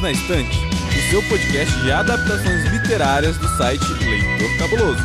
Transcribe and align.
Perdidos 0.00 0.02
na 0.02 0.10
Estante, 0.12 0.58
o 0.58 1.10
seu 1.10 1.22
podcast 1.28 1.80
de 1.80 1.92
adaptações 1.92 2.64
literárias 2.72 3.36
do 3.36 3.48
site 3.56 3.84
Leitor 3.84 4.58
Cabuloso. 4.58 5.02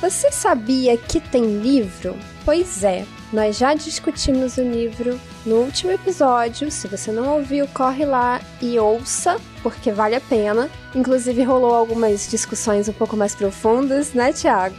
Você 0.00 0.32
sabia 0.32 0.96
que 0.96 1.20
tem 1.20 1.60
livro? 1.60 2.16
Pois 2.44 2.82
é, 2.82 3.04
nós 3.32 3.56
já 3.56 3.74
discutimos 3.74 4.56
o 4.56 4.62
livro 4.62 5.18
no 5.44 5.56
último 5.56 5.92
episódio. 5.92 6.70
Se 6.70 6.88
você 6.88 7.10
não 7.10 7.36
ouviu, 7.36 7.66
corre 7.68 8.04
lá 8.04 8.40
e 8.60 8.78
ouça, 8.78 9.36
porque 9.62 9.92
vale 9.92 10.16
a 10.16 10.20
pena. 10.20 10.68
Inclusive, 10.94 11.42
rolou 11.42 11.74
algumas 11.74 12.28
discussões 12.28 12.88
um 12.88 12.92
pouco 12.92 13.16
mais 13.16 13.34
profundas, 13.34 14.12
né, 14.12 14.32
Thiago? 14.32 14.76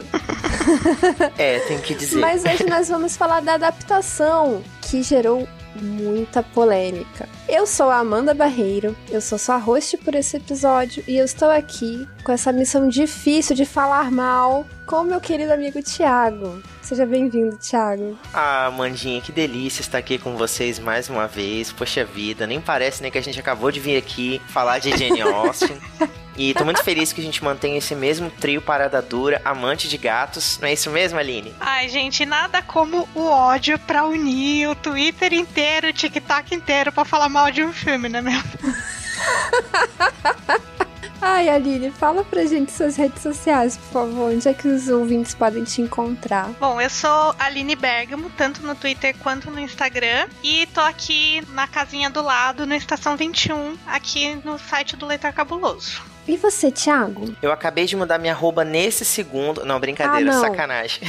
é, 1.38 1.60
tem 1.60 1.80
que 1.80 1.94
dizer. 1.94 2.20
Mas 2.20 2.44
hoje 2.44 2.66
nós 2.66 2.90
vamos 2.90 3.16
falar 3.16 3.42
da 3.42 3.54
adaptação 3.54 4.62
que 4.82 5.04
gerou 5.04 5.48
muita 5.82 6.44
polêmica. 6.44 7.28
Eu 7.48 7.66
sou 7.66 7.90
a 7.90 8.00
Amanda 8.00 8.34
Barreiro, 8.34 8.96
eu 9.10 9.22
sou 9.22 9.38
sua 9.38 9.58
host 9.58 9.98
por 9.98 10.16
esse 10.16 10.38
episódio 10.38 11.04
e 11.08 11.18
eu 11.18 11.26
estou 11.26 11.50
aqui 11.50 12.08
com 12.24 12.32
essa 12.32 12.52
missão 12.52 12.88
difícil 12.88 13.56
de 13.56 13.66
falar 13.66 14.12
mal 14.12 14.66
com 14.86 15.04
meu 15.04 15.20
querido 15.20 15.54
amigo 15.54 15.82
Thiago. 15.82 16.62
Seja 16.90 17.06
bem-vindo, 17.06 17.56
Thiago. 17.56 18.18
Ah, 18.34 18.72
Mandinha, 18.76 19.22
que 19.22 19.32
delícia 19.32 19.80
estar 19.80 20.00
aqui 20.00 20.18
com 20.18 20.36
vocês 20.36 20.80
mais 20.80 21.08
uma 21.08 21.28
vez. 21.28 21.72
Poxa 21.72 22.04
vida, 22.04 22.48
nem 22.48 22.60
parece 22.60 23.04
nem 23.04 23.12
que 23.12 23.18
a 23.20 23.22
gente 23.22 23.40
acabou 23.40 23.72
de 23.72 23.80
vir 23.80 23.96
aqui 23.96 24.42
falar 24.48 24.80
de 24.80 24.90
Jane 24.98 25.22
Austen. 25.22 25.78
E 26.36 26.52
tô 26.56 26.66
muito 26.66 26.84
feliz 26.84 27.14
que 27.14 27.22
a 27.22 27.24
gente 27.24 27.44
mantenha 27.44 27.78
esse 27.78 27.94
mesmo 27.94 28.32
trio 28.32 28.60
parada 28.60 29.04
dura, 29.04 29.40
amante 29.46 29.88
de 29.88 30.00
gatos. 30.00 30.58
Não 30.60 30.68
é 30.68 30.74
isso 30.74 30.90
mesmo, 30.90 31.20
Aline? 31.20 31.54
Ai, 31.60 31.88
gente, 31.90 32.26
nada 32.26 32.60
como 32.64 33.08
o 33.14 33.28
ódio 33.28 33.78
pra 33.78 34.06
unir 34.06 34.70
o 34.70 34.74
Twitter 34.74 35.32
inteiro, 35.32 35.90
o 35.90 35.94
TikTok 35.94 36.56
inteiro 36.56 36.92
pra 36.92 37.06
falar 37.06 37.30
mal 37.30 37.52
de 37.52 37.64
um 37.64 37.72
filme, 37.72 38.10
né 38.10 38.20
mesmo? 38.20 38.50
Ai, 41.22 41.50
Aline, 41.50 41.92
fala 41.92 42.24
pra 42.24 42.46
gente 42.46 42.72
suas 42.72 42.96
redes 42.96 43.22
sociais, 43.22 43.78
por 43.78 43.92
favor. 43.92 44.32
Onde 44.32 44.48
é 44.48 44.54
que 44.54 44.68
os 44.68 44.88
ouvintes 44.88 45.34
podem 45.34 45.64
te 45.64 45.82
encontrar? 45.82 46.50
Bom, 46.60 46.80
eu 46.80 46.90
sou 46.90 47.36
Aline 47.38 47.76
Bergamo, 47.76 48.30
tanto 48.38 48.62
no 48.62 48.74
Twitter 48.74 49.16
quanto 49.18 49.52
no 49.52 49.60
Instagram. 49.60 50.28
E 50.44 50.66
tô 50.68 50.80
aqui 50.80 51.42
na 51.50 51.68
casinha 51.68 52.10
do 52.10 52.22
lado, 52.22 52.66
no 52.66 52.74
Estação 52.74 53.18
21, 53.18 53.78
aqui 53.86 54.36
no 54.46 54.58
site 54.58 54.96
do 54.96 55.06
Leitor 55.06 55.34
Cabuloso. 55.34 56.09
E 56.30 56.38
você, 56.38 56.72
Thiago? 56.72 57.36
Eu 57.42 57.52
acabei 57.52 57.86
de 57.86 57.96
mudar 57.96 58.20
minha 58.20 58.34
arroba 58.34 58.64
nesse 58.64 59.04
segundo. 59.04 59.66
Não, 59.66 59.80
brincadeira, 59.80 60.30
ah, 60.30 60.36
não. 60.36 60.42
sacanagem. 60.42 61.02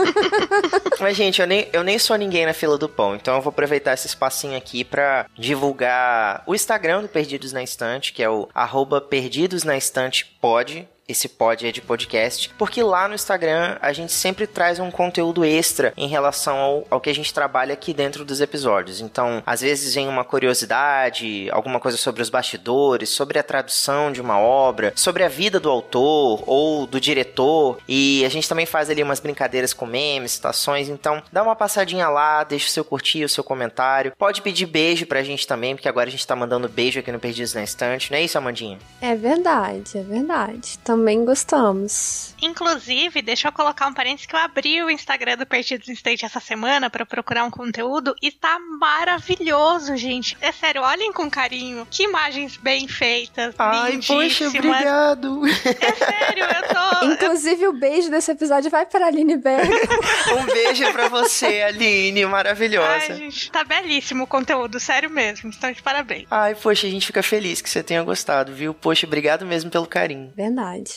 Mas, 0.98 1.14
gente, 1.14 1.42
eu 1.42 1.46
nem, 1.46 1.68
eu 1.74 1.84
nem 1.84 1.98
sou 1.98 2.16
ninguém 2.16 2.46
na 2.46 2.54
fila 2.54 2.78
do 2.78 2.88
pão, 2.88 3.14
então 3.14 3.36
eu 3.36 3.42
vou 3.42 3.50
aproveitar 3.50 3.92
esse 3.92 4.06
espacinho 4.06 4.56
aqui 4.56 4.82
para 4.82 5.26
divulgar 5.38 6.42
o 6.46 6.54
Instagram 6.54 7.02
do 7.02 7.08
Perdidos 7.08 7.52
na 7.52 7.62
Estante, 7.62 8.14
que 8.14 8.22
é 8.22 8.30
o 8.30 8.48
arroba 8.54 8.98
Perdidos 8.98 9.62
na 9.62 9.76
Estante 9.76 10.24
Pod 10.40 10.88
esse 11.12 11.28
pod 11.28 11.66
é 11.66 11.72
de 11.72 11.80
podcast, 11.80 12.50
porque 12.58 12.82
lá 12.82 13.08
no 13.08 13.14
Instagram 13.14 13.76
a 13.80 13.92
gente 13.92 14.12
sempre 14.12 14.46
traz 14.46 14.78
um 14.78 14.90
conteúdo 14.90 15.44
extra 15.44 15.92
em 15.96 16.08
relação 16.08 16.58
ao, 16.58 16.86
ao 16.90 17.00
que 17.00 17.10
a 17.10 17.14
gente 17.14 17.32
trabalha 17.32 17.72
aqui 17.72 17.92
dentro 17.92 18.24
dos 18.24 18.40
episódios. 18.40 19.00
Então, 19.00 19.42
às 19.46 19.60
vezes 19.60 19.94
vem 19.94 20.08
uma 20.08 20.24
curiosidade, 20.24 21.48
alguma 21.50 21.80
coisa 21.80 21.96
sobre 21.96 22.22
os 22.22 22.30
bastidores, 22.30 23.08
sobre 23.10 23.38
a 23.38 23.42
tradução 23.42 24.12
de 24.12 24.20
uma 24.20 24.38
obra, 24.38 24.92
sobre 24.96 25.24
a 25.24 25.28
vida 25.28 25.58
do 25.58 25.70
autor 25.70 26.42
ou 26.46 26.86
do 26.86 27.00
diretor, 27.00 27.78
e 27.88 28.24
a 28.24 28.28
gente 28.28 28.48
também 28.48 28.66
faz 28.66 28.90
ali 28.90 29.02
umas 29.02 29.20
brincadeiras 29.20 29.72
com 29.72 29.86
memes, 29.86 30.32
citações, 30.32 30.88
então 30.88 31.22
dá 31.32 31.42
uma 31.42 31.56
passadinha 31.56 32.08
lá, 32.08 32.44
deixa 32.44 32.66
o 32.66 32.70
seu 32.70 32.84
curtir, 32.84 33.24
o 33.24 33.28
seu 33.28 33.44
comentário. 33.44 34.12
Pode 34.18 34.42
pedir 34.42 34.66
beijo 34.66 35.06
pra 35.06 35.22
gente 35.22 35.46
também, 35.46 35.74
porque 35.74 35.88
agora 35.88 36.08
a 36.08 36.10
gente 36.10 36.26
tá 36.26 36.36
mandando 36.36 36.68
beijo 36.68 37.00
aqui 37.00 37.12
no 37.12 37.18
Perdidos 37.18 37.54
na 37.54 37.62
Estante, 37.62 38.10
não 38.10 38.18
é 38.18 38.22
isso, 38.22 38.38
Amandinha? 38.38 38.78
É 39.00 39.14
verdade, 39.14 39.98
é 39.98 40.02
verdade. 40.02 40.78
Então, 40.82 40.96
também 41.00 41.24
gostamos. 41.24 42.34
Inclusive, 42.42 43.22
deixa 43.22 43.48
eu 43.48 43.52
colocar 43.52 43.86
um 43.86 43.94
parênteses 43.94 44.26
que 44.26 44.34
eu 44.34 44.38
abri 44.38 44.82
o 44.82 44.90
Instagram 44.90 45.38
do 45.38 45.46
Perdidos 45.46 45.88
State 45.88 46.26
essa 46.26 46.40
semana 46.40 46.90
para 46.90 47.06
procurar 47.06 47.44
um 47.44 47.50
conteúdo 47.50 48.14
e 48.20 48.30
tá 48.30 48.58
maravilhoso, 48.78 49.96
gente. 49.96 50.36
É 50.42 50.52
sério, 50.52 50.82
olhem 50.82 51.12
com 51.12 51.30
carinho. 51.30 51.86
Que 51.90 52.04
imagens 52.04 52.58
bem 52.58 52.86
feitas. 52.86 53.54
Ai, 53.58 53.98
poxa, 54.06 54.48
obrigado. 54.48 55.46
É 55.46 55.94
sério, 55.94 56.44
eu 56.44 56.68
tô. 56.68 57.06
Inclusive, 57.06 57.68
o 57.68 57.72
beijo 57.72 58.10
desse 58.10 58.30
episódio 58.30 58.70
vai 58.70 58.84
para 58.84 59.06
a 59.06 59.08
Aline 59.08 59.36
Berg. 59.36 59.70
um 60.38 60.44
beijo 60.44 60.92
para 60.92 61.08
você, 61.08 61.62
Aline, 61.62 62.26
maravilhosa. 62.26 63.12
Ai, 63.12 63.14
gente, 63.14 63.50
tá 63.50 63.64
belíssimo 63.64 64.24
o 64.24 64.26
conteúdo, 64.26 64.78
sério 64.78 65.08
mesmo. 65.08 65.50
Então, 65.54 65.72
de 65.72 65.82
parabéns. 65.82 66.26
Ai, 66.30 66.54
poxa, 66.54 66.86
a 66.86 66.90
gente 66.90 67.06
fica 67.06 67.22
feliz 67.22 67.62
que 67.62 67.70
você 67.70 67.82
tenha 67.82 68.02
gostado, 68.02 68.52
viu? 68.52 68.74
Poxa, 68.74 69.06
obrigado 69.06 69.46
mesmo 69.46 69.70
pelo 69.70 69.86
carinho. 69.86 70.32
Verdade. 70.36 70.89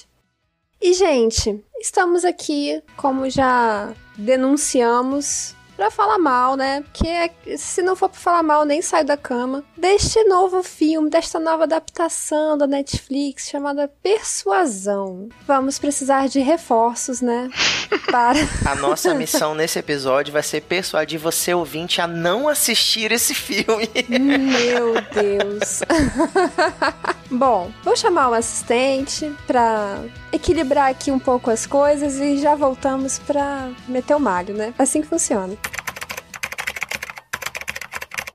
E, 0.83 0.91
gente, 0.93 1.63
estamos 1.79 2.25
aqui, 2.25 2.83
como 2.97 3.29
já 3.29 3.93
denunciamos, 4.17 5.55
para 5.77 5.89
falar 5.89 6.19
mal, 6.19 6.57
né? 6.57 6.81
Porque 6.81 7.57
se 7.57 7.81
não 7.81 7.95
for 7.95 8.09
para 8.09 8.19
falar 8.19 8.43
mal, 8.43 8.65
nem 8.65 8.81
saio 8.81 9.05
da 9.05 9.15
cama. 9.15 9.63
Deste 9.77 10.21
novo 10.25 10.61
filme, 10.61 11.09
desta 11.09 11.39
nova 11.39 11.63
adaptação 11.63 12.57
da 12.57 12.67
Netflix 12.67 13.47
chamada 13.47 13.89
Persuasão. 14.03 15.29
Vamos 15.47 15.79
precisar 15.79 16.27
de 16.27 16.41
reforços, 16.41 17.21
né? 17.21 17.49
Para. 18.11 18.39
A 18.69 18.75
nossa 18.75 19.13
missão 19.13 19.55
nesse 19.55 19.79
episódio 19.79 20.33
vai 20.33 20.43
ser 20.43 20.63
persuadir 20.63 21.17
você, 21.17 21.53
ouvinte, 21.53 22.01
a 22.01 22.07
não 22.07 22.49
assistir 22.49 23.13
esse 23.13 23.33
filme. 23.33 23.87
Meu 24.09 24.95
Deus. 25.13 25.79
Bom, 27.31 27.71
vou 27.85 27.95
chamar 27.95 28.31
o 28.31 28.33
assistente 28.33 29.33
para 29.47 30.03
equilibrar 30.33 30.89
aqui 30.89 31.11
um 31.11 31.19
pouco 31.19 31.51
as 31.51 31.65
coisas 31.67 32.19
e 32.19 32.37
já 32.37 32.55
voltamos 32.55 33.19
para 33.19 33.69
meter 33.87 34.15
o 34.15 34.19
malho, 34.19 34.55
né? 34.55 34.73
Assim 34.77 35.01
que 35.01 35.07
funciona. 35.07 35.55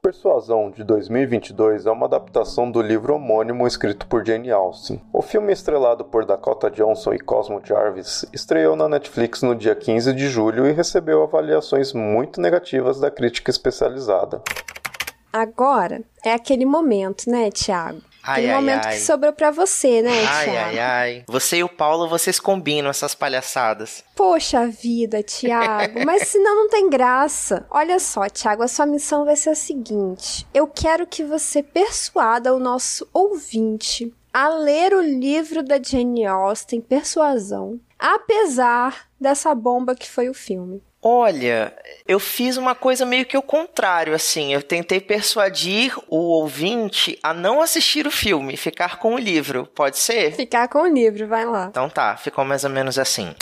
Persuasão, 0.01 0.71
de 0.71 0.85
2022, 0.85 1.85
é 1.85 1.91
uma 1.91 2.07
adaptação 2.07 2.71
do 2.71 2.81
livro 2.81 3.15
homônimo 3.15 3.67
escrito 3.67 4.07
por 4.07 4.25
Jane 4.25 4.51
Austen. 4.51 5.03
O 5.13 5.21
filme, 5.21 5.53
estrelado 5.53 6.05
por 6.05 6.25
Dakota 6.25 6.71
Johnson 6.71 7.13
e 7.13 7.19
Cosmo 7.19 7.61
Jarvis, 7.63 8.25
estreou 8.33 8.75
na 8.75 8.89
Netflix 8.89 9.43
no 9.43 9.55
dia 9.55 9.75
15 9.75 10.15
de 10.15 10.29
julho 10.29 10.67
e 10.67 10.73
recebeu 10.73 11.23
avaliações 11.23 11.93
muito 11.93 12.41
negativas 12.41 12.99
da 12.99 13.11
crítica 13.11 13.51
especializada. 13.51 14.41
Agora 15.31 16.03
é 16.25 16.33
aquele 16.33 16.65
momento, 16.65 17.29
né, 17.29 17.51
Thiago? 17.51 18.01
Ai, 18.29 18.41
Aquele 18.41 18.51
ai, 18.53 18.55
momento 18.61 18.87
ai. 18.87 18.95
que 18.97 19.01
sobrou 19.01 19.33
para 19.33 19.51
você, 19.51 20.03
né, 20.03 20.25
Ai, 20.27 20.45
Thiago? 20.45 20.69
ai, 20.69 20.79
ai. 20.79 21.25
Você 21.27 21.57
e 21.59 21.65
o 21.65 21.69
Paulo, 21.69 22.07
vocês 22.09 22.39
combinam 22.39 22.91
essas 22.91 23.15
palhaçadas. 23.15 24.05
Poxa 24.15 24.67
vida, 24.67 25.23
Thiago, 25.23 26.05
mas 26.05 26.29
senão 26.29 26.55
não 26.57 26.69
tem 26.69 26.91
graça. 26.91 27.65
Olha 27.71 27.99
só, 27.99 28.29
Thiago, 28.29 28.63
a 28.63 28.69
sua 28.69 28.85
missão 28.85 29.25
vai 29.25 29.35
ser 29.37 29.51
a 29.51 29.55
seguinte: 29.55 30.47
eu 30.53 30.67
quero 30.67 31.07
que 31.07 31.25
você 31.25 31.63
persuada 31.63 32.55
o 32.55 32.59
nosso 32.59 33.09
ouvinte 33.15 34.13
a 34.33 34.49
ler 34.51 34.93
o 34.93 35.01
livro 35.01 35.63
da 35.63 35.81
Jane 35.83 36.27
Austen, 36.27 36.81
Persuasão, 36.83 37.81
apesar 37.99 39.09
dessa 39.21 39.55
bomba 39.55 39.95
que 39.95 40.09
foi 40.09 40.29
o 40.29 40.35
filme. 40.35 40.83
Olha, 41.01 41.73
eu 42.07 42.19
fiz 42.19 42.57
uma 42.57 42.75
coisa 42.75 43.07
meio 43.07 43.25
que 43.25 43.37
o 43.37 43.43
contrário, 43.43 44.15
assim. 44.15 44.53
Eu 44.53 44.63
tentei 44.63 45.01
persuadir 45.01 45.97
o 46.09 46.17
ouvinte 46.17 47.17
a 47.23 47.33
não 47.33 47.63
assistir 47.63 48.07
o 48.07 48.11
filme, 48.11 48.57
ficar 48.57 48.99
com 48.99 49.15
o 49.15 49.19
livro. 49.19 49.67
Pode 49.75 49.99
ser? 49.99 50.35
Ficar 50.35 50.67
com 50.69 50.83
o 50.83 50.87
livro, 50.87 51.27
vai 51.29 51.45
lá. 51.45 51.67
Então 51.71 51.89
tá, 51.89 52.17
ficou 52.17 52.45
mais 52.45 52.65
ou 52.65 52.71
menos 52.71 52.99
assim. 52.99 53.33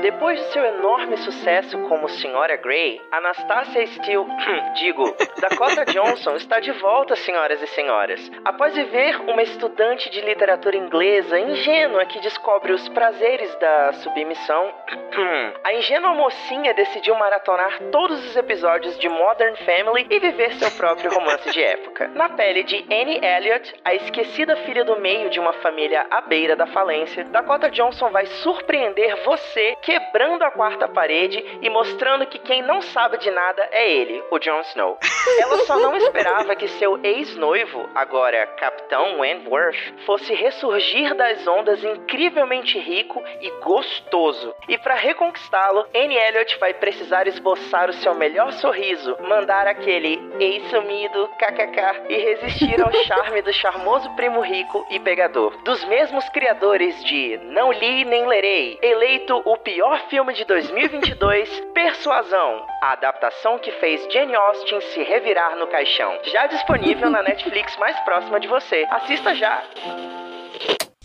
Depois 0.00 0.38
de 0.38 0.52
seu 0.52 0.64
enorme 0.64 1.16
sucesso 1.16 1.76
como 1.88 2.08
Senhora 2.08 2.56
Grey, 2.56 3.00
Anastasia 3.10 3.84
Steele, 3.88 4.26
digo, 4.78 5.04
Dakota 5.40 5.84
Johnson 5.86 6.36
está 6.36 6.60
de 6.60 6.70
volta, 6.72 7.16
senhoras 7.16 7.60
e 7.60 7.66
senhores. 7.66 8.30
Após 8.44 8.74
viver 8.74 9.20
uma 9.22 9.42
estudante 9.42 10.08
de 10.08 10.20
literatura 10.20 10.76
inglesa 10.76 11.38
ingênua 11.40 12.06
que 12.06 12.20
descobre 12.20 12.72
os 12.72 12.88
prazeres 12.90 13.52
da 13.56 13.92
submissão, 13.94 14.72
a 15.64 15.74
ingênua 15.74 16.14
mocinha 16.14 16.72
decidiu 16.74 17.16
maratonar 17.16 17.80
todos 17.90 18.24
os 18.24 18.36
episódios 18.36 18.96
de 18.98 19.08
Modern 19.08 19.56
Family 19.56 20.06
e 20.10 20.20
viver 20.20 20.52
seu 20.54 20.70
próprio 20.72 21.12
romance 21.12 21.50
de 21.50 21.60
época. 21.60 22.06
Na 22.14 22.28
pele 22.28 22.62
de 22.62 22.84
Annie 22.84 23.20
Elliot, 23.24 23.74
a 23.84 23.94
esquecida 23.94 24.54
filha 24.58 24.84
do 24.84 25.00
meio 25.00 25.28
de 25.28 25.40
uma 25.40 25.52
família 25.54 26.06
à 26.08 26.20
beira 26.20 26.54
da 26.54 26.66
falência, 26.68 27.24
Dakota 27.24 27.68
Johnson 27.68 28.10
vai 28.10 28.26
surpreender 28.26 29.24
você 29.24 29.76
quebrando 29.88 30.42
a 30.42 30.50
quarta 30.50 30.86
parede 30.86 31.42
e 31.62 31.70
mostrando 31.70 32.26
que 32.26 32.38
quem 32.38 32.60
não 32.60 32.82
sabe 32.82 33.16
de 33.16 33.30
nada 33.30 33.66
é 33.72 33.90
ele, 33.90 34.22
o 34.30 34.38
Jon 34.38 34.60
Snow. 34.60 34.98
Ela 35.40 35.56
só 35.64 35.78
não 35.78 35.96
esperava 35.96 36.54
que 36.54 36.68
seu 36.68 37.02
ex-noivo, 37.02 37.88
agora 37.94 38.46
Capitão 38.48 39.20
Wentworth 39.20 39.78
fosse 40.04 40.34
ressurgir 40.34 41.14
das 41.14 41.46
ondas 41.46 41.82
incrivelmente 41.82 42.78
rico 42.78 43.24
e 43.40 43.50
gostoso. 43.62 44.54
E 44.68 44.76
para 44.76 44.94
reconquistá-lo, 44.94 45.86
Anne 45.94 46.18
Elliot 46.18 46.58
vai 46.58 46.74
precisar 46.74 47.26
esboçar 47.26 47.88
o 47.88 47.94
seu 47.94 48.14
melhor 48.14 48.52
sorriso, 48.52 49.16
mandar 49.22 49.66
aquele 49.66 50.20
ei 50.38 50.60
sumido, 50.68 51.30
kkk, 51.38 52.10
e 52.10 52.16
resistir 52.18 52.78
ao 52.78 52.92
charme 52.92 53.40
do 53.40 53.54
charmoso 53.54 54.10
primo 54.16 54.42
rico 54.42 54.86
e 54.90 55.00
pegador. 55.00 55.56
Dos 55.62 55.82
mesmos 55.86 56.28
criadores 56.28 57.02
de 57.04 57.38
Não 57.44 57.72
Li 57.72 58.04
Nem 58.04 58.26
Lerei, 58.26 58.78
eleito 58.82 59.40
o 59.46 59.56
pior 59.56 59.77
filme 60.08 60.34
de 60.34 60.44
2022, 60.44 61.48
Persuasão, 61.72 62.66
a 62.82 62.94
adaptação 62.94 63.58
que 63.58 63.70
fez 63.72 64.12
Jane 64.12 64.34
Austen 64.34 64.80
se 64.80 65.04
revirar 65.04 65.56
no 65.56 65.68
caixão. 65.68 66.18
Já 66.24 66.48
disponível 66.48 67.08
na 67.08 67.22
Netflix 67.22 67.76
mais 67.76 67.98
próxima 68.00 68.40
de 68.40 68.48
você. 68.48 68.84
Assista 68.90 69.34
já! 69.36 69.62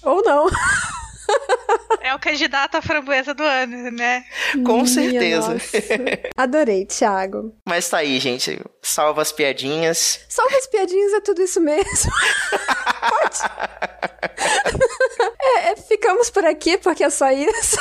Ou 0.04 0.24
não. 0.24 0.48
É 2.02 2.14
o 2.14 2.20
candidato 2.20 2.76
à 2.76 2.82
framboesa 2.82 3.34
do 3.34 3.44
ano, 3.44 3.90
né? 3.92 4.26
Com 4.66 4.74
Minha 4.74 4.88
certeza. 4.88 5.54
Nossa. 5.54 5.78
Adorei, 6.36 6.86
Thiago. 6.86 7.56
Mas 7.66 7.90
tá 7.90 8.00
aí, 8.00 8.20
gente. 8.20 8.60
Salva 8.82 9.22
as 9.22 9.32
piadinhas. 9.32 10.20
Salva 10.28 10.58
as 10.58 10.68
piadinhas 10.68 11.14
é 11.14 11.22
tudo 11.22 11.42
isso 11.42 11.62
mesmo. 11.62 12.12
Pode. 13.10 13.40
É, 15.42 15.72
é, 15.72 15.76
ficamos 15.78 16.30
por 16.30 16.46
aqui 16.46 16.78
porque 16.78 17.06
é 17.06 17.10
só 17.10 17.32
isso. 17.32 17.78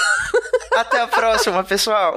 Até 0.77 1.01
a 1.01 1.09
próxima, 1.09 1.65
pessoal. 1.65 2.15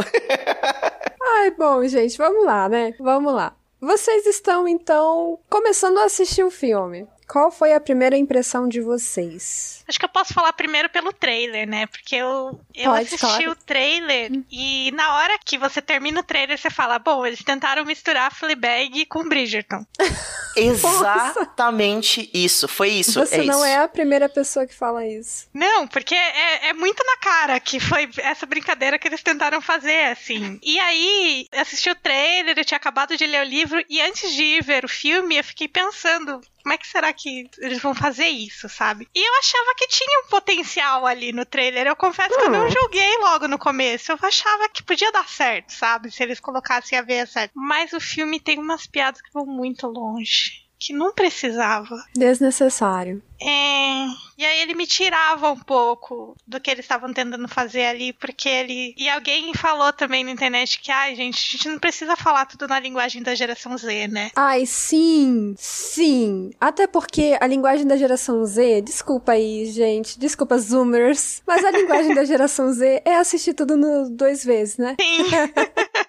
Ai, 1.37 1.51
bom, 1.51 1.85
gente, 1.87 2.17
vamos 2.17 2.45
lá, 2.45 2.69
né? 2.69 2.93
Vamos 2.99 3.33
lá. 3.33 3.55
Vocês 3.81 4.25
estão 4.25 4.67
então 4.67 5.39
começando 5.49 5.97
a 5.97 6.05
assistir 6.05 6.43
o 6.43 6.51
filme. 6.51 7.07
Qual 7.27 7.51
foi 7.51 7.73
a 7.73 7.79
primeira 7.79 8.15
impressão 8.15 8.67
de 8.67 8.81
vocês? 8.81 9.83
Acho 9.87 9.99
que 9.99 10.05
eu 10.05 10.09
posso 10.09 10.33
falar 10.33 10.53
primeiro 10.53 10.89
pelo 10.89 11.13
trailer, 11.13 11.67
né? 11.67 11.85
Porque 11.87 12.15
eu, 12.15 12.59
eu 12.73 12.91
Pode, 12.91 13.05
assisti 13.05 13.19
claro. 13.19 13.51
o 13.51 13.55
trailer 13.55 14.31
e 14.51 14.91
na 14.91 15.15
hora 15.15 15.37
que 15.43 15.57
você 15.57 15.81
termina 15.81 16.19
o 16.19 16.23
trailer, 16.23 16.57
você 16.57 16.69
fala: 16.69 16.97
bom, 16.97 17.25
eles 17.25 17.43
tentaram 17.43 17.85
misturar 17.85 18.33
Fleabag 18.33 19.05
com 19.05 19.27
Bridgerton. 19.27 19.85
Exatamente 20.55 22.29
isso. 22.33 22.67
Foi 22.67 22.89
isso. 22.89 23.19
Você 23.19 23.41
é 23.41 23.43
não 23.43 23.57
isso. 23.57 23.65
é 23.65 23.77
a 23.77 23.87
primeira 23.87 24.29
pessoa 24.29 24.65
que 24.65 24.73
fala 24.73 25.05
isso. 25.05 25.47
Não, 25.53 25.87
porque 25.87 26.15
é, 26.15 26.69
é 26.69 26.73
muito 26.73 27.03
na 27.03 27.17
cara 27.17 27.59
que 27.59 27.79
foi 27.79 28.09
essa 28.17 28.45
brincadeira 28.45 28.97
que 28.97 29.07
eles 29.07 29.21
tentaram 29.21 29.61
fazer, 29.61 30.11
assim. 30.11 30.59
E 30.63 30.79
aí, 30.79 31.47
assisti 31.51 31.89
o 31.89 31.95
trailer, 31.95 32.57
eu 32.57 32.65
tinha 32.65 32.77
acabado 32.77 33.17
de 33.17 33.25
ler 33.25 33.41
o 33.41 33.49
livro 33.49 33.83
e 33.89 34.01
antes 34.01 34.33
de 34.33 34.43
ir 34.43 34.63
ver 34.63 34.85
o 34.85 34.89
filme, 34.89 35.37
eu 35.37 35.43
fiquei 35.43 35.67
pensando: 35.67 36.41
como 36.65 36.73
é 36.73 36.79
que 36.79 36.87
será 36.87 37.13
que 37.13 37.47
eles 37.59 37.79
vão 37.79 37.93
fazer 37.93 38.27
isso, 38.27 38.67
sabe? 38.67 39.07
E 39.13 39.19
eu 39.19 39.39
achava 39.39 39.74
que 39.75 39.87
tinha 39.87 40.23
um 40.25 40.29
potencial 40.29 41.05
ali 41.05 41.31
no 41.31 41.45
trailer. 41.45 41.87
Eu 41.87 41.95
confesso 41.95 42.33
hum. 42.33 42.37
que 42.37 42.45
eu 42.45 42.51
não 42.51 42.69
julguei 42.69 43.17
logo 43.17 43.47
no 43.47 43.59
começo. 43.59 44.11
Eu 44.11 44.17
achava 44.21 44.69
que 44.69 44.83
podia 44.83 45.11
dar 45.11 45.27
certo, 45.27 45.71
sabe? 45.71 46.11
Se 46.11 46.23
eles 46.23 46.39
colocassem 46.39 46.97
a 46.97 47.01
ver 47.01 47.27
certo. 47.27 47.51
Mas 47.55 47.93
o 47.93 47.99
filme 47.99 48.39
tem 48.39 48.59
umas 48.59 48.87
piadas 48.87 49.21
que 49.21 49.31
vão 49.33 49.45
muito 49.45 49.87
longe 49.87 50.64
que 50.85 50.93
não 50.93 51.11
precisava. 51.11 51.95
Desnecessário. 52.15 53.23
É. 53.41 54.05
E 54.37 54.45
aí 54.45 54.61
ele 54.61 54.75
me 54.75 54.85
tirava 54.85 55.51
um 55.51 55.57
pouco 55.57 56.35
do 56.45 56.59
que 56.59 56.69
eles 56.69 56.85
estavam 56.85 57.11
tentando 57.11 57.47
fazer 57.47 57.85
ali, 57.85 58.13
porque 58.13 58.47
ele. 58.47 58.93
E 58.97 59.09
alguém 59.09 59.53
falou 59.53 59.91
também 59.91 60.23
na 60.23 60.31
internet 60.31 60.79
que, 60.79 60.91
ai, 60.91 61.15
gente, 61.15 61.35
a 61.37 61.51
gente 61.51 61.69
não 61.69 61.79
precisa 61.79 62.15
falar 62.15 62.45
tudo 62.45 62.67
na 62.67 62.79
linguagem 62.79 63.23
da 63.23 63.33
geração 63.33 63.77
Z, 63.77 64.07
né? 64.09 64.29
Ai, 64.35 64.65
sim, 64.65 65.55
sim. 65.57 66.51
Até 66.59 66.85
porque 66.85 67.37
a 67.41 67.47
linguagem 67.47 67.87
da 67.87 67.97
geração 67.97 68.45
Z, 68.45 68.81
desculpa 68.81 69.31
aí, 69.33 69.65
gente, 69.71 70.19
desculpa, 70.19 70.57
Zoomers, 70.57 71.41
mas 71.47 71.63
a 71.65 71.71
linguagem 71.71 72.13
da 72.13 72.25
geração 72.25 72.71
Z 72.71 73.01
é 73.05 73.15
assistir 73.15 73.53
tudo 73.53 73.75
no 73.75 74.09
dois 74.09 74.43
vezes, 74.43 74.77
né? 74.77 74.95
Sim. 75.01 75.25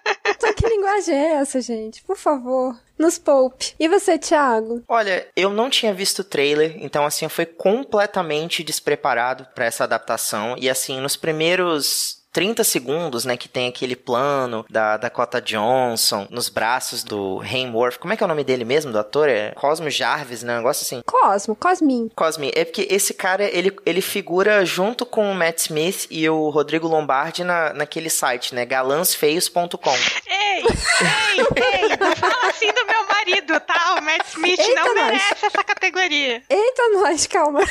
que 0.87 1.01
linguagem 1.01 1.15
é 1.15 1.33
essa, 1.33 1.61
gente? 1.61 2.01
Por 2.03 2.17
favor 2.17 2.75
nos 2.97 3.19
poupe. 3.19 3.75
E 3.79 3.87
você, 3.87 4.17
Thiago? 4.17 4.81
Olha, 4.87 5.27
eu 5.35 5.51
não 5.51 5.69
tinha 5.69 5.93
visto 5.93 6.19
o 6.19 6.23
trailer, 6.23 6.77
então 6.79 7.05
assim, 7.05 7.25
eu 7.25 7.29
fui 7.29 7.45
completamente 7.45 8.63
despreparado 8.63 9.45
para 9.53 9.65
essa 9.65 9.83
adaptação. 9.83 10.55
E 10.57 10.67
assim, 10.67 10.99
nos 10.99 11.15
primeiros 11.15 12.17
30 12.37 12.63
segundos, 12.63 13.25
né, 13.25 13.35
que 13.35 13.49
tem 13.49 13.67
aquele 13.67 13.95
plano 13.95 14.63
da 14.69 14.95
Dakota 14.97 15.41
Johnson 15.41 16.27
nos 16.29 16.49
braços 16.49 17.03
do 17.03 17.41
Haimworth. 17.41 17.97
Como 17.97 18.13
é 18.13 18.17
que 18.17 18.23
é 18.23 18.25
o 18.25 18.27
nome 18.27 18.43
dele 18.43 18.63
mesmo, 18.63 18.91
do 18.91 18.99
ator? 18.99 19.27
É 19.27 19.51
Cosmo 19.51 19.89
Jarvis, 19.89 20.43
né? 20.43 20.53
Um 20.53 20.57
negócio 20.57 20.83
assim. 20.83 21.01
Cosmo, 21.03 21.55
Cosmin. 21.55 22.11
Cosmin. 22.15 22.51
É 22.53 22.63
porque 22.63 22.87
esse 22.91 23.13
cara, 23.13 23.43
ele, 23.43 23.75
ele 23.85 24.01
figura 24.01 24.63
junto 24.65 25.03
com 25.03 25.31
o 25.31 25.33
Matt 25.33 25.57
Smith 25.61 26.05
e 26.11 26.29
o 26.29 26.49
Rodrigo 26.49 26.87
Lombardi 26.87 27.43
na, 27.43 27.73
naquele 27.73 28.09
site, 28.09 28.53
né? 28.53 28.65
galansfeios.com. 28.65 29.95
Ei, 30.57 31.39
ei, 31.39 31.81
ei, 31.83 31.97
não 31.97 32.15
fala 32.15 32.49
assim 32.49 32.71
do 32.71 32.85
meu 32.85 33.07
marido, 33.07 33.59
tá? 33.59 33.95
O 33.99 34.01
Matt 34.01 34.27
Smith 34.27 34.59
Eita 34.59 34.73
não 34.75 34.95
nós. 34.95 35.05
merece 35.05 35.45
essa 35.45 35.63
categoria. 35.63 36.41
Eita, 36.49 36.89
nós, 36.93 37.27
calma. 37.27 37.61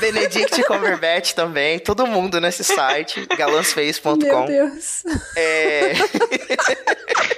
Benedict 0.00 0.62
Cumberbatch 0.64 1.32
também, 1.32 1.78
todo 1.78 2.06
mundo 2.06 2.40
nesse 2.40 2.62
site, 2.64 3.26
galansfeios.com. 3.36 4.16
Meu 4.16 4.46
Deus. 4.46 5.02
É... 5.36 5.92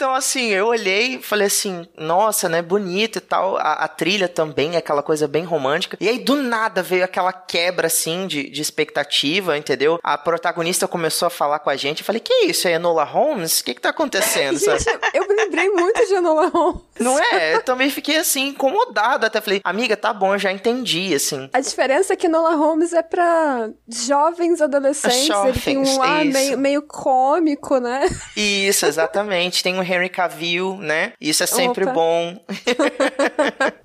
Então, 0.00 0.14
assim, 0.14 0.46
eu 0.46 0.68
olhei 0.68 1.16
e 1.16 1.22
falei 1.22 1.48
assim, 1.48 1.86
nossa, 1.94 2.48
né, 2.48 2.62
bonito 2.62 3.16
e 3.16 3.20
tal. 3.20 3.58
A, 3.58 3.84
a, 3.84 3.86
trilha 3.86 4.28
também, 4.28 4.74
aquela 4.74 5.02
coisa 5.02 5.28
bem 5.28 5.44
romântica. 5.44 5.98
E 6.00 6.08
aí, 6.08 6.18
do 6.18 6.36
nada, 6.36 6.82
veio 6.82 7.04
aquela 7.04 7.34
quebra, 7.34 7.86
assim, 7.86 8.26
de, 8.26 8.48
de 8.48 8.62
expectativa, 8.62 9.58
entendeu? 9.58 10.00
A 10.02 10.16
protagonista 10.16 10.88
começou 10.88 11.26
a 11.26 11.30
falar 11.30 11.58
com 11.58 11.68
a 11.68 11.76
gente. 11.76 12.00
Eu 12.00 12.06
falei, 12.06 12.18
que 12.18 12.32
isso? 12.46 12.66
É 12.66 12.72
Enola 12.72 13.04
Holmes? 13.04 13.60
O 13.60 13.64
que 13.64 13.74
que 13.74 13.80
tá 13.82 13.90
acontecendo? 13.90 14.56
gente, 14.58 14.86
eu 15.12 15.26
lembrei 15.28 15.68
muito 15.68 16.06
de 16.06 16.14
Enola 16.14 16.48
Holmes. 16.48 16.80
Não 16.98 17.18
é? 17.18 17.56
Eu 17.56 17.62
também 17.62 17.90
fiquei, 17.90 18.16
assim, 18.16 18.48
incomodado. 18.48 19.26
Até 19.26 19.38
falei, 19.38 19.60
amiga, 19.62 19.98
tá 19.98 20.14
bom, 20.14 20.38
já 20.38 20.50
entendi, 20.50 21.14
assim. 21.14 21.50
A 21.52 21.60
diferença 21.60 22.14
é 22.14 22.16
que 22.16 22.24
Enola 22.24 22.54
Holmes 22.54 22.94
é 22.94 23.02
pra 23.02 23.68
jovens 23.86 24.62
adolescentes. 24.62 25.26
Jovens, 25.26 25.56
ele 25.56 25.60
tem 25.60 25.76
um 25.76 26.02
ar 26.02 26.24
meio, 26.24 26.58
meio 26.58 26.80
cômico, 26.80 27.76
né? 27.76 28.08
Isso, 28.34 28.86
exatamente. 28.86 29.62
Tem 29.62 29.78
o 29.78 29.89
Henry 29.90 30.08
Cavill, 30.08 30.76
né? 30.76 31.12
Isso 31.20 31.42
é 31.42 31.46
sempre 31.46 31.84
Opa. 31.84 31.92
bom. 31.92 32.44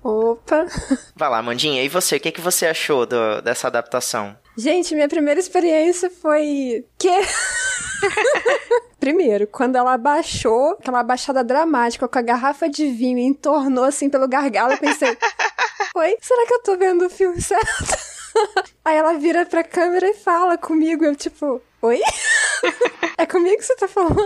Opa! 0.02 0.66
Vai 1.14 1.28
lá, 1.28 1.42
Mandinha, 1.42 1.82
e 1.82 1.88
você? 1.88 2.16
O 2.16 2.20
que, 2.20 2.32
que 2.32 2.40
você 2.40 2.66
achou 2.66 3.06
do, 3.06 3.40
dessa 3.42 3.66
adaptação? 3.66 4.36
Gente, 4.56 4.94
minha 4.94 5.08
primeira 5.08 5.38
experiência 5.38 6.10
foi. 6.10 6.84
Que? 6.98 7.10
Primeiro, 8.98 9.46
quando 9.46 9.76
ela 9.76 9.92
abaixou, 9.92 10.72
aquela 10.72 11.02
baixada 11.02 11.44
dramática 11.44 12.08
com 12.08 12.18
a 12.18 12.22
garrafa 12.22 12.68
de 12.68 12.86
vinho 12.86 13.18
e 13.18 13.26
entornou 13.26 13.84
assim 13.84 14.08
pelo 14.08 14.26
gargalo, 14.26 14.72
eu 14.72 14.78
pensei: 14.78 15.08
Oi, 15.94 16.16
será 16.20 16.46
que 16.46 16.54
eu 16.54 16.62
tô 16.62 16.76
vendo 16.76 17.06
o 17.06 17.10
filme 17.10 17.40
certo? 17.40 17.96
Aí 18.84 18.96
ela 18.96 19.14
vira 19.14 19.44
pra 19.46 19.62
câmera 19.62 20.08
e 20.08 20.14
fala 20.14 20.56
comigo, 20.56 21.04
eu 21.04 21.14
tipo: 21.14 21.60
Oi? 21.82 22.00
é 23.18 23.26
comigo 23.26 23.58
que 23.58 23.64
você 23.64 23.76
tá 23.76 23.86
falando? 23.86 24.16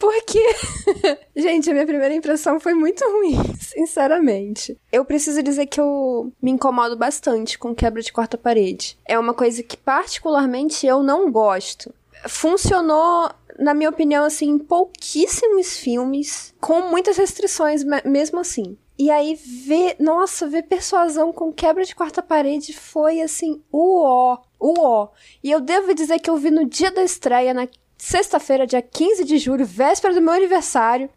Porque, 0.00 0.42
gente, 1.36 1.68
a 1.68 1.74
minha 1.74 1.86
primeira 1.86 2.14
impressão 2.14 2.58
foi 2.58 2.72
muito 2.72 3.04
ruim, 3.04 3.36
sinceramente. 3.60 4.80
Eu 4.90 5.04
preciso 5.04 5.42
dizer 5.42 5.66
que 5.66 5.78
eu 5.78 6.32
me 6.40 6.50
incomodo 6.50 6.96
bastante 6.96 7.58
com 7.58 7.74
quebra 7.74 8.00
de 8.00 8.10
quarta 8.10 8.38
parede. 8.38 8.98
É 9.06 9.18
uma 9.18 9.34
coisa 9.34 9.62
que 9.62 9.76
particularmente 9.76 10.86
eu 10.86 11.02
não 11.02 11.30
gosto. 11.30 11.92
Funcionou 12.26 13.30
na 13.58 13.74
minha 13.74 13.90
opinião, 13.90 14.24
assim, 14.24 14.48
em 14.48 14.58
pouquíssimos 14.58 15.76
filmes, 15.76 16.54
com 16.58 16.80
muitas 16.88 17.18
restrições, 17.18 17.84
mesmo 18.02 18.40
assim. 18.40 18.78
E 18.98 19.10
aí, 19.10 19.34
ver, 19.34 19.96
nossa, 19.98 20.48
ver 20.48 20.62
persuasão 20.62 21.30
com 21.30 21.52
quebra 21.52 21.84
de 21.84 21.94
quarta 21.94 22.22
parede 22.22 22.72
foi 22.72 23.20
assim, 23.20 23.62
o 23.70 24.02
ó, 24.02 24.38
o 24.58 24.74
ó. 24.80 25.08
E 25.44 25.50
eu 25.50 25.60
devo 25.60 25.94
dizer 25.94 26.18
que 26.20 26.30
eu 26.30 26.36
vi 26.36 26.50
no 26.50 26.64
dia 26.64 26.90
da 26.90 27.02
estreia, 27.02 27.52
na 27.52 27.66
sexta-feira, 28.00 28.66
dia 28.66 28.80
15 28.80 29.24
de 29.24 29.38
julho, 29.38 29.64
véspera 29.64 30.14
do 30.14 30.20
meu 30.20 30.32
aniversário, 30.32 31.10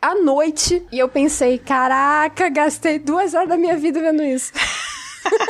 à 0.00 0.14
noite, 0.14 0.84
e 0.90 0.98
eu 0.98 1.08
pensei, 1.08 1.58
caraca, 1.58 2.48
gastei 2.48 2.98
duas 2.98 3.34
horas 3.34 3.48
da 3.48 3.56
minha 3.56 3.76
vida 3.76 4.00
vendo 4.00 4.22
isso. 4.22 4.52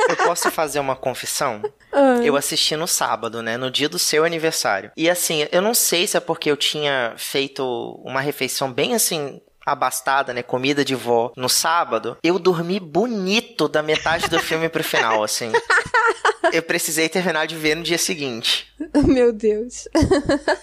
Eu 0.09 0.15
posso 0.15 0.49
fazer 0.51 0.79
uma 0.79 0.95
confissão? 0.95 1.61
Ah. 1.91 2.21
Eu 2.23 2.37
assisti 2.37 2.77
no 2.77 2.87
sábado, 2.87 3.41
né? 3.41 3.57
No 3.57 3.69
dia 3.69 3.89
do 3.89 3.99
seu 3.99 4.23
aniversário. 4.23 4.91
E 4.95 5.09
assim, 5.09 5.47
eu 5.51 5.61
não 5.61 5.73
sei 5.73 6.07
se 6.07 6.15
é 6.15 6.19
porque 6.21 6.49
eu 6.49 6.55
tinha 6.55 7.13
feito 7.17 7.63
uma 8.03 8.21
refeição 8.21 8.71
bem 8.71 8.95
assim 8.95 9.41
abastada, 9.65 10.33
né? 10.33 10.43
Comida 10.43 10.85
de 10.85 10.95
vó 10.95 11.31
no 11.35 11.49
sábado, 11.49 12.17
eu 12.23 12.37
dormi 12.37 12.79
bonito 12.79 13.67
da 13.67 13.81
metade 13.81 14.27
do 14.29 14.39
filme 14.39 14.69
pro 14.69 14.83
final, 14.83 15.23
assim. 15.23 15.51
eu 16.53 16.61
precisei 16.61 17.09
terminar 17.09 17.47
de 17.47 17.55
ver 17.55 17.75
no 17.75 17.83
dia 17.83 17.97
seguinte. 17.97 18.67
Meu 19.05 19.31
Deus. 19.31 19.87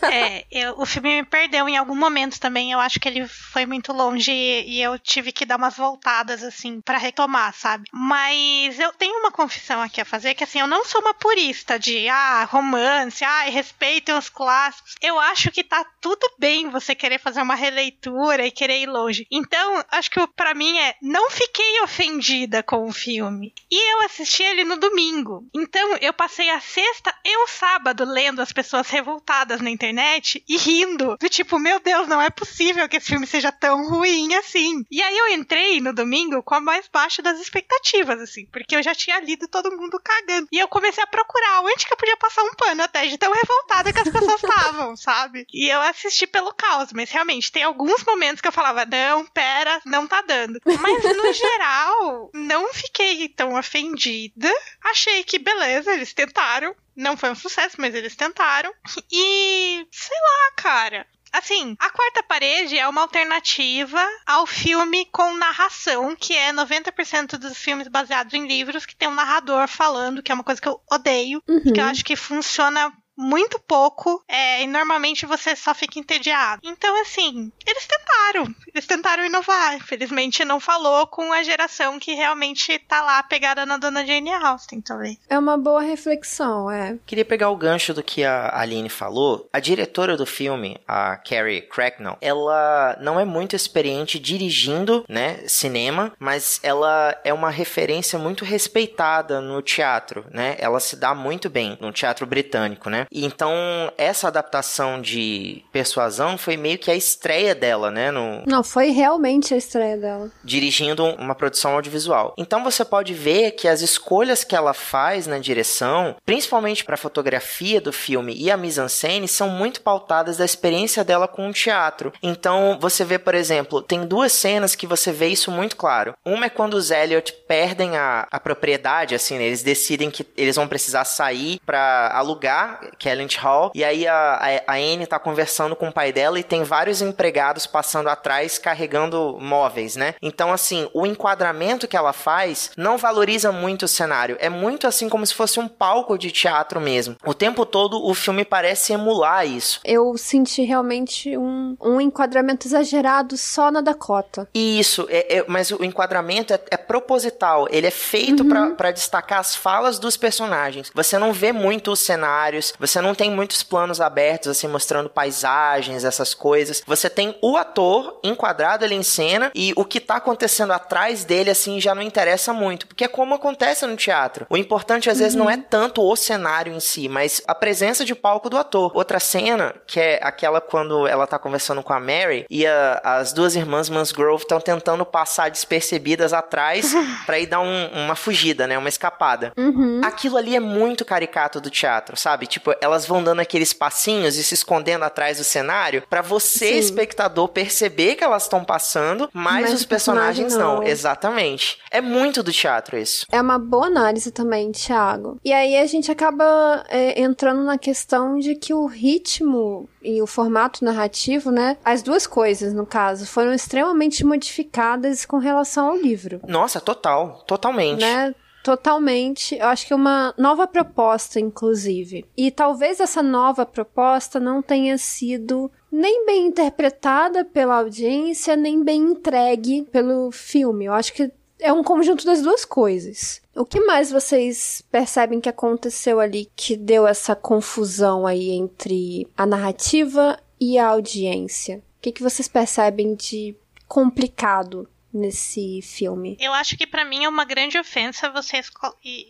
é, 0.03 0.45
eu, 0.51 0.75
o 0.79 0.87
filme 0.87 1.17
me 1.17 1.25
perdeu 1.25 1.69
em 1.69 1.77
algum 1.77 1.95
momento 1.95 2.39
também. 2.39 2.73
Eu 2.73 2.81
acho 2.81 3.01
que 3.01 3.09
ele 3.09 3.27
foi 3.27 3.67
muito 3.67 3.93
longe 3.93 4.31
e, 4.31 4.77
e 4.79 4.83
eu 4.83 4.99
tive 4.99 5.33
que 5.33 5.47
dar 5.47 5.57
umas 5.57 5.77
voltadas, 5.77 6.43
assim, 6.43 6.81
para 6.81 6.99
retomar, 6.99 7.55
sabe? 7.55 7.85
Mas 7.93 8.79
eu 8.79 8.93
tenho 8.93 9.19
uma 9.21 9.31
confissão 9.31 9.81
aqui 9.81 10.01
a 10.01 10.05
fazer, 10.05 10.35
que 10.35 10.45
assim, 10.45 10.61
eu 10.61 10.67
não 10.67 10.85
sou 10.85 11.01
uma 11.01 11.15
purista 11.15 11.79
de, 11.79 12.09
ah, 12.09 12.45
romance, 12.45 13.25
ah, 13.25 13.43
respeitem 13.43 14.15
os 14.15 14.29
clássicos. 14.29 14.95
Eu 15.01 15.19
acho 15.19 15.51
que 15.51 15.65
tá 15.65 15.85
tudo 16.01 16.31
bem 16.39 16.71
você 16.71 16.95
querer 16.95 17.19
fazer 17.19 17.41
uma 17.41 17.55
releitura 17.55 18.47
e 18.47 18.51
querer 18.51 18.81
ir 18.81 18.87
longe. 18.93 19.27
Então, 19.31 19.85
acho 19.91 20.11
que 20.11 20.27
para 20.29 20.55
mim 20.55 20.79
é, 20.79 20.95
não 21.03 21.31
fiquei 21.31 21.81
ofendida 21.83 22.63
com 22.63 22.87
o 22.87 22.93
filme. 22.93 23.53
E 23.71 23.93
eu 23.95 24.03
assisti 24.03 24.43
ele 24.43 24.65
no 24.65 24.77
domingo. 24.77 25.47
Então, 25.55 25.97
eu 25.97 26.13
passei 26.13 26.51
a 26.51 26.61
sexta 26.61 27.15
e 27.25 27.37
o 27.45 27.47
sábado 27.49 28.05
lendo 28.05 28.41
as 28.41 28.53
pessoas 28.53 28.89
revoltadas 28.89 29.61
na 29.61 29.71
internet 29.71 30.45
e 30.49 30.57
rindo. 30.57 31.17
Do 31.19 31.29
tipo, 31.29 31.59
meu 31.59 31.81
Deus, 31.81 32.07
não 32.07 32.21
é 32.21 32.31
possível 32.31 32.89
que 32.89 32.97
esse 32.97 33.07
filme 33.07 33.27
seja 33.27 33.51
tão 33.51 33.89
ruim 33.89 34.35
assim. 34.35 34.85
E 34.91 35.03
aí 35.03 35.17
eu 35.17 35.29
entrei 35.29 35.81
no 35.81 35.93
domingo 35.93 36.43
com 36.43 36.55
a 36.55 36.61
mais 36.61 36.89
baixa 36.89 37.23
das 37.23 37.41
expectativas, 37.41 38.21
assim, 38.21 38.47
porque 38.47 38.77
eu 38.77 38.83
já 38.83 38.95
tinha 38.95 39.21
lido 39.21 39.49
todo 39.49 39.77
mundo 39.77 40.01
cagando. 40.03 40.49
E 40.53 40.59
eu 40.59 40.69
comecei 40.69 41.03
a 41.03 41.07
procurar 41.07 41.63
onde 41.63 41.87
que 41.87 41.93
eu 41.93 41.97
podia 41.97 42.17
passar 42.17 42.43
um 42.43 42.55
pano 42.55 42.83
até 42.83 43.07
de 43.07 43.19
tão 43.19 43.33
revoltada 43.33 43.93
que 43.93 44.01
as 44.01 44.09
pessoas 44.09 44.43
estavam, 44.43 44.97
sabe? 44.97 45.47
E 45.53 45.69
eu 45.69 45.81
assisti 45.81 46.27
pelo 46.27 46.53
caos, 46.53 46.93
mas 46.93 47.11
realmente 47.11 47.51
tem 47.51 47.63
alguns 47.63 48.05
momentos 48.05 48.41
que 48.41 48.49
eu 48.49 48.53
falava, 48.53 48.82
não, 48.85 49.27
pera, 49.27 49.81
não 49.85 50.07
tá 50.07 50.23
dando. 50.23 50.61
Mas 50.65 51.17
no 51.17 51.33
geral, 51.33 52.31
não 52.35 52.73
fiquei 52.73 53.29
tão 53.29 53.59
ofendida. 53.59 54.53
Achei 54.85 55.25
que 55.25 55.39
beleza, 55.39 55.93
eles 55.93 56.13
tentaram. 56.13 56.75
Não 56.95 57.17
foi 57.17 57.31
um 57.31 57.35
sucesso, 57.35 57.77
mas 57.79 57.95
eles 57.95 58.15
tentaram. 58.15 58.73
E 59.11 59.87
sei 59.91 60.17
lá, 60.17 60.53
cara. 60.57 61.07
Assim, 61.33 61.75
a 61.81 61.89
quarta 61.89 62.23
parede 62.23 62.79
é 62.79 62.87
uma 62.87 63.01
alternativa 63.01 64.07
ao 64.27 64.47
filme 64.47 65.07
com 65.07 65.33
narração, 65.35 66.15
que 66.15 66.35
é 66.35 66.53
90% 66.53 67.39
dos 67.39 67.57
filmes 67.57 67.89
baseados 67.89 68.35
em 68.35 68.47
livros 68.47 68.85
que 68.85 68.95
tem 68.95 69.09
um 69.09 69.15
narrador 69.15 69.67
falando, 69.67 70.23
que 70.23 70.31
é 70.31 70.35
uma 70.35 70.45
coisa 70.45 70.61
que 70.61 70.69
eu 70.69 70.79
odeio, 70.93 71.43
uhum. 71.49 71.73
que 71.73 71.81
eu 71.81 71.85
acho 71.87 72.05
que 72.05 72.17
funciona 72.17 72.93
muito 73.17 73.59
pouco 73.59 74.23
é, 74.29 74.63
e 74.63 74.67
normalmente 74.67 75.27
você 75.27 75.55
só 75.55 75.75
fica 75.75 75.99
entediado. 75.99 76.63
Então, 76.65 77.01
assim, 77.03 77.53
eles 77.67 77.87
tentaram. 77.87 78.55
Eles 78.75 78.87
tentaram 78.87 79.25
inovar. 79.25 79.77
Infelizmente, 79.77 80.45
não 80.45 80.59
falou 80.59 81.07
com 81.07 81.33
a 81.33 81.43
geração 81.43 81.99
que 81.99 82.15
realmente 82.15 82.79
tá 82.81 83.03
lá 83.03 83.23
pegada 83.23 83.67
na 83.67 83.77
dona 83.77 84.05
Jane 84.05 84.33
Austen, 84.33 84.81
talvez. 84.81 85.19
É 85.29 85.39
uma 85.39 85.59
boa 85.59 85.83
reflexão, 85.83 86.71
é. 86.71 86.99
Queria 87.07 87.25
pegar 87.25 87.51
o 87.51 87.57
gancho 87.57 87.93
do 87.93 88.03
que 88.03 88.25
a 88.25 88.59
Aline 88.59 88.89
falou. 88.89 89.49
A 89.53 89.61
diretora 89.61 90.17
do 90.17 90.27
filme, 90.27 90.81
a 90.87 91.17
Carrie 91.17 91.63
Cracknell, 91.63 92.17
ela 92.21 92.97
não 93.01 93.19
é 93.19 93.25
muito 93.25 93.55
experiente 93.55 94.19
dirigindo, 94.19 95.05
né, 95.09 95.47
cinema, 95.47 96.13
mas 96.19 96.61
ela 96.63 97.19
é 97.25 97.33
uma 97.33 97.51
referência 97.51 98.19
muito 98.19 98.45
respeitada 98.45 99.41
no 99.41 99.61
teatro, 99.63 100.25
né? 100.31 100.57
Ela 100.59 100.81
se 100.81 100.97
dá 100.97 101.15
muito 101.15 101.51
bem 101.51 101.77
no 101.81 101.93
teatro 101.93 102.27
britânico, 102.27 102.89
né? 102.89 103.02
Então 103.11 103.53
essa 103.97 104.29
adaptação 104.29 105.01
de 105.01 105.65
Persuasão 105.73 106.37
foi 106.37 106.57
meio 106.57 106.79
que 106.79 106.91
a 106.91 106.95
estreia 106.95 107.55
dela, 107.55 107.91
né? 107.91 108.11
No... 108.11 108.43
Não, 108.47 108.63
foi 108.63 108.91
realmente 108.91 109.55
a 109.55 109.57
estreia 109.57 109.97
dela. 109.97 110.31
Dirigindo 110.45 111.05
uma 111.05 111.35
produção 111.35 111.75
audiovisual. 111.75 112.35
Então 112.37 112.63
você 112.63 112.85
pode 112.85 113.15
ver 113.15 113.53
que 113.53 113.69
as 113.69 113.81
escolhas 113.81 114.45
que 114.45 114.57
ela 114.57 114.75
faz 114.75 115.27
na 115.27 115.39
direção, 115.39 116.17
principalmente 116.25 116.85
para 116.85 116.95
a 116.95 116.99
fotografia 116.99 117.81
do 117.81 117.93
filme 117.93 118.35
e 118.37 118.51
a 118.51 118.57
mise-en-scène, 118.57 119.29
são 119.29 119.49
muito 119.49 119.81
pautadas 119.81 120.37
da 120.37 120.45
experiência 120.45 121.05
dela 121.05 121.29
com 121.29 121.49
o 121.49 121.53
teatro. 121.53 122.13
Então 122.23 122.79
você 122.81 123.05
vê, 123.05 123.19
por 123.19 123.35
exemplo, 123.35 123.83
tem 123.83 124.07
duas 124.07 124.33
cenas 124.33 124.75
que 124.75 124.87
você 124.87 125.13
vê 125.13 125.29
isso 125.29 125.51
muito 125.51 125.77
claro. 125.77 126.15
Uma 126.25 126.47
é 126.47 126.51
quando 126.51 126.75
os 126.75 126.91
Elliot 126.91 127.33
perdem 127.47 127.97
a, 127.97 128.27
a 128.31 128.41
propriedade, 128.41 129.15
assim, 129.15 129.39
né? 129.39 129.45
eles 129.45 129.63
decidem 129.63 130.11
que 130.11 130.27
eles 130.37 130.57
vão 130.57 130.69
precisar 130.69 131.05
sair 131.05 131.61
para 131.65 132.11
alugar 132.15 132.81
Kellent 132.99 133.37
Hall. 133.37 133.71
E 133.75 133.85
aí 133.85 134.07
a, 134.07 134.63
a, 134.67 134.73
a 134.73 134.77
Anne 134.77 135.07
tá 135.07 135.19
conversando 135.19 135.77
com 135.77 135.89
o 135.89 135.93
pai 135.93 136.13
dela 136.13 136.39
e 136.39 136.43
tem 136.43 136.63
vários 136.63 137.03
empregados 137.03 137.67
passando 137.67 138.09
atrás 138.09 138.59
carregando 138.59 139.39
móveis, 139.41 139.97
né? 139.97 140.15
Então, 140.21 140.53
assim, 140.53 140.89
o 140.93 141.07
enquadramento 141.07 141.89
que 141.89 141.97
ela 141.97 142.13
faz 142.13 142.71
não 142.77 142.97
valoriza 142.99 143.53
muito 143.53 143.85
o 143.85 143.89
cenário. 143.89 144.37
É 144.41 144.49
muito 144.49 144.87
assim 144.87 145.09
como 145.09 145.27
se 145.27 145.35
fosse 145.35 145.59
um 145.59 145.69
palco 145.69 146.19
de 146.19 146.31
teatro 146.31 146.81
mesmo. 146.81 147.17
O 147.25 147.35
tempo 147.35 147.65
todo 147.65 148.05
o 148.05 148.15
filme 148.15 148.45
parece 148.45 148.93
emular 148.93 149.47
isso. 149.47 149.81
Eu 149.85 150.17
senti 150.17 150.63
realmente 150.63 151.37
um, 151.37 151.77
um 151.81 152.01
enquadramento 152.01 152.67
exagerado 152.67 153.37
só 153.37 153.71
na 153.71 153.81
Dakota. 153.81 154.49
Isso, 154.55 155.07
é, 155.11 155.39
é, 155.39 155.45
mas 155.49 155.71
o 155.71 155.85
enquadramento 155.85 156.53
é, 156.53 156.61
é, 156.71 156.77
proposital. 156.77 157.67
Ele 157.71 157.87
é 157.87 157.91
feito 157.91 158.43
uhum. 158.43 158.75
para 158.75 158.91
destacar 158.91 159.41
as 159.41 159.55
falas 159.55 159.99
dos 159.99 160.17
personagens. 160.17 160.91
Você 160.95 161.19
não 161.19 161.33
vê 161.33 161.53
muito 161.53 161.93
os 161.93 162.01
cenários, 162.01 162.73
você 162.83 163.01
não 163.01 163.15
tem 163.15 163.31
muitos 163.31 163.63
planos 163.63 164.01
abertos, 164.01 164.49
assim, 164.49 164.67
mostrando 164.67 165.09
paisagens, 165.09 166.05
essas 166.05 166.35
coisas. 166.35 166.83
Você 166.87 167.09
tem 167.09 167.37
o 167.41 167.57
ator 167.57 168.19
enquadrado 168.25 168.85
ali 168.85 168.97
em 168.97 169.03
cena 169.03 169.53
e 169.55 169.73
o 169.77 169.85
que 169.85 170.01
tá 170.01 170.17
acontecendo 170.17 170.73
atrás 170.73 171.25
dele, 171.25 171.51
assim, 171.51 171.81
já 171.81 171.95
não 171.95 172.03
interessa 172.03 172.53
muito. 172.53 172.87
Porque 172.87 173.05
é 173.05 173.09
como 173.09 173.35
acontece 173.35 173.87
no 173.87 173.97
teatro. 173.97 174.47
O 174.51 174.57
importante, 174.57 175.09
às 175.09 175.17
uhum. 175.17 175.23
vezes, 175.23 175.37
não 175.37 175.49
é 175.49 175.57
tanto 175.57 176.03
o 176.03 176.17
cenário 176.17 176.73
em 176.73 176.81
si, 176.81 177.09
mas 177.09 177.41
a 177.47 177.55
presença 177.55 178.05
de 178.05 178.15
palco 178.15 178.51
do 178.51 178.57
ator. 178.57 178.91
Outra 178.95 179.21
cena, 179.21 179.75
que 179.87 180.01
é 180.01 180.19
aquela 180.23 180.61
quando 180.61 181.07
ela 181.07 181.27
tá 181.27 181.39
conversando 181.39 181.83
com 181.83 181.93
a 181.93 182.01
Mary 182.01 182.47
e 182.51 182.67
a, 182.67 183.01
as 183.05 183.33
duas 183.33 183.55
irmãs 183.55 183.89
Musgrove 183.89 184.43
estão 184.43 184.61
tentando 184.61 185.07
passar 185.07 185.51
despercebidas 185.51 186.33
atrás 186.33 186.93
para 187.25 187.39
ir 187.39 187.47
dar 187.47 187.61
um, 187.61 187.87
uma 187.93 188.17
fugida, 188.17 188.67
né? 188.67 188.77
Uma 188.77 188.89
escapada. 188.89 189.53
Uhum. 189.57 190.01
Aquilo 190.05 190.37
ali 190.37 190.57
é 190.57 190.61
muito 190.61 191.05
caricato 191.05 191.61
do 191.61 191.71
teatro, 191.71 192.17
sabe? 192.17 192.47
Tipo, 192.47 192.72
elas 192.81 193.07
vão 193.07 193.23
dando 193.23 193.41
aqueles 193.41 193.73
passinhos 193.73 194.37
e 194.37 194.45
se 194.45 194.55
escondendo 194.55 195.05
atrás 195.05 195.39
do 195.39 195.45
cenário 195.45 196.03
para 196.09 196.23
você, 196.23 196.73
Sim. 196.73 196.79
espectador, 196.79 197.49
perceber 197.49 198.17
que 198.17 198.25
elas 198.25 198.45
estão 198.45 198.65
passando, 198.65 199.29
mas, 199.33 199.63
mas 199.63 199.75
os 199.75 199.85
personagens 199.85 200.55
não. 200.55 200.77
não. 200.77 200.83
Exatamente. 200.83 201.79
É 201.91 202.01
muito 202.01 202.43
do 202.43 202.53
teatro 202.53 202.97
isso. 202.97 203.27
É 203.31 203.41
uma 203.41 203.59
boa 203.59 203.87
análise 203.87 204.31
também, 204.31 204.73
Thiago. 204.73 205.39
E 205.45 205.53
aí 205.53 205.77
a 205.77 205.87
gente 205.87 206.11
acaba 206.11 206.85
é, 206.89 207.21
entrando 207.21 207.63
na 207.63 207.79
questão 207.79 208.39
de 208.39 208.55
que 208.55 208.73
o 208.73 208.87
ritmo 208.87 209.89
e 210.03 210.21
o 210.21 210.27
formato 210.27 210.85
narrativo, 210.85 211.51
né? 211.51 211.77
As 211.85 212.03
duas 212.03 212.27
coisas, 212.27 212.73
no 212.73 212.85
caso, 212.85 213.27
foram 213.27 213.53
extremamente 213.53 214.25
modificadas 214.25 215.25
com 215.25 215.39
relação 215.39 215.89
ao 215.89 215.97
livro. 215.97 216.41
Nossa, 216.47 216.81
total, 216.81 217.45
totalmente. 217.47 218.01
Né? 218.01 218.35
Totalmente. 218.63 219.57
Eu 219.57 219.67
acho 219.67 219.87
que 219.87 219.95
uma 219.95 220.33
nova 220.39 220.67
proposta, 220.67 221.41
inclusive. 221.41 222.25
E 222.37 222.51
talvez 222.51 223.01
essa 223.01 223.23
nova 223.23 223.67
proposta 223.67 224.39
não 224.39 224.63
tenha 224.63 224.97
sido 224.97 225.71
nem 225.91 226.25
bem 226.25 226.47
interpretada 226.47 227.45
pela 227.45 227.79
audiência, 227.79 228.57
nem 228.57 228.83
bem 228.83 229.03
entregue 229.03 229.83
pelo 229.91 230.31
filme. 230.31 230.85
Eu 230.85 230.93
acho 230.93 231.13
que 231.13 231.31
é 231.59 231.73
um 231.73 231.83
conjunto 231.83 232.25
das 232.25 232.43
duas 232.43 232.65
coisas. 232.65 233.41
O 233.55 233.65
que 233.65 233.81
mais 233.81 234.11
vocês 234.11 234.83
percebem 234.91 235.41
que 235.41 235.49
aconteceu 235.49 236.19
ali 236.19 236.49
que 236.57 236.77
deu 236.77 237.07
essa 237.07 237.37
confusão 237.37 238.27
aí 238.27 238.51
entre 238.51 239.29
a 239.37 239.47
narrativa 239.47 240.39
e 240.61 240.79
a 240.79 240.89
audiência? 240.89 241.83
O 241.99 242.03
que, 242.03 242.13
que 242.13 242.23
vocês 242.23 242.49
percebem 242.49 243.15
de 243.15 243.57
complicado 243.87 244.89
nesse 245.13 245.81
filme. 245.83 246.37
Eu 246.41 246.53
acho 246.53 246.77
que 246.77 246.87
para 246.87 247.05
mim 247.05 247.25
é 247.25 247.29
uma 247.29 247.45
grande 247.45 247.79
ofensa 247.79 248.31
você 248.31 248.61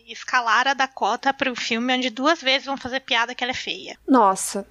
escalar 0.07 0.67
a 0.67 0.73
Dakota 0.73 1.33
para 1.33 1.51
um 1.51 1.55
filme 1.55 1.93
onde 1.93 2.09
duas 2.09 2.41
vezes 2.41 2.65
vão 2.65 2.77
fazer 2.77 3.01
piada 3.01 3.35
que 3.35 3.43
ela 3.43 3.51
é 3.51 3.55
feia. 3.55 3.97
Nossa. 4.07 4.65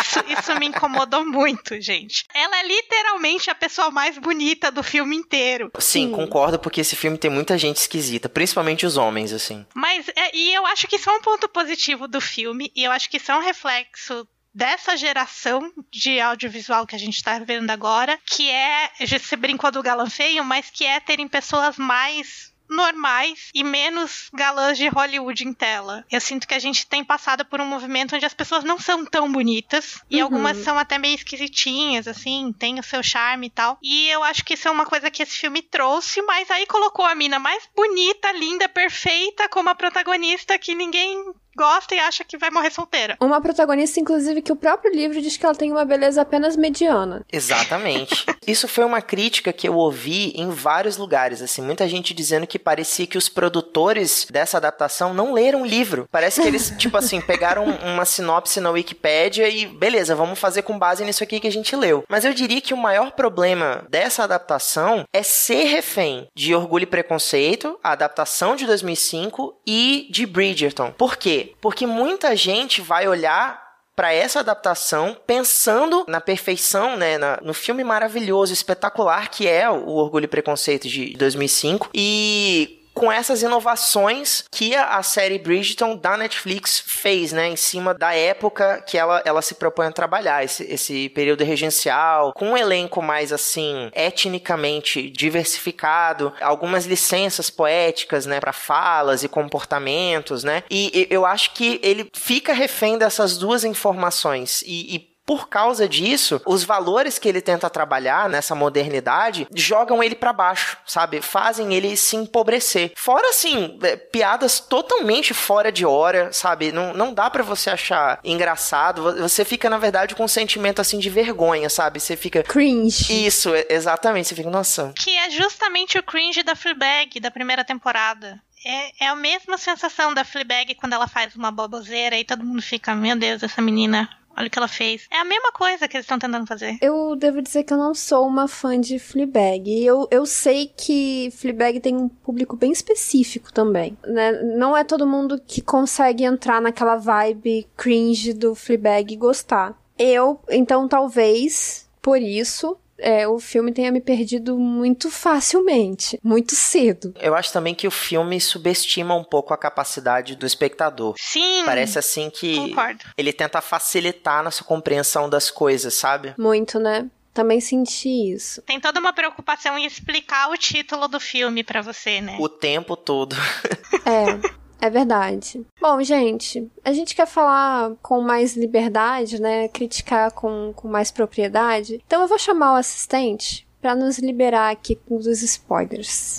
Isso, 0.00 0.40
isso 0.40 0.58
me 0.58 0.66
incomodou 0.66 1.24
muito, 1.24 1.80
gente. 1.80 2.24
Ela 2.34 2.60
é 2.60 2.66
literalmente 2.66 3.50
a 3.50 3.54
pessoa 3.54 3.90
mais 3.90 4.18
bonita 4.18 4.70
do 4.70 4.82
filme 4.82 5.16
inteiro. 5.16 5.70
Sim, 5.78 6.08
Sim. 6.08 6.12
concordo, 6.12 6.58
porque 6.58 6.80
esse 6.80 6.96
filme 6.96 7.18
tem 7.18 7.30
muita 7.30 7.58
gente 7.58 7.76
esquisita, 7.76 8.28
principalmente 8.28 8.86
os 8.86 8.96
homens, 8.96 9.32
assim. 9.32 9.66
Mas, 9.74 10.08
é, 10.08 10.34
e 10.34 10.54
eu 10.54 10.66
acho 10.66 10.86
que 10.86 10.96
isso 10.96 11.10
é 11.10 11.12
um 11.12 11.20
ponto 11.20 11.48
positivo 11.48 12.08
do 12.08 12.20
filme, 12.20 12.70
e 12.74 12.84
eu 12.84 12.92
acho 12.92 13.10
que 13.10 13.16
isso 13.16 13.30
é 13.30 13.36
um 13.36 13.42
reflexo 13.42 14.26
dessa 14.54 14.96
geração 14.96 15.72
de 15.90 16.20
audiovisual 16.20 16.86
que 16.86 16.96
a 16.96 16.98
gente 16.98 17.16
está 17.16 17.38
vendo 17.38 17.70
agora, 17.70 18.18
que 18.24 18.50
é, 18.50 18.90
você 19.00 19.36
brincou 19.36 19.70
do 19.70 19.82
galã 19.82 20.08
feio, 20.08 20.44
mas 20.44 20.70
que 20.70 20.84
é 20.84 21.00
terem 21.00 21.28
pessoas 21.28 21.76
mais 21.76 22.50
normais 22.70 23.50
e 23.52 23.64
menos 23.64 24.30
galãs 24.32 24.78
de 24.78 24.88
Hollywood 24.88 25.46
em 25.46 25.52
tela. 25.52 26.04
Eu 26.10 26.20
sinto 26.20 26.46
que 26.46 26.54
a 26.54 26.58
gente 26.58 26.86
tem 26.86 27.04
passado 27.04 27.44
por 27.44 27.60
um 27.60 27.66
movimento 27.66 28.14
onde 28.14 28.24
as 28.24 28.32
pessoas 28.32 28.62
não 28.62 28.78
são 28.78 29.04
tão 29.04 29.30
bonitas 29.30 30.00
e 30.08 30.18
uhum. 30.18 30.22
algumas 30.22 30.56
são 30.58 30.78
até 30.78 30.96
meio 30.96 31.16
esquisitinhas, 31.16 32.06
assim, 32.06 32.54
tem 32.56 32.78
o 32.78 32.82
seu 32.82 33.02
charme 33.02 33.48
e 33.48 33.50
tal. 33.50 33.76
E 33.82 34.08
eu 34.08 34.22
acho 34.22 34.44
que 34.44 34.54
isso 34.54 34.68
é 34.68 34.70
uma 34.70 34.86
coisa 34.86 35.10
que 35.10 35.22
esse 35.22 35.36
filme 35.36 35.60
trouxe, 35.60 36.22
mas 36.22 36.50
aí 36.50 36.64
colocou 36.66 37.04
a 37.04 37.14
mina 37.14 37.38
mais 37.38 37.68
bonita, 37.74 38.30
linda, 38.32 38.68
perfeita 38.68 39.48
como 39.48 39.68
a 39.68 39.74
protagonista 39.74 40.58
que 40.58 40.74
ninguém 40.74 41.34
gosta 41.56 41.94
e 41.94 41.98
acha 41.98 42.24
que 42.24 42.38
vai 42.38 42.50
morrer 42.50 42.70
solteira. 42.70 43.16
Uma 43.20 43.40
protagonista, 43.40 44.00
inclusive, 44.00 44.42
que 44.42 44.52
o 44.52 44.56
próprio 44.56 44.92
livro 44.92 45.20
diz 45.20 45.36
que 45.36 45.44
ela 45.44 45.54
tem 45.54 45.70
uma 45.70 45.84
beleza 45.84 46.22
apenas 46.22 46.56
mediana. 46.56 47.24
Exatamente. 47.32 48.24
Isso 48.46 48.66
foi 48.66 48.84
uma 48.84 49.02
crítica 49.02 49.52
que 49.52 49.68
eu 49.68 49.74
ouvi 49.74 50.32
em 50.34 50.50
vários 50.50 50.96
lugares, 50.96 51.42
assim, 51.42 51.62
muita 51.62 51.88
gente 51.88 52.14
dizendo 52.14 52.46
que 52.46 52.58
parecia 52.58 53.06
que 53.06 53.18
os 53.18 53.28
produtores 53.28 54.26
dessa 54.30 54.56
adaptação 54.56 55.14
não 55.14 55.32
leram 55.32 55.62
o 55.62 55.66
livro. 55.66 56.08
Parece 56.10 56.40
que 56.40 56.48
eles, 56.48 56.72
tipo 56.76 56.96
assim, 56.96 57.20
pegaram 57.22 57.64
uma 57.64 58.04
sinopse 58.04 58.60
na 58.60 58.70
Wikipédia 58.70 59.48
e 59.48 59.66
beleza, 59.66 60.14
vamos 60.14 60.38
fazer 60.38 60.62
com 60.62 60.78
base 60.78 61.04
nisso 61.04 61.22
aqui 61.22 61.40
que 61.40 61.46
a 61.46 61.52
gente 61.52 61.76
leu. 61.76 62.04
Mas 62.08 62.24
eu 62.24 62.32
diria 62.32 62.60
que 62.60 62.74
o 62.74 62.76
maior 62.76 63.12
problema 63.12 63.84
dessa 63.88 64.24
adaptação 64.24 65.04
é 65.12 65.22
ser 65.22 65.64
refém 65.64 66.28
de 66.34 66.54
Orgulho 66.54 66.84
e 66.84 66.86
Preconceito, 66.86 67.78
a 67.82 67.92
adaptação 67.92 68.56
de 68.56 68.66
2005 68.66 69.60
e 69.66 70.08
de 70.10 70.26
Bridgerton. 70.26 70.92
Por 70.92 71.16
quê? 71.16 71.39
Porque 71.60 71.86
muita 71.86 72.34
gente 72.34 72.80
vai 72.80 73.08
olhar 73.08 73.70
para 73.94 74.14
essa 74.14 74.40
adaptação 74.40 75.14
pensando 75.26 76.06
na 76.08 76.20
perfeição, 76.20 76.96
né, 76.96 77.18
na, 77.18 77.38
no 77.42 77.52
filme 77.52 77.84
maravilhoso, 77.84 78.52
espetacular 78.52 79.28
que 79.28 79.46
é 79.46 79.68
o 79.68 79.88
Orgulho 79.88 80.24
e 80.24 80.28
Preconceito 80.28 80.88
de 80.88 81.12
2005 81.18 81.90
e 81.94 82.79
com 83.00 83.10
essas 83.10 83.40
inovações 83.40 84.44
que 84.50 84.76
a, 84.76 85.02
série 85.02 85.38
Bridgerton 85.38 85.96
da 85.96 86.18
Netflix 86.18 86.82
fez, 86.84 87.32
né, 87.32 87.48
em 87.48 87.56
cima 87.56 87.94
da 87.94 88.14
época 88.14 88.84
que 88.86 88.98
ela, 88.98 89.22
ela 89.24 89.40
se 89.40 89.54
propõe 89.54 89.86
a 89.86 89.90
trabalhar, 89.90 90.44
esse, 90.44 90.64
esse 90.64 91.08
período 91.08 91.42
regencial, 91.42 92.34
com 92.34 92.50
um 92.50 92.56
elenco 92.58 93.00
mais, 93.00 93.32
assim, 93.32 93.90
etnicamente 93.94 95.08
diversificado, 95.08 96.30
algumas 96.42 96.84
licenças 96.84 97.48
poéticas, 97.48 98.26
né, 98.26 98.38
para 98.38 98.52
falas 98.52 99.24
e 99.24 99.28
comportamentos, 99.28 100.44
né, 100.44 100.62
e, 100.70 100.90
e, 100.94 101.06
eu 101.08 101.24
acho 101.24 101.54
que 101.54 101.80
ele 101.82 102.06
fica 102.12 102.52
refém 102.52 102.98
dessas 102.98 103.38
duas 103.38 103.64
informações 103.64 104.62
e, 104.66 104.96
e 104.96 105.09
por 105.30 105.48
causa 105.48 105.88
disso, 105.88 106.42
os 106.44 106.64
valores 106.64 107.16
que 107.16 107.28
ele 107.28 107.40
tenta 107.40 107.70
trabalhar 107.70 108.28
nessa 108.28 108.52
modernidade 108.52 109.46
jogam 109.54 110.02
ele 110.02 110.16
para 110.16 110.32
baixo, 110.32 110.76
sabe? 110.84 111.22
Fazem 111.22 111.72
ele 111.72 111.96
se 111.96 112.16
empobrecer. 112.16 112.90
Fora, 112.96 113.28
assim, 113.28 113.78
é, 113.80 113.94
piadas 113.94 114.58
totalmente 114.58 115.32
fora 115.32 115.70
de 115.70 115.86
hora, 115.86 116.32
sabe? 116.32 116.72
Não, 116.72 116.92
não 116.94 117.14
dá 117.14 117.30
para 117.30 117.44
você 117.44 117.70
achar 117.70 118.18
engraçado. 118.24 119.04
Você 119.20 119.44
fica, 119.44 119.70
na 119.70 119.78
verdade, 119.78 120.16
com 120.16 120.24
um 120.24 120.26
sentimento, 120.26 120.80
assim, 120.80 120.98
de 120.98 121.08
vergonha, 121.08 121.70
sabe? 121.70 122.00
Você 122.00 122.16
fica... 122.16 122.42
Cringe. 122.42 123.24
Isso, 123.24 123.52
exatamente. 123.68 124.26
Você 124.26 124.34
fica, 124.34 124.50
nossa... 124.50 124.92
Que 124.98 125.16
é 125.16 125.30
justamente 125.30 125.96
o 125.96 126.02
cringe 126.02 126.42
da 126.42 126.56
Fleabag, 126.56 127.20
da 127.20 127.30
primeira 127.30 127.62
temporada. 127.64 128.42
É, 128.66 129.04
é 129.04 129.06
a 129.06 129.14
mesma 129.14 129.56
sensação 129.56 130.12
da 130.12 130.24
Fleabag 130.24 130.74
quando 130.74 130.92
ela 130.92 131.06
faz 131.06 131.36
uma 131.36 131.52
baboseira 131.52 132.18
e 132.18 132.24
todo 132.24 132.44
mundo 132.44 132.60
fica, 132.60 132.96
meu 132.96 133.16
Deus, 133.16 133.44
essa 133.44 133.62
menina 133.62 134.10
Olha 134.36 134.46
o 134.46 134.50
que 134.50 134.58
ela 134.58 134.68
fez. 134.68 135.06
É 135.10 135.18
a 135.18 135.24
mesma 135.24 135.52
coisa 135.52 135.86
que 135.86 135.96
eles 135.96 136.04
estão 136.04 136.18
tentando 136.18 136.46
fazer. 136.46 136.78
Eu 136.80 137.14
devo 137.16 137.42
dizer 137.42 137.64
que 137.64 137.72
eu 137.72 137.78
não 137.78 137.94
sou 137.94 138.26
uma 138.26 138.48
fã 138.48 138.80
de 138.80 138.98
Fleabag. 138.98 139.84
Eu, 139.84 140.08
eu 140.10 140.24
sei 140.24 140.72
que 140.74 141.30
Fleabag 141.36 141.80
tem 141.80 141.96
um 141.96 142.08
público 142.08 142.56
bem 142.56 142.72
específico 142.72 143.52
também, 143.52 143.96
né? 144.06 144.32
Não 144.56 144.76
é 144.76 144.84
todo 144.84 145.06
mundo 145.06 145.40
que 145.44 145.60
consegue 145.60 146.24
entrar 146.24 146.60
naquela 146.60 146.96
vibe 146.96 147.68
cringe 147.76 148.32
do 148.32 148.54
Fleabag 148.54 149.12
e 149.12 149.16
gostar. 149.16 149.78
Eu, 149.98 150.40
então 150.48 150.88
talvez, 150.88 151.88
por 152.00 152.22
isso, 152.22 152.78
é, 153.00 153.26
o 153.26 153.38
filme 153.38 153.72
tenha 153.72 153.90
me 153.90 154.00
perdido 154.00 154.58
muito 154.58 155.10
facilmente, 155.10 156.18
muito 156.22 156.54
cedo. 156.54 157.14
Eu 157.20 157.34
acho 157.34 157.52
também 157.52 157.74
que 157.74 157.86
o 157.86 157.90
filme 157.90 158.40
subestima 158.40 159.14
um 159.14 159.24
pouco 159.24 159.52
a 159.52 159.58
capacidade 159.58 160.36
do 160.36 160.46
espectador. 160.46 161.14
Sim. 161.18 161.64
Parece 161.64 161.98
assim 161.98 162.30
que 162.30 162.56
concordo. 162.56 163.04
ele 163.16 163.32
tenta 163.32 163.60
facilitar 163.60 164.42
na 164.42 164.50
sua 164.50 164.66
compreensão 164.66 165.28
das 165.28 165.50
coisas, 165.50 165.94
sabe? 165.94 166.34
Muito, 166.38 166.78
né? 166.78 167.08
Também 167.32 167.60
senti 167.60 168.32
isso. 168.32 168.60
Tem 168.62 168.80
toda 168.80 168.98
uma 168.98 169.12
preocupação 169.12 169.78
em 169.78 169.86
explicar 169.86 170.50
o 170.50 170.56
título 170.56 171.06
do 171.06 171.20
filme 171.20 171.62
para 171.62 171.80
você, 171.80 172.20
né? 172.20 172.36
O 172.40 172.48
tempo 172.48 172.96
todo. 172.96 173.36
é. 174.04 174.59
É 174.80 174.88
verdade. 174.88 175.64
Bom, 175.80 176.02
gente, 176.02 176.70
a 176.82 176.92
gente 176.92 177.14
quer 177.14 177.26
falar 177.26 177.92
com 178.02 178.20
mais 178.22 178.56
liberdade, 178.56 179.40
né? 179.40 179.68
Criticar 179.68 180.32
com, 180.32 180.72
com 180.74 180.88
mais 180.88 181.10
propriedade. 181.10 182.02
Então 182.06 182.22
eu 182.22 182.28
vou 182.28 182.38
chamar 182.38 182.72
o 182.72 182.76
assistente 182.76 183.68
para 183.80 183.94
nos 183.94 184.18
liberar 184.18 184.70
aqui 184.70 184.98
dos 185.08 185.42
spoilers. 185.42 186.38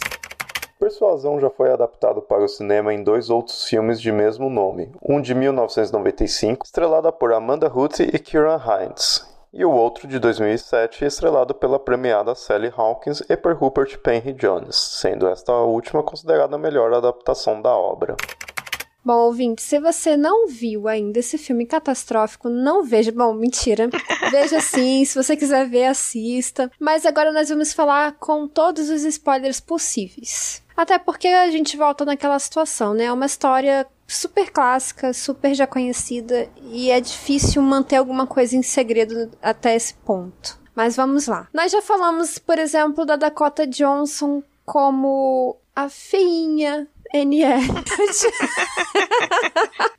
Persuasão 0.80 1.40
já 1.40 1.50
foi 1.52 1.72
adaptado 1.72 2.24
para 2.24 2.44
o 2.44 2.48
cinema 2.48 2.92
em 2.92 3.04
dois 3.04 3.30
outros 3.30 3.66
filmes 3.66 4.02
de 4.02 4.12
mesmo 4.12 4.50
nome, 4.50 4.90
um 5.08 5.22
de 5.22 5.36
1995, 5.36 6.66
estrelada 6.66 7.12
por 7.12 7.32
Amanda 7.32 7.68
Huth 7.68 8.00
e 8.00 8.18
Kieran 8.18 8.60
Hines, 8.60 9.24
e 9.54 9.66
o 9.66 9.72
outro 9.72 10.08
de 10.08 10.18
2007, 10.18 11.04
estrelado 11.04 11.54
pela 11.54 11.78
premiada 11.78 12.34
Sally 12.34 12.72
Hawkins 12.76 13.22
e 13.28 13.36
por 13.36 13.54
Rupert 13.54 14.00
Penry 14.00 14.34
Jones, 14.34 14.76
sendo 14.76 15.28
esta 15.28 15.54
última 15.54 16.02
considerada 16.02 16.56
a 16.56 16.60
melhor 16.60 16.94
adaptação 16.94 17.62
da 17.62 17.76
obra. 17.76 18.16
Bom, 19.04 19.16
ouvinte, 19.16 19.64
se 19.64 19.80
você 19.80 20.16
não 20.16 20.48
viu 20.48 20.88
ainda 20.88 21.18
esse 21.20 21.36
filme 21.36 21.66
catastrófico, 21.66 22.50
não 22.50 22.84
veja. 22.84 23.12
Bom, 23.12 23.34
mentira. 23.34 23.90
Veja 24.30 24.62
sim, 24.62 25.04
se 25.04 25.16
você 25.16 25.36
quiser 25.36 25.68
ver, 25.68 25.86
assista. 25.86 26.72
Mas 26.80 27.04
agora 27.04 27.34
nós 27.34 27.50
vamos 27.50 27.74
falar 27.74 28.14
com 28.20 28.48
todos 28.48 28.92
os 28.92 29.04
spoilers 29.04 29.60
possíveis. 29.60 30.62
Até 30.78 31.00
porque 31.00 31.28
a 31.28 31.50
gente 31.50 31.76
volta 31.76 32.06
naquela 32.06 32.38
situação, 32.38 32.94
né? 32.94 33.06
É 33.06 33.12
uma 33.12 33.26
história 33.26 33.88
super 34.14 34.52
clássica, 34.52 35.14
super 35.14 35.54
já 35.54 35.66
conhecida 35.66 36.50
e 36.62 36.92
é 36.92 37.00
difícil 37.00 37.62
manter 37.62 37.96
alguma 37.96 38.28
coisa 38.28 38.56
em 38.56 38.62
segredo 38.62 39.32
até 39.42 39.76
esse 39.76 39.94
ponto. 39.94 40.60
Mas 40.76 40.96
vamos 40.96 41.28
lá. 41.28 41.48
Nós 41.54 41.72
já 41.72 41.82
falamos, 41.82 42.38
por 42.38 42.58
exemplo, 42.58 43.06
da 43.06 43.16
Dakota 43.16 43.68
Johnson 43.68 44.42
como 44.66 45.58
a 45.76 45.90
feinha 45.90 46.88
NR. 47.14 47.68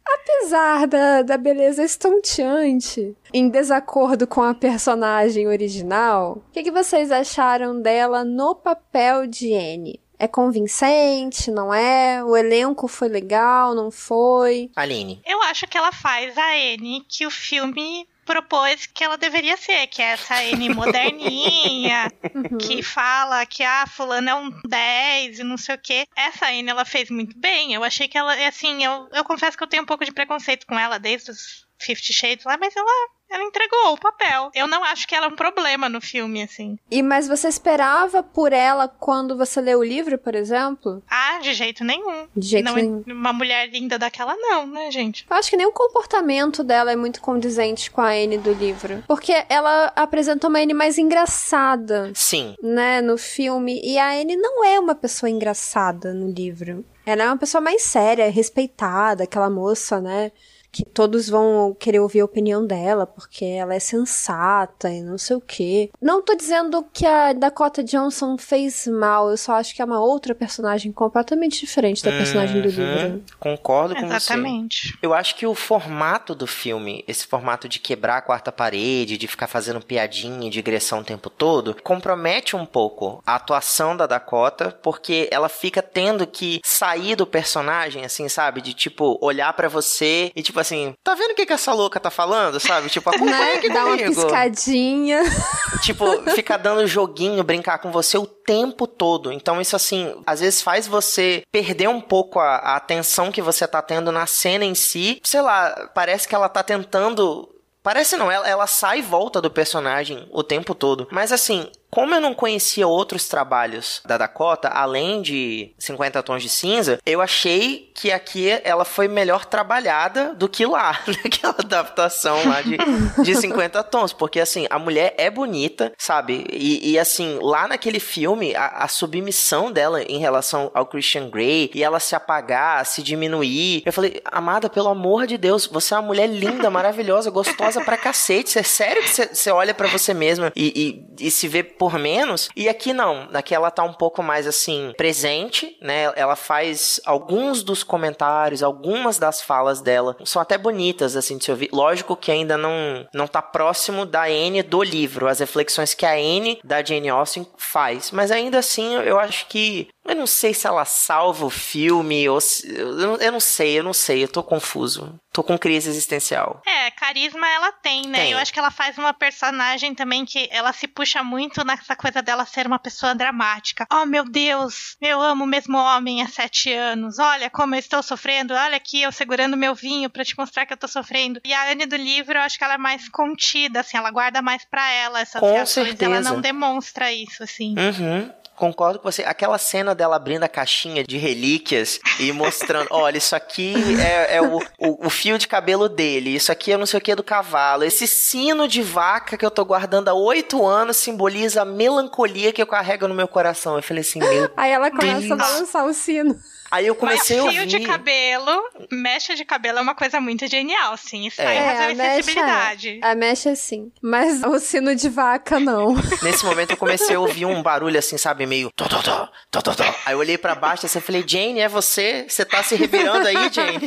Apesar 0.05 0.87
da, 0.87 1.23
da 1.23 1.37
beleza 1.37 1.85
estonteante, 1.85 3.15
em 3.33 3.49
desacordo 3.49 4.27
com 4.27 4.43
a 4.43 4.55
personagem 4.55 5.47
original, 5.47 6.43
o 6.49 6.53
que, 6.53 6.63
que 6.63 6.71
vocês 6.71 7.11
acharam 7.11 7.81
dela 7.81 8.25
no 8.25 8.55
papel 8.55 9.27
de 9.27 9.55
Anne? 9.55 10.01
É 10.23 10.29
convincente, 10.29 11.51
não 11.51 11.75
é? 11.75 12.23
O 12.23 12.37
elenco 12.37 12.87
foi 12.87 13.09
legal, 13.09 13.75
não 13.75 13.91
foi? 13.91 14.71
Aline. 14.77 15.21
Eu 15.27 15.43
acho 15.43 15.67
que 15.67 15.77
ela 15.77 15.91
faz 15.91 16.39
a 16.39 16.53
Anne 16.53 17.05
que 17.09 17.27
o 17.27 17.31
filme 17.31 18.07
propôs 18.25 18.87
que 18.87 19.03
ela 19.03 19.19
deveria 19.19 19.57
ser, 19.57 19.89
que 19.89 20.01
é 20.01 20.13
essa 20.13 20.45
N 20.45 20.69
moderninha, 20.77 22.09
uhum. 22.33 22.57
que 22.57 22.85
fala 22.85 23.45
que 23.45 23.65
a 23.65 23.83
ah, 23.83 23.87
fulana 23.89 24.31
é 24.31 24.35
um 24.37 24.49
10 24.65 25.41
e 25.41 25.43
não 25.43 25.57
sei 25.57 25.75
o 25.75 25.79
quê. 25.79 26.07
Essa 26.17 26.53
N 26.53 26.71
ela 26.71 26.85
fez 26.85 27.11
muito 27.11 27.37
bem. 27.37 27.75
Eu 27.75 27.83
achei 27.83 28.07
que 28.07 28.17
ela, 28.17 28.33
assim, 28.47 28.85
eu, 28.85 29.09
eu 29.13 29.25
confesso 29.25 29.57
que 29.59 29.65
eu 29.65 29.69
tenho 29.69 29.83
um 29.83 29.87
pouco 29.87 30.05
de 30.05 30.13
preconceito 30.13 30.69
com 30.69 30.79
ela 30.79 31.01
desde 31.01 31.33
os 31.33 31.67
Fifty 31.83 32.13
Shades 32.13 32.45
lá, 32.45 32.57
mas 32.59 32.75
ela 32.77 32.91
ela 33.33 33.45
entregou 33.45 33.95
o 33.95 33.99
papel. 33.99 34.51
Eu 34.55 34.67
não 34.67 34.85
acho 34.85 35.09
que 35.09 35.15
ela 35.15 35.27
é 35.27 35.29
um 35.31 35.35
problema 35.35 35.89
no 35.89 36.01
filme, 36.03 36.43
assim. 36.43 36.77
E 36.91 37.03
mas 37.03 37.27
você 37.27 37.49
esperava 37.49 38.23
por 38.23 38.53
ela 38.53 38.87
quando 38.87 39.37
você 39.37 39.59
leu 39.61 39.79
o 39.79 39.85
livro, 39.85 40.19
por 40.19 40.35
exemplo? 40.35 41.03
Ah, 41.09 41.39
de 41.41 41.55
jeito 41.55 41.83
nenhum. 41.83 42.29
De 42.37 42.47
jeito 42.47 42.67
não, 42.67 42.75
nenhum. 42.75 43.03
Uma 43.07 43.33
mulher 43.33 43.71
linda 43.71 43.99
daquela, 43.99 44.37
não, 44.37 44.67
né, 44.67 44.91
gente? 44.91 45.27
Eu 45.31 45.37
acho 45.37 45.49
que 45.49 45.57
nem 45.57 45.67
o 45.67 45.73
comportamento 45.73 46.63
dela 46.63 46.93
é 46.93 46.97
muito 46.97 47.23
condizente 47.23 47.91
com 47.91 48.03
a 48.03 48.11
Anne 48.11 48.37
do 48.37 48.53
livro. 48.53 49.03
Porque 49.09 49.33
ela 49.49 49.91
apresenta 49.97 50.49
uma 50.49 50.59
Anne 50.59 50.75
mais 50.75 50.99
engraçada. 50.99 52.13
Sim. 52.15 52.55
Né, 52.63 53.01
no 53.01 53.17
filme. 53.17 53.81
E 53.83 53.99
a 53.99 54.11
Anne 54.11 54.37
não 54.37 54.63
é 54.63 54.79
uma 54.79 54.95
pessoa 54.95 55.31
engraçada 55.31 56.13
no 56.13 56.31
livro. 56.31 56.85
Ela 57.07 57.25
é 57.25 57.27
uma 57.27 57.39
pessoa 57.39 57.61
mais 57.61 57.83
séria, 57.83 58.31
respeitada, 58.31 59.25
aquela 59.25 59.51
moça, 59.51 60.01
né? 60.01 60.31
Que 60.73 60.85
todos 60.87 61.29
vão 61.29 61.77
querer 61.79 62.01
ouvir 62.01 62.21
a 62.21 62.25
opinião 62.25 62.67
dela, 62.67 63.07
porque 63.07 63.45
ela 63.45 63.75
é 63.75 63.79
sensata 63.79 64.91
e 64.91 65.03
não 65.03 65.19
sei 65.19 65.37
o 65.37 65.41
quê. 65.41 65.91
Não 66.01 66.23
tô 66.23 66.35
dizendo 66.35 66.85
que 66.93 67.05
a 67.05 67.35
Dakota 67.35 67.85
Johnson 67.85 68.39
fez 68.39 68.87
mal, 68.87 69.31
eu 69.31 69.37
só 69.37 69.53
acho 69.53 69.75
que 69.75 69.83
é 69.83 69.85
uma 69.85 70.01
outra 70.01 70.35
personagem 70.35 70.91
completamente 70.91 71.61
diferente 71.61 72.03
da 72.03 72.11
personagem 72.11 72.57
uhum. 72.57 72.63
do 72.63 72.69
livro. 72.69 73.25
Concordo 73.39 73.95
com 73.95 74.07
Exatamente. 74.07 74.89
você. 74.89 74.99
Eu 75.03 75.13
acho 75.13 75.37
que 75.37 75.47
o 75.47 75.55
formato 75.55 76.35
do 76.35 76.47
filme, 76.47 77.05
esse 77.07 77.27
formato 77.27 77.69
de 77.69 77.79
quebrar 77.79 78.17
a 78.17 78.23
quarta 78.23 78.51
parede, 78.51 79.19
de 79.19 79.27
ficar 79.27 79.49
fazendo 79.49 79.85
piadinha, 79.85 80.51
digressão 80.51 81.01
o 81.01 81.05
tempo 81.05 81.29
todo, 81.29 81.77
compromete 81.83 82.57
um 82.57 82.65
pouco 82.65 83.23
a 83.27 83.35
atuação 83.35 83.95
da 83.95 84.07
Dakota, 84.07 84.71
porque 84.83 85.29
ela 85.31 85.51
fica 85.51 85.83
tendo 85.83 86.27
que 86.27 86.61
sair 86.65 87.15
do 87.15 87.27
personagem, 87.27 88.05
assim, 88.05 88.27
sabe? 88.29 88.63
De 88.63 88.73
tipo, 88.73 89.19
olhar 89.21 89.53
para 89.53 89.69
você 89.69 90.33
e 90.35 90.43
tipo 90.43 90.62
assim, 90.63 90.95
tá 91.05 91.15
vendo 91.15 91.33
o 91.33 91.35
que, 91.35 91.47
que 91.47 91.53
essa 91.53 91.73
louca 91.73 92.01
tá 92.01 92.11
falando, 92.11 92.59
sabe? 92.59 92.89
Tipo, 92.89 93.11
acompanha 93.11 93.39
né? 93.39 93.55
aqui 93.55 93.69
Dá 93.69 93.85
comigo. 93.85 94.03
uma 94.03 94.15
piscadinha. 94.15 95.23
Tipo, 95.83 96.07
ficar 96.31 96.59
dando 96.59 96.87
joguinho, 96.87 97.43
brincar 97.43 97.79
com 97.79 97.91
você 97.91 98.17
o 98.17 98.25
tempo 98.25 98.87
todo. 98.87 99.33
Então, 99.33 99.61
isso 99.61 99.75
assim, 99.75 100.15
às 100.25 100.39
vezes 100.39 100.63
faz 100.63 100.87
você 100.87 101.43
perder 101.51 101.89
um 101.89 102.01
pouco 102.01 102.39
a, 102.39 102.55
a 102.57 102.77
atenção 102.77 103.33
que 103.33 103.43
você 103.43 103.67
tá 103.67 103.83
tendo 103.83 104.13
na 104.13 104.25
cena 104.25 104.65
em 104.65 104.77
si. 104.77 105.21
Sei 105.25 105.43
lá, 105.43 105.91
parece 105.93 106.29
que 106.29 106.37
ela 106.37 106.49
tá 106.49 106.63
tentando 106.63 107.49
Parece 107.83 108.17
não, 108.17 108.31
ela, 108.31 108.49
ela 108.49 108.67
sai 108.67 109.01
e 109.01 109.03
volta 109.03 109.41
do 109.41 109.51
personagem 109.51 110.29
o 110.31 110.45
tempo 110.45 110.75
todo. 110.75 111.09
Mas 111.11 111.33
assim, 111.33 111.69
como 111.93 112.15
eu 112.15 112.23
não 112.23 112.33
conhecia 112.33 112.89
outros 112.89 113.29
trabalhos 113.29 114.01
da 114.07 114.17
Dakota, 114.17 114.67
além 114.69 115.21
de 115.21 115.75
50 115.79 116.23
Tons 116.23 116.43
de 116.43 116.49
Cinza, 116.49 116.99
eu 117.05 117.21
achei 117.21 117.93
que 117.95 118.11
aqui 118.11 118.49
ela 118.65 118.83
foi 118.83 119.07
melhor 119.07 119.45
trabalhada 119.45 120.35
do 120.35 120.49
que 120.49 120.65
lá, 120.65 120.99
naquela 121.23 121.57
adaptação 121.59 122.49
lá 122.49 122.63
de, 122.63 122.79
de 123.23 123.35
50 123.35 123.83
Tons. 123.85 124.15
Porque, 124.15 124.41
assim, 124.41 124.67
a 124.71 124.79
mulher 124.79 125.15
é 125.19 125.29
bonita, 125.29 125.93
sabe? 125.99 126.47
E, 126.51 126.93
e 126.93 126.99
assim, 126.99 127.39
lá 127.43 127.69
naquele 127.69 128.01
filme, 128.01 128.55
a, 128.55 128.69
a, 128.69 128.89
submissão 128.89 129.71
dela 129.71 130.03
em 130.03 130.19
relação 130.19 130.71
ao 130.73 130.87
Christian 130.87 131.29
Grey 131.29 131.71
e 131.75 131.85
ela 131.85 132.01
se 132.01 132.17
apagar, 132.17 132.87
se 132.87 133.03
diminuir. 133.03 133.83
Eu 133.85 133.93
falei, 133.93 134.23
amada, 134.25 134.71
pelo 134.71 134.89
amor 134.89 135.27
de 135.27 135.37
Deus, 135.37 135.67
você 135.67 135.93
é 135.93 135.99
uma 135.99 136.07
mulher 136.07 136.27
linda, 136.27 136.71
maravilhosa, 136.71 137.31
gostosa 137.31 137.83
pra 137.83 137.99
cacete. 137.99 138.59
É 138.59 138.63
sério 138.63 139.03
que 139.03 139.35
você 139.35 139.51
olha 139.51 139.75
para 139.75 139.89
você 139.89 140.15
mesma 140.15 140.51
e, 140.57 141.05
e, 141.21 141.27
e 141.27 141.31
se 141.31 141.47
vê 141.47 141.63
por 141.83 141.99
menos. 141.99 142.49
E 142.55 142.69
aqui 142.69 142.93
não. 142.93 143.29
Aqui 143.35 143.53
ela 143.53 143.69
tá 143.69 143.83
um 143.83 143.93
pouco 143.93 144.23
mais 144.23 144.47
assim, 144.47 144.95
presente, 144.97 145.77
né? 145.83 146.13
Ela 146.15 146.37
faz 146.37 147.01
alguns 147.05 147.65
dos 147.65 147.83
comentários, 147.83 148.63
algumas 148.63 149.19
das 149.19 149.43
falas 149.43 149.81
dela 149.81 150.17
são 150.25 150.41
até 150.41 150.57
bonitas, 150.57 151.17
assim, 151.17 151.37
de 151.37 151.45
se 151.45 151.51
ouvir. 151.51 151.71
Lógico 151.73 152.15
que 152.15 152.31
ainda 152.31 152.57
não, 152.57 153.05
não 153.13 153.27
tá 153.27 153.43
próximo 153.43 154.07
da 154.07 154.27
Anne 154.27 154.63
do 154.63 154.81
livro, 154.81 155.27
as 155.27 155.41
reflexões 155.41 155.93
que 155.93 156.07
a 156.07 156.13
Anne 156.13 156.61
da 156.63 156.85
Jane 156.85 157.09
Austen 157.09 157.45
faz. 157.57 158.13
Mas 158.13 158.31
ainda 158.31 158.61
assim, 158.61 158.95
eu 158.99 159.19
acho 159.19 159.49
que 159.49 159.89
eu 160.05 160.17
não 160.17 160.27
sei 160.27 160.53
se 160.53 160.67
ela 160.67 160.85
salva 160.85 161.47
o 161.47 161.51
filme 161.51 162.29
ou 162.29 162.41
se, 162.41 162.69
eu, 162.77 162.93
não, 162.95 163.17
eu 163.17 163.33
não 163.33 163.41
sei, 163.41 163.79
eu 163.79 163.85
não 163.85 163.93
sei, 163.93 164.25
eu 164.25 164.29
tô 164.29 164.43
confuso. 164.43 165.19
Tô 165.33 165.43
com 165.43 165.57
crise 165.57 165.89
existencial. 165.89 166.61
É, 166.67 166.91
carisma 166.91 167.49
ela 167.49 167.73
tem, 167.73 168.07
né? 168.07 168.19
Tem. 168.25 168.33
Eu 168.33 168.39
acho 168.39 168.53
que 168.53 168.59
ela 168.59 168.71
faz 168.71 168.99
uma 168.99 169.15
personagem 169.15 169.95
também 169.95 170.25
que 170.25 170.49
ela 170.51 170.73
se 170.73 170.87
puxa 170.87 171.23
muito 171.23 171.65
nessa 171.65 171.97
coisa 171.97 172.21
dela 172.21 172.45
ser 172.45 172.67
uma 172.67 172.79
pessoa 172.79 173.15
dramática. 173.15 173.87
Oh, 173.91 174.05
meu 174.05 174.25
Deus, 174.25 174.97
eu 175.01 175.23
amo 175.23 175.45
o 175.45 175.47
mesmo 175.47 175.79
homem 175.79 176.21
há 176.21 176.29
sete 176.29 176.73
anos. 176.73 177.19
Olha 177.19 177.49
como 177.49 177.75
eu 177.75 177.79
estou 177.79 178.03
sofrendo. 178.03 178.55
Olha 178.55 178.77
aqui 178.77 179.03
eu 179.03 179.13
segurando 179.13 179.57
meu 179.57 179.75
vinho 179.75 180.11
para 180.11 180.25
te 180.25 180.37
mostrar 180.37 180.67
que 180.67 180.73
eu 180.73 180.77
tô 180.77 180.89
sofrendo. 180.89 181.41
E 181.45 181.55
a 181.55 181.71
Anne 181.71 181.87
do 181.87 181.97
livro, 181.97 182.37
eu 182.37 182.43
acho 182.43 182.59
que 182.59 182.65
ela 182.65 182.75
é 182.75 182.79
mais 182.79 183.09
contida, 183.09 183.81
assim, 183.81 183.97
ela 183.97 184.11
guarda 184.11 184.43
mais 184.43 184.65
para 184.65 184.91
ela 184.91 185.21
essas 185.21 185.41
com 185.41 185.53
reações. 185.53 185.89
Certeza. 185.89 186.13
Ela 186.13 186.21
não 186.21 186.41
demonstra 186.41 187.13
isso, 187.13 187.43
assim. 187.43 187.75
Uhum 187.79 188.42
concordo 188.63 189.01
com 189.01 189.11
você. 189.11 189.25
Aquela 189.25 189.59
cena 189.59 189.93
dela 189.93 190.15
abrindo 190.15 190.45
a 190.45 190.49
caixinha 190.49 191.03
de 191.03 191.19
relíquias 191.19 191.99
e 192.21 192.31
mostrando: 192.31 192.87
olha, 192.95 193.19
isso 193.19 193.35
aqui 193.35 193.75
é, 194.01 194.37
é 194.37 194.41
o, 194.43 194.59
o, 194.79 195.07
o, 195.07 195.11
fio 195.11 195.37
de 195.37 195.49
cabelo 195.49 195.89
dele, 195.89 196.31
isso 196.31 196.53
aqui 196.53 196.71
é 196.71 196.77
não 196.77 196.87
sei 196.87 196.99
o 196.99 197.01
que 197.01 197.13
do 197.17 197.25
cavalo. 197.25 197.83
Esse 197.83 198.07
sino 198.07 198.69
de 198.69 198.81
vaca 198.81 199.37
que 199.37 199.45
eu 199.45 199.51
tô 199.51 199.65
guardando 199.65 200.09
há 200.09 200.15
oito 200.15 200.65
anos 200.65 200.97
simboliza 200.97 201.63
a 201.63 201.65
melancolia 201.65 202.53
que 202.53 202.63
eu 202.63 202.67
carrego 202.67 203.09
no 203.09 203.15
meu 203.15 203.27
coração. 203.27 203.75
Eu 203.75 203.83
falei 203.83 204.03
assim: 204.03 204.21
meu 204.21 204.49
Aí 204.57 204.71
ela 204.71 204.93
começa 204.93 205.19
Deus. 205.19 205.33
a 205.33 205.37
balançar 205.37 205.85
o 205.85 205.93
sino. 205.93 206.39
Aí 206.73 206.87
eu 206.87 206.95
comecei 206.95 207.37
Mas 207.37 207.45
a 207.45 207.47
ouvir. 207.49 207.59
fio 207.59 207.67
de 207.67 207.87
cabelo, 207.87 208.63
mecha 208.91 209.35
de 209.35 209.45
cabelo 209.45 209.79
é 209.79 209.83
uma 209.83 209.95
coisa 209.95 210.21
muito 210.21 210.47
genial, 210.49 210.97
sim. 210.97 211.27
Isso 211.27 211.41
É. 211.41 211.47
aí 211.47 211.57
É, 211.59 211.61
razão 211.67 211.85
a 211.85 211.95
mecha, 211.95 212.15
sensibilidade. 212.23 213.01
a 213.03 213.15
mecha 213.15 213.55
sim. 213.55 213.93
Mas 214.01 214.43
o 214.43 214.59
sino 214.59 214.97
de 214.97 215.09
vaca, 215.11 215.61
não. 215.61 215.95
Nesse 216.23 216.45
momento 216.47 216.71
eu 216.71 216.77
comecei 216.79 217.15
a 217.15 217.21
ouvir 217.21 217.45
um 217.45 217.63
barulho 217.63 217.99
assim, 217.99 218.17
sabe, 218.17 218.47
meio. 218.47 218.71
Tó, 218.75 218.87
tó, 218.89 219.03
tó, 219.03 219.29
tó, 219.61 219.75
tó. 219.75 219.85
Aí 220.07 220.15
eu 220.15 220.19
olhei 220.19 220.39
pra 220.39 220.55
baixo 220.55 220.87
assim, 220.87 220.99
e 220.99 221.03
falei: 221.03 221.23
Jane, 221.27 221.61
é 221.61 221.69
você? 221.69 222.25
Você 222.27 222.45
tá 222.45 222.63
se 222.63 222.75
revirando 222.75 223.29
aí, 223.29 223.53
Jane? 223.53 223.87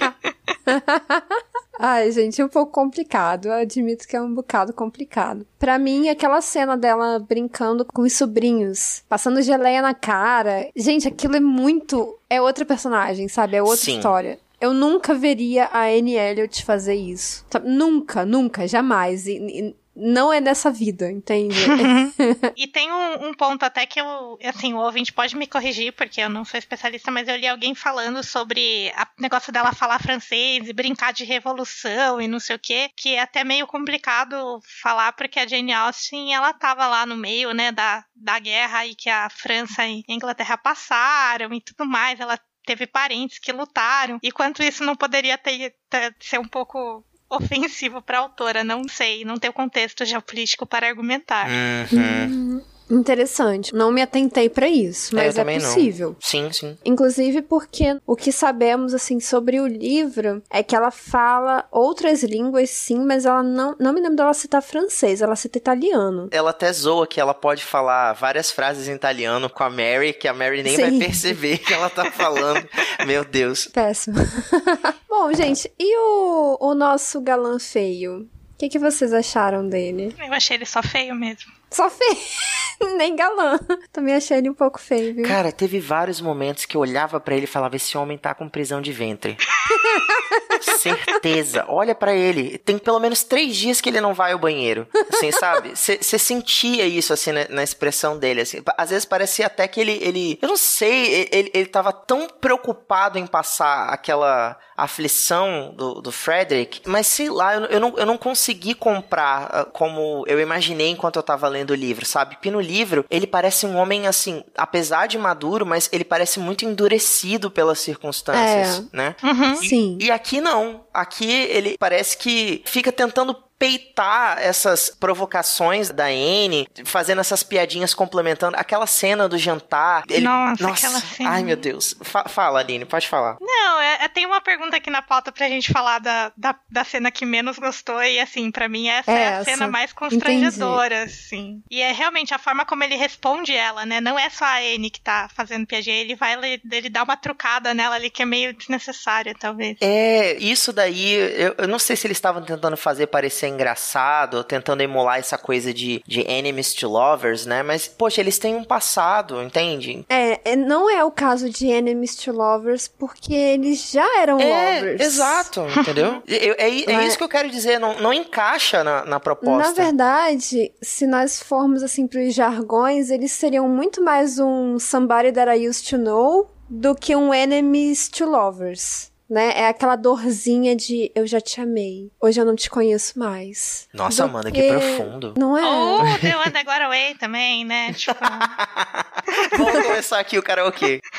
Ai, 1.77 2.11
gente, 2.11 2.41
é 2.41 2.45
um 2.45 2.49
pouco 2.49 2.71
complicado. 2.71 3.47
Eu 3.47 3.53
admito 3.53 4.07
que 4.07 4.15
é 4.15 4.21
um 4.21 4.33
bocado 4.33 4.73
complicado. 4.73 5.45
Pra 5.59 5.77
mim, 5.77 6.09
aquela 6.09 6.41
cena 6.41 6.77
dela 6.77 7.19
brincando 7.19 7.85
com 7.85 8.01
os 8.01 8.13
sobrinhos, 8.13 9.03
passando 9.09 9.41
geleia 9.41 9.81
na 9.81 9.93
cara. 9.93 10.69
Gente, 10.75 11.07
aquilo 11.07 11.35
é 11.35 11.39
muito. 11.39 12.17
É 12.29 12.41
outra 12.41 12.65
personagem, 12.65 13.27
sabe? 13.27 13.57
É 13.57 13.61
outra 13.61 13.77
Sim. 13.77 13.97
história. 13.97 14.39
Eu 14.59 14.73
nunca 14.73 15.13
veria 15.13 15.65
a 15.65 15.83
Anne 15.85 16.15
Elliot 16.15 16.63
fazer 16.63 16.95
isso. 16.95 17.45
Nunca, 17.63 18.25
nunca, 18.25 18.67
jamais. 18.67 19.27
E, 19.27 19.33
e 19.33 19.75
não 19.95 20.31
é 20.31 20.41
nessa 20.41 20.69
vida, 20.71 21.09
entende? 21.11 21.55
E 22.57 22.67
tem 22.67 22.91
um, 22.91 23.27
um 23.27 23.33
ponto 23.33 23.63
até 23.63 23.85
que 23.85 23.99
eu, 23.99 24.37
assim, 24.43 24.73
o 24.73 24.77
ouvinte 24.77 25.11
pode 25.11 25.35
me 25.35 25.47
corrigir, 25.47 25.93
porque 25.93 26.21
eu 26.21 26.29
não 26.29 26.45
sou 26.45 26.57
especialista, 26.57 27.11
mas 27.11 27.27
eu 27.27 27.35
li 27.35 27.47
alguém 27.47 27.75
falando 27.75 28.23
sobre 28.23 28.91
o 29.17 29.21
negócio 29.21 29.51
dela 29.51 29.73
falar 29.73 29.99
francês 29.99 30.67
e 30.67 30.73
brincar 30.73 31.11
de 31.11 31.23
revolução 31.23 32.21
e 32.21 32.27
não 32.27 32.39
sei 32.39 32.55
o 32.55 32.59
quê, 32.59 32.89
que 32.95 33.15
é 33.15 33.21
até 33.21 33.43
meio 33.43 33.67
complicado 33.67 34.59
falar, 34.81 35.13
porque 35.13 35.39
a 35.39 35.47
Jane 35.47 35.73
Austen, 35.73 36.33
ela 36.33 36.53
tava 36.53 36.87
lá 36.87 37.05
no 37.05 37.17
meio, 37.17 37.53
né, 37.53 37.71
da, 37.71 38.05
da 38.15 38.39
guerra 38.39 38.79
aí 38.79 38.95
que 38.95 39.09
a 39.09 39.29
França 39.29 39.85
e 39.85 40.03
a 40.07 40.13
Inglaterra 40.13 40.57
passaram 40.57 41.53
e 41.53 41.61
tudo 41.61 41.85
mais, 41.85 42.19
ela 42.19 42.39
teve 42.65 42.87
parentes 42.87 43.39
que 43.39 43.51
lutaram, 43.51 44.19
e 44.23 44.31
quanto 44.31 44.63
isso 44.63 44.83
não 44.83 44.95
poderia 44.95 45.37
ter, 45.37 45.75
ter 45.89 46.15
ser 46.19 46.39
um 46.39 46.47
pouco 46.47 47.05
ofensivo 47.29 48.01
para 48.01 48.17
a 48.17 48.21
autora, 48.21 48.63
não 48.63 48.87
sei, 48.87 49.25
não 49.25 49.37
tem 49.37 49.49
o 49.49 49.53
contexto 49.53 50.05
geopolítico 50.05 50.65
para 50.65 50.87
argumentar. 50.87 51.47
Uhum. 51.47 52.61
Interessante. 52.89 53.73
Não 53.73 53.91
me 53.91 54.01
atentei 54.01 54.49
pra 54.49 54.67
isso, 54.67 55.17
É, 55.17 55.25
mas 55.25 55.37
é, 55.37 55.43
não. 55.43 55.53
possível. 55.53 56.15
Sim, 56.19 56.51
sim. 56.51 56.77
Inclusive 56.85 57.41
porque 57.41 57.97
o 58.05 58.15
que 58.15 58.31
sabemos 58.31 58.93
assim 58.93 59.19
sobre 59.19 59.59
o 59.59 59.67
livro 59.67 60.41
é 60.49 60.61
que 60.61 60.75
ela 60.75 60.91
fala 60.91 61.65
outras 61.71 62.23
línguas 62.23 62.69
sim, 62.69 62.99
mas 63.03 63.25
ela 63.25 63.41
não 63.43 63.75
não 63.79 63.93
me 63.93 63.99
lembro 64.01 64.17
dela 64.17 64.33
citar 64.33 64.61
francês, 64.61 65.21
ela 65.21 65.35
cita 65.35 65.57
italiano. 65.57 66.27
Ela 66.31 66.51
até 66.51 66.71
zoa 66.71 67.07
que 67.07 67.19
ela 67.19 67.33
pode 67.33 67.63
falar 67.63 68.13
várias 68.13 68.51
frases 68.51 68.87
em 68.87 68.93
italiano 68.93 69.49
com 69.49 69.63
a 69.63 69.69
Mary, 69.69 70.13
que 70.13 70.27
a 70.27 70.33
Mary 70.33 70.61
nem 70.63 70.77
vai 70.77 70.91
Sim. 70.91 70.99
perceber 70.99 71.57
que 71.57 71.73
ela 71.73 71.89
tá 71.89 72.11
falando. 72.11 72.67
Meu 73.05 73.25
Deus. 73.25 73.65
Péssimo. 73.67 74.17
Bom, 75.09 75.33
gente, 75.33 75.71
e 75.79 75.97
o, 75.97 76.57
o 76.59 76.75
nosso 76.75 77.19
galã 77.21 77.57
feio? 77.59 78.21
O 78.53 78.57
que, 78.57 78.69
que 78.69 78.79
vocês 78.79 79.11
acharam 79.11 79.67
dele? 79.67 80.15
Eu 80.17 80.33
achei 80.33 80.55
ele 80.55 80.65
só 80.65 80.81
feio 80.81 81.13
mesmo. 81.13 81.51
Só 81.69 81.89
feio, 81.89 82.17
nem 82.97 83.15
galã. 83.15 83.59
Também 83.91 84.15
achei 84.15 84.37
ele 84.37 84.49
um 84.49 84.53
pouco 84.53 84.79
feio, 84.79 85.15
viu? 85.15 85.27
Cara, 85.27 85.51
teve 85.51 85.79
vários 85.79 86.21
momentos 86.21 86.65
que 86.65 86.77
eu 86.77 86.81
olhava 86.81 87.19
pra 87.19 87.35
ele 87.35 87.45
e 87.45 87.47
falava: 87.47 87.75
esse 87.75 87.97
homem 87.97 88.17
tá 88.17 88.33
com 88.33 88.47
prisão 88.47 88.81
de 88.81 88.91
ventre. 88.91 89.37
Certeza. 90.79 91.65
Olha 91.67 91.93
pra 91.95 92.13
ele. 92.13 92.57
Tem 92.57 92.77
pelo 92.77 92.99
menos 92.99 93.23
três 93.23 93.55
dias 93.55 93.81
que 93.81 93.89
ele 93.89 94.01
não 94.01 94.13
vai 94.13 94.31
ao 94.31 94.39
banheiro. 94.39 94.87
Assim, 95.13 95.31
sabe? 95.31 95.71
Você 95.75 96.17
sentia 96.19 96.85
isso, 96.85 97.11
assim, 97.13 97.31
na, 97.31 97.47
na 97.49 97.63
expressão 97.63 98.17
dele. 98.17 98.41
Assim. 98.41 98.61
Às 98.77 98.89
vezes 98.89 99.05
parecia 99.05 99.47
até 99.47 99.67
que 99.67 99.79
ele, 99.79 99.99
ele. 100.01 100.39
Eu 100.41 100.47
não 100.47 100.57
sei, 100.57 101.27
ele, 101.31 101.51
ele 101.53 101.65
tava 101.65 101.91
tão 101.91 102.27
preocupado 102.27 103.17
em 103.17 103.27
passar 103.27 103.89
aquela 103.89 104.57
aflição 104.77 105.73
do, 105.75 106.01
do 106.01 106.11
Frederick, 106.11 106.81
mas 106.85 107.07
sei 107.07 107.29
lá, 107.29 107.55
eu, 107.55 107.65
eu, 107.65 107.79
não, 107.79 107.93
eu 107.97 108.05
não 108.05 108.17
consegui 108.17 108.73
comprar 108.73 109.49
ah, 109.51 109.65
como 109.65 110.23
eu 110.27 110.39
imaginei 110.39 110.89
enquanto 110.89 111.15
eu 111.15 111.23
tava 111.23 111.47
lendo 111.47 111.71
o 111.71 111.75
livro, 111.75 112.05
sabe? 112.05 112.35
Porque 112.35 112.51
no 112.51 112.59
livro 112.59 113.05
ele 113.09 113.27
parece 113.27 113.65
um 113.65 113.75
homem 113.77 114.07
assim, 114.07 114.43
apesar 114.57 115.07
de 115.07 115.17
maduro, 115.17 115.65
mas 115.65 115.89
ele 115.91 116.03
parece 116.03 116.39
muito 116.39 116.65
endurecido 116.65 117.49
pelas 117.49 117.79
circunstâncias, 117.79 118.87
né? 118.91 119.15
Uhum. 119.23 119.55
Sim. 119.55 119.97
E 120.01 120.11
aqui 120.11 120.41
não. 120.41 120.85
Aqui 120.93 121.29
ele 121.29 121.77
parece 121.77 122.17
que 122.17 122.61
fica 122.65 122.91
tentando 122.91 123.44
peitar 123.57 124.37
essas 124.39 124.89
provocações 124.89 125.89
da 125.89 126.05
Anne, 126.05 126.67
fazendo 126.85 127.21
essas 127.21 127.41
piadinhas 127.41 127.93
complementando 127.93 128.57
aquela 128.57 128.85
cena 128.85 129.29
do 129.29 129.37
jantar. 129.37 130.03
Ele... 130.09 130.25
Nossa, 130.25 130.63
Nossa, 130.63 130.87
aquela 130.87 131.01
cena. 131.01 131.29
Ai, 131.29 131.43
meu 131.43 131.55
Deus. 131.55 131.95
Fa 132.01 132.25
fala, 132.27 132.59
Aline, 132.59 132.85
pode 132.85 133.07
falar. 133.07 133.37
Não, 133.39 133.79
é, 133.79 134.05
é, 134.05 134.07
tem 134.07 134.25
uma 134.25 134.41
pergunta 134.41 134.77
aqui 134.77 134.89
na 134.89 135.01
pauta 135.01 135.31
pra 135.31 135.47
gente 135.47 135.71
falar 135.71 135.99
da, 135.99 136.31
da, 136.35 136.55
da 136.69 136.83
cena 136.83 137.09
que 137.11 137.25
menos 137.25 137.57
gostou, 137.57 138.03
e 138.03 138.19
assim, 138.19 138.51
para 138.51 138.67
mim 138.67 138.89
essa 138.89 139.11
é, 139.11 139.21
é 139.21 139.27
a 139.35 139.43
cena 139.43 139.67
mais 139.67 139.93
constrangedora, 139.93 141.03
Entendi. 141.03 141.11
assim. 141.11 141.63
E 141.71 141.81
é 141.81 141.91
realmente 141.91 142.33
a 142.33 142.39
forma 142.39 142.65
como 142.65 142.83
ele 142.83 142.95
responde 142.95 143.55
ela, 143.55 143.85
né? 143.85 144.01
Não 144.01 144.19
é 144.19 144.29
só 144.29 144.45
a 144.45 144.57
Anne 144.57 144.89
que 144.89 144.99
tá 144.99 145.29
fazendo 145.33 145.65
piadinha, 145.65 145.95
ele 145.95 146.15
vai, 146.15 146.33
ele, 146.33 146.61
ele 146.71 146.89
dá 146.89 147.03
uma 147.03 147.15
trucada 147.15 147.73
nela 147.73 147.95
ali 147.95 148.09
que 148.09 148.21
é 148.21 148.25
meio 148.25 148.53
desnecessária, 148.53 149.33
talvez. 149.39 149.77
É, 149.79 150.35
isso 150.37 150.73
daí, 150.73 151.13
eu, 151.13 151.55
eu 151.57 151.67
não 151.67 151.79
sei 151.79 151.95
se 151.95 152.05
eles 152.05 152.17
estavam 152.17 152.43
tentando 152.43 152.75
fazer 152.75 153.07
parecer 153.07 153.44
engraçado, 153.47 154.43
tentando 154.43 154.81
emular 154.81 155.19
essa 155.19 155.37
coisa 155.37 155.73
de, 155.73 156.01
de 156.05 156.21
enemies 156.29 156.73
to 156.73 156.87
lovers, 156.87 157.45
né? 157.45 157.63
Mas, 157.63 157.87
poxa, 157.87 158.21
eles 158.21 158.37
têm 158.37 158.55
um 158.55 158.63
passado, 158.63 159.41
entende? 159.41 160.05
É, 160.09 160.51
é 160.51 160.55
não 160.55 160.89
é 160.89 161.03
o 161.03 161.11
caso 161.11 161.49
de 161.49 161.67
enemies 161.67 162.15
to 162.15 162.31
lovers, 162.31 162.87
porque 162.87 163.33
eles 163.33 163.91
já 163.91 164.19
eram 164.19 164.39
é, 164.39 164.79
lovers. 164.79 165.01
Exato, 165.01 165.61
entendeu? 165.79 166.21
é, 166.27 166.67
é, 166.67 166.91
é 166.91 167.07
isso 167.07 167.17
que 167.17 167.23
eu 167.23 167.29
quero 167.29 167.49
dizer, 167.49 167.79
não, 167.79 167.99
não 167.99 168.13
encaixa 168.13 168.83
na, 168.83 169.05
na 169.05 169.19
proposta. 169.19 169.69
Na 169.69 169.73
verdade, 169.73 170.71
se 170.81 171.07
nós 171.07 171.41
formos 171.41 171.83
assim 171.83 172.07
pros 172.07 172.33
jargões, 172.33 173.09
eles 173.09 173.31
seriam 173.31 173.67
muito 173.67 174.03
mais 174.03 174.39
um 174.39 174.79
somebody 174.79 175.31
that 175.31 175.49
I 175.49 175.67
used 175.67 175.89
to 175.89 175.97
know 175.97 176.49
do 176.69 176.95
que 176.95 177.15
um 177.15 177.33
enemies 177.33 178.09
to 178.09 178.25
lovers 178.25 179.13
né? 179.29 179.53
É 179.55 179.67
aquela 179.67 179.95
dorzinha 179.95 180.75
de 180.75 181.11
eu 181.15 181.25
já 181.25 181.41
te 181.41 181.59
amei, 181.59 182.11
hoje 182.21 182.39
eu 182.39 182.45
não 182.45 182.55
te 182.55 182.69
conheço 182.69 183.17
mais. 183.17 183.87
Nossa, 183.93 184.25
Amanda, 184.25 184.51
que 184.51 184.67
profundo. 184.67 185.33
Não 185.37 185.57
é? 185.57 185.63
Ou 185.63 186.01
oh, 186.01 186.19
The 186.19 186.37
One 186.37 186.51
That 186.51 186.65
Got 186.65 186.81
Away 186.81 187.15
também, 187.15 187.65
né? 187.65 187.93
Tipo... 187.93 188.19
Vamos 189.57 189.85
começar 189.85 190.19
aqui 190.19 190.37
o 190.37 190.43
karaokê. 190.43 191.01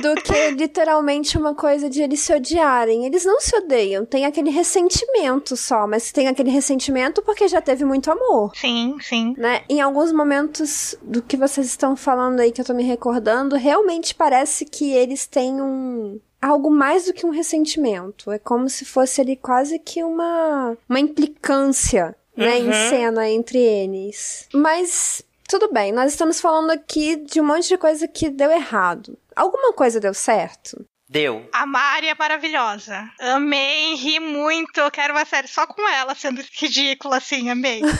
Do 0.00 0.14
que 0.22 0.50
literalmente 0.50 1.36
uma 1.36 1.54
coisa 1.54 1.88
de 1.88 2.02
eles 2.02 2.20
se 2.20 2.32
odiarem. 2.32 3.06
Eles 3.06 3.24
não 3.24 3.40
se 3.40 3.56
odeiam, 3.56 4.04
tem 4.04 4.26
aquele 4.26 4.50
ressentimento 4.50 5.56
só, 5.56 5.86
mas 5.86 6.12
tem 6.12 6.28
aquele 6.28 6.50
ressentimento 6.50 7.22
porque 7.22 7.48
já 7.48 7.60
teve 7.60 7.84
muito 7.84 8.10
amor. 8.10 8.52
Sim, 8.54 8.96
sim. 9.00 9.34
Né? 9.36 9.62
Em 9.68 9.80
alguns 9.80 10.12
momentos 10.12 10.96
do 11.02 11.22
que 11.22 11.36
vocês 11.36 11.66
estão 11.66 11.96
falando 11.96 12.40
aí 12.40 12.52
que 12.52 12.60
eu 12.60 12.64
tô 12.64 12.74
me 12.74 12.84
recordando, 12.84 13.56
realmente 13.56 14.14
parece 14.14 14.64
que 14.64 14.92
eles 14.92 15.26
têm 15.26 15.60
um 15.60 16.20
algo 16.40 16.70
mais 16.70 17.06
do 17.06 17.12
que 17.12 17.26
um 17.26 17.30
ressentimento. 17.30 18.30
É 18.30 18.38
como 18.38 18.68
se 18.68 18.84
fosse 18.84 19.20
ali 19.20 19.36
quase 19.36 19.78
que 19.78 20.02
uma, 20.02 20.76
uma 20.88 21.00
implicância, 21.00 22.16
né, 22.36 22.58
uhum. 22.58 22.68
em 22.68 22.72
cena 22.72 23.28
entre 23.28 23.58
eles. 23.58 24.48
Mas 24.52 25.24
tudo 25.48 25.72
bem, 25.72 25.92
nós 25.92 26.12
estamos 26.12 26.40
falando 26.40 26.70
aqui 26.70 27.16
de 27.16 27.40
um 27.40 27.44
monte 27.44 27.68
de 27.68 27.78
coisa 27.78 28.06
que 28.06 28.28
deu 28.28 28.50
errado. 28.50 29.18
Alguma 29.34 29.72
coisa 29.72 30.00
deu 30.00 30.14
certo? 30.14 30.84
Deu. 31.08 31.48
A 31.52 31.64
Mari 31.64 32.08
é 32.08 32.14
maravilhosa. 32.14 33.10
Amei, 33.18 33.94
ri 33.94 34.20
muito. 34.20 34.78
Eu 34.78 34.90
quero 34.90 35.14
uma 35.14 35.24
série 35.24 35.48
só 35.48 35.66
com 35.66 35.88
ela, 35.88 36.14
sendo 36.14 36.44
ridícula 36.52 37.16
assim, 37.16 37.48
amei. 37.48 37.80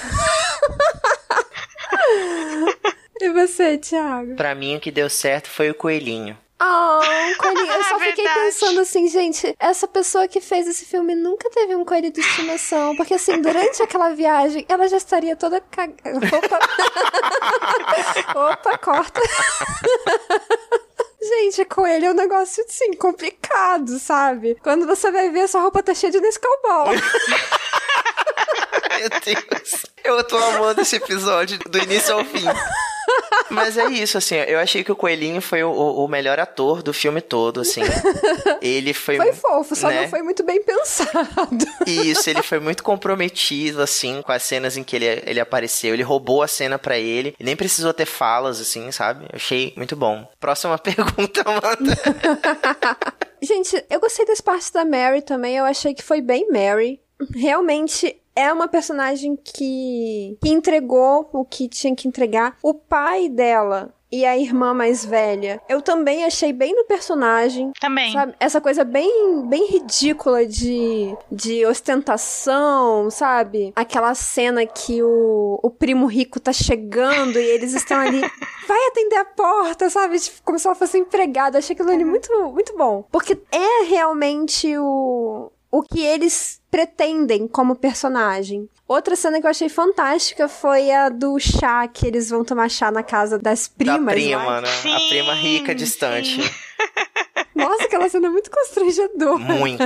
e 3.21 3.31
você, 3.31 3.79
Thiago? 3.79 4.37
Pra 4.37 4.55
mim, 4.55 4.77
o 4.77 4.81
que 4.81 4.91
deu 4.91 5.09
certo 5.09 5.49
foi 5.49 5.71
o 5.71 5.75
coelhinho. 5.75 6.37
Ah, 6.61 7.01
oh, 7.01 7.43
coelhinho. 7.43 7.71
Eu 7.73 7.85
só 7.85 7.99
fiquei 8.01 8.29
pensando 8.29 8.81
assim, 8.81 9.07
gente, 9.09 9.55
essa 9.59 9.87
pessoa 9.87 10.27
que 10.27 10.41
fez 10.41 10.67
esse 10.67 10.85
filme 10.85 11.15
nunca 11.15 11.49
teve 11.51 11.77
um 11.77 11.85
coelho 11.85 12.11
de 12.11 12.21
estimação. 12.21 12.97
Porque, 12.97 13.15
assim, 13.15 13.41
durante 13.41 13.83
aquela 13.83 14.11
viagem, 14.11 14.67
ela 14.69 14.89
já 14.89 14.97
estaria 14.97 15.37
toda 15.37 15.61
cagada. 15.61 16.27
Opa! 16.27 16.59
Opa, 18.53 18.79
corta. 18.79 19.21
Gente, 21.21 21.65
coelho 21.65 22.07
é 22.07 22.11
um 22.11 22.15
negócio, 22.15 22.65
assim, 22.65 22.95
complicado, 22.95 23.99
sabe? 23.99 24.57
Quando 24.63 24.87
você 24.87 25.11
vai 25.11 25.31
ver, 25.31 25.49
sua 25.49 25.61
roupa 25.61 25.83
tá 25.83 25.93
cheia 25.93 26.13
de 26.13 26.21
Nescau 26.21 26.51
Meu 28.99 29.11
Deus. 29.25 29.87
Eu 30.05 30.25
tô 30.25 30.37
amando 30.37 30.81
esse 30.81 30.97
episódio 30.97 31.59
do 31.59 31.79
início 31.79 32.15
ao 32.15 32.25
fim. 32.25 32.45
Mas 33.51 33.77
é 33.77 33.87
isso, 33.87 34.19
assim, 34.19 34.37
eu 34.37 34.59
achei 34.59 34.85
que 34.85 34.93
o 34.93 34.97
Coelhinho 34.97 35.41
foi 35.41 35.63
o, 35.63 35.71
o 35.71 36.09
melhor 36.09 36.39
ator 36.39 36.83
do 36.83 36.93
filme 36.93 37.21
todo, 37.21 37.61
assim. 37.61 37.81
Ele 38.61 38.93
foi. 38.93 39.17
Foi 39.17 39.33
fofo, 39.33 39.75
só 39.75 39.89
né? 39.89 40.03
não 40.03 40.09
foi 40.09 40.23
muito 40.23 40.43
bem 40.43 40.63
pensado. 40.63 41.67
Isso, 41.87 42.29
ele 42.29 42.43
foi 42.43 42.59
muito 42.59 42.83
comprometido, 42.83 43.83
assim, 43.83 44.23
com 44.23 44.33
as 44.33 44.43
cenas 44.43 44.77
em 44.77 44.85
que 44.85 44.97
ele, 44.97 45.23
ele 45.27 45.41
apareceu. 45.41 45.95
Ele 45.95 46.03
roubou 46.03 46.43
a 46.43 46.49
cena 46.49 46.79
para 46.79 46.99
ele. 46.99 47.35
E 47.39 47.45
nem 47.45 47.57
precisou 47.57 47.93
ter 47.93 48.07
falas, 48.07 48.61
assim, 48.61 48.91
sabe? 48.91 49.25
Eu 49.25 49.37
achei 49.37 49.73
muito 49.77 49.97
bom. 49.97 50.29
Próxima 50.39 50.77
pergunta, 50.79 51.43
Amanda. 51.43 51.99
Gente, 53.41 53.85
eu 53.89 54.01
gostei 54.01 54.27
das 54.27 54.41
partes 54.41 54.71
da 54.71 54.85
Mary 54.85 55.23
também. 55.23 55.57
Eu 55.57 55.65
achei 55.65 55.95
que 55.95 56.03
foi 56.03 56.21
bem 56.21 56.49
Mary. 56.51 57.01
Realmente 57.35 58.17
é 58.39 58.53
uma 58.53 58.69
personagem 58.69 59.37
que, 59.37 60.39
que 60.41 60.49
entregou 60.49 61.29
o 61.33 61.45
que 61.45 61.69
tinha 61.69 61.93
que 61.97 62.07
entregar. 62.07 62.57
O 62.63 62.73
pai 62.73 63.29
dela 63.29 63.93
e 64.13 64.25
a 64.25 64.39
irmã 64.39 64.73
mais 64.73 65.05
velha. 65.05 65.61
Eu 65.69 65.83
também 65.83 66.25
achei 66.25 66.53
bem 66.53 66.73
no 66.73 66.85
personagem. 66.85 67.73
Também. 67.81 68.13
Sabe? 68.13 68.35
Essa 68.39 68.61
coisa 68.61 68.85
bem, 68.85 69.45
bem 69.47 69.67
ridícula 69.67 70.47
de, 70.47 71.15
de 71.31 71.67
ostentação, 71.67 73.11
sabe? 73.11 73.73
Aquela 73.75 74.15
cena 74.15 74.65
que 74.65 75.03
o, 75.03 75.59
o 75.61 75.69
primo 75.69 76.07
rico 76.07 76.39
tá 76.39 76.53
chegando 76.53 77.41
e 77.41 77.45
eles 77.45 77.75
estão 77.75 77.99
ali. 77.99 78.21
Vai 78.69 78.87
atender 78.89 79.17
a 79.17 79.25
porta, 79.25 79.91
sabe? 79.91 80.21
Tipo, 80.21 80.43
como 80.45 80.59
se 80.61 80.67
ela 80.67 80.77
fosse 80.77 80.97
empregada. 80.97 81.59
Achei 81.59 81.75
aquilo 81.75 81.91
ali 81.91 82.05
muito, 82.05 82.31
muito 82.53 82.77
bom. 82.77 83.05
Porque 83.11 83.37
é 83.51 83.85
realmente 83.85 84.79
o, 84.79 85.51
o 85.71 85.83
que 85.83 86.01
eles 86.01 86.61
pretendem 86.71 87.47
como 87.47 87.77
personagem. 87.77 88.69
Outra 88.87 89.17
cena 89.17 89.41
que 89.41 89.47
eu 89.47 89.51
achei 89.51 89.69
fantástica 89.69 90.49
foi 90.49 90.91
a 90.91 91.09
do 91.09 91.39
chá, 91.39 91.87
que 91.89 92.07
eles 92.07 92.31
vão 92.31 92.45
tomar 92.45 92.71
chá 92.71 92.91
na 92.91 93.03
casa 93.03 93.39
das 93.39 93.69
primas. 93.69 94.01
Da 94.01 94.13
prima, 94.13 94.61
né? 94.61 94.69
Sim, 94.83 94.95
a 94.95 95.09
prima 95.09 95.35
rica 95.35 95.75
distante. 95.75 96.41
Nossa, 97.55 97.85
aquela 97.85 98.09
cena 98.09 98.29
é 98.29 98.31
muito 98.31 98.51
constrangedora. 98.51 99.39
Muito. 99.39 99.85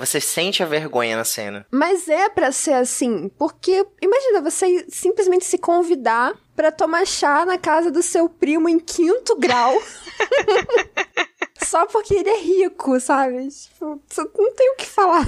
Você 0.00 0.20
sente 0.20 0.62
a 0.62 0.66
vergonha 0.66 1.16
na 1.16 1.24
cena. 1.24 1.64
Mas 1.70 2.08
é 2.08 2.28
para 2.28 2.50
ser 2.50 2.74
assim, 2.74 3.30
porque 3.38 3.86
imagina 4.02 4.40
você 4.40 4.84
simplesmente 4.88 5.44
se 5.44 5.56
convidar 5.56 6.34
para 6.56 6.72
tomar 6.72 7.06
chá 7.06 7.46
na 7.46 7.56
casa 7.56 7.90
do 7.92 8.02
seu 8.02 8.28
primo 8.28 8.68
em 8.68 8.78
quinto 8.78 9.36
grau. 9.36 9.72
Só 11.64 11.86
porque 11.86 12.14
ele 12.14 12.28
é 12.28 12.40
rico, 12.40 12.98
sabe? 13.00 13.48
Tipo, 13.48 14.00
não 14.36 14.52
tem 14.54 14.70
o 14.72 14.76
que 14.76 14.86
falar. 14.86 15.26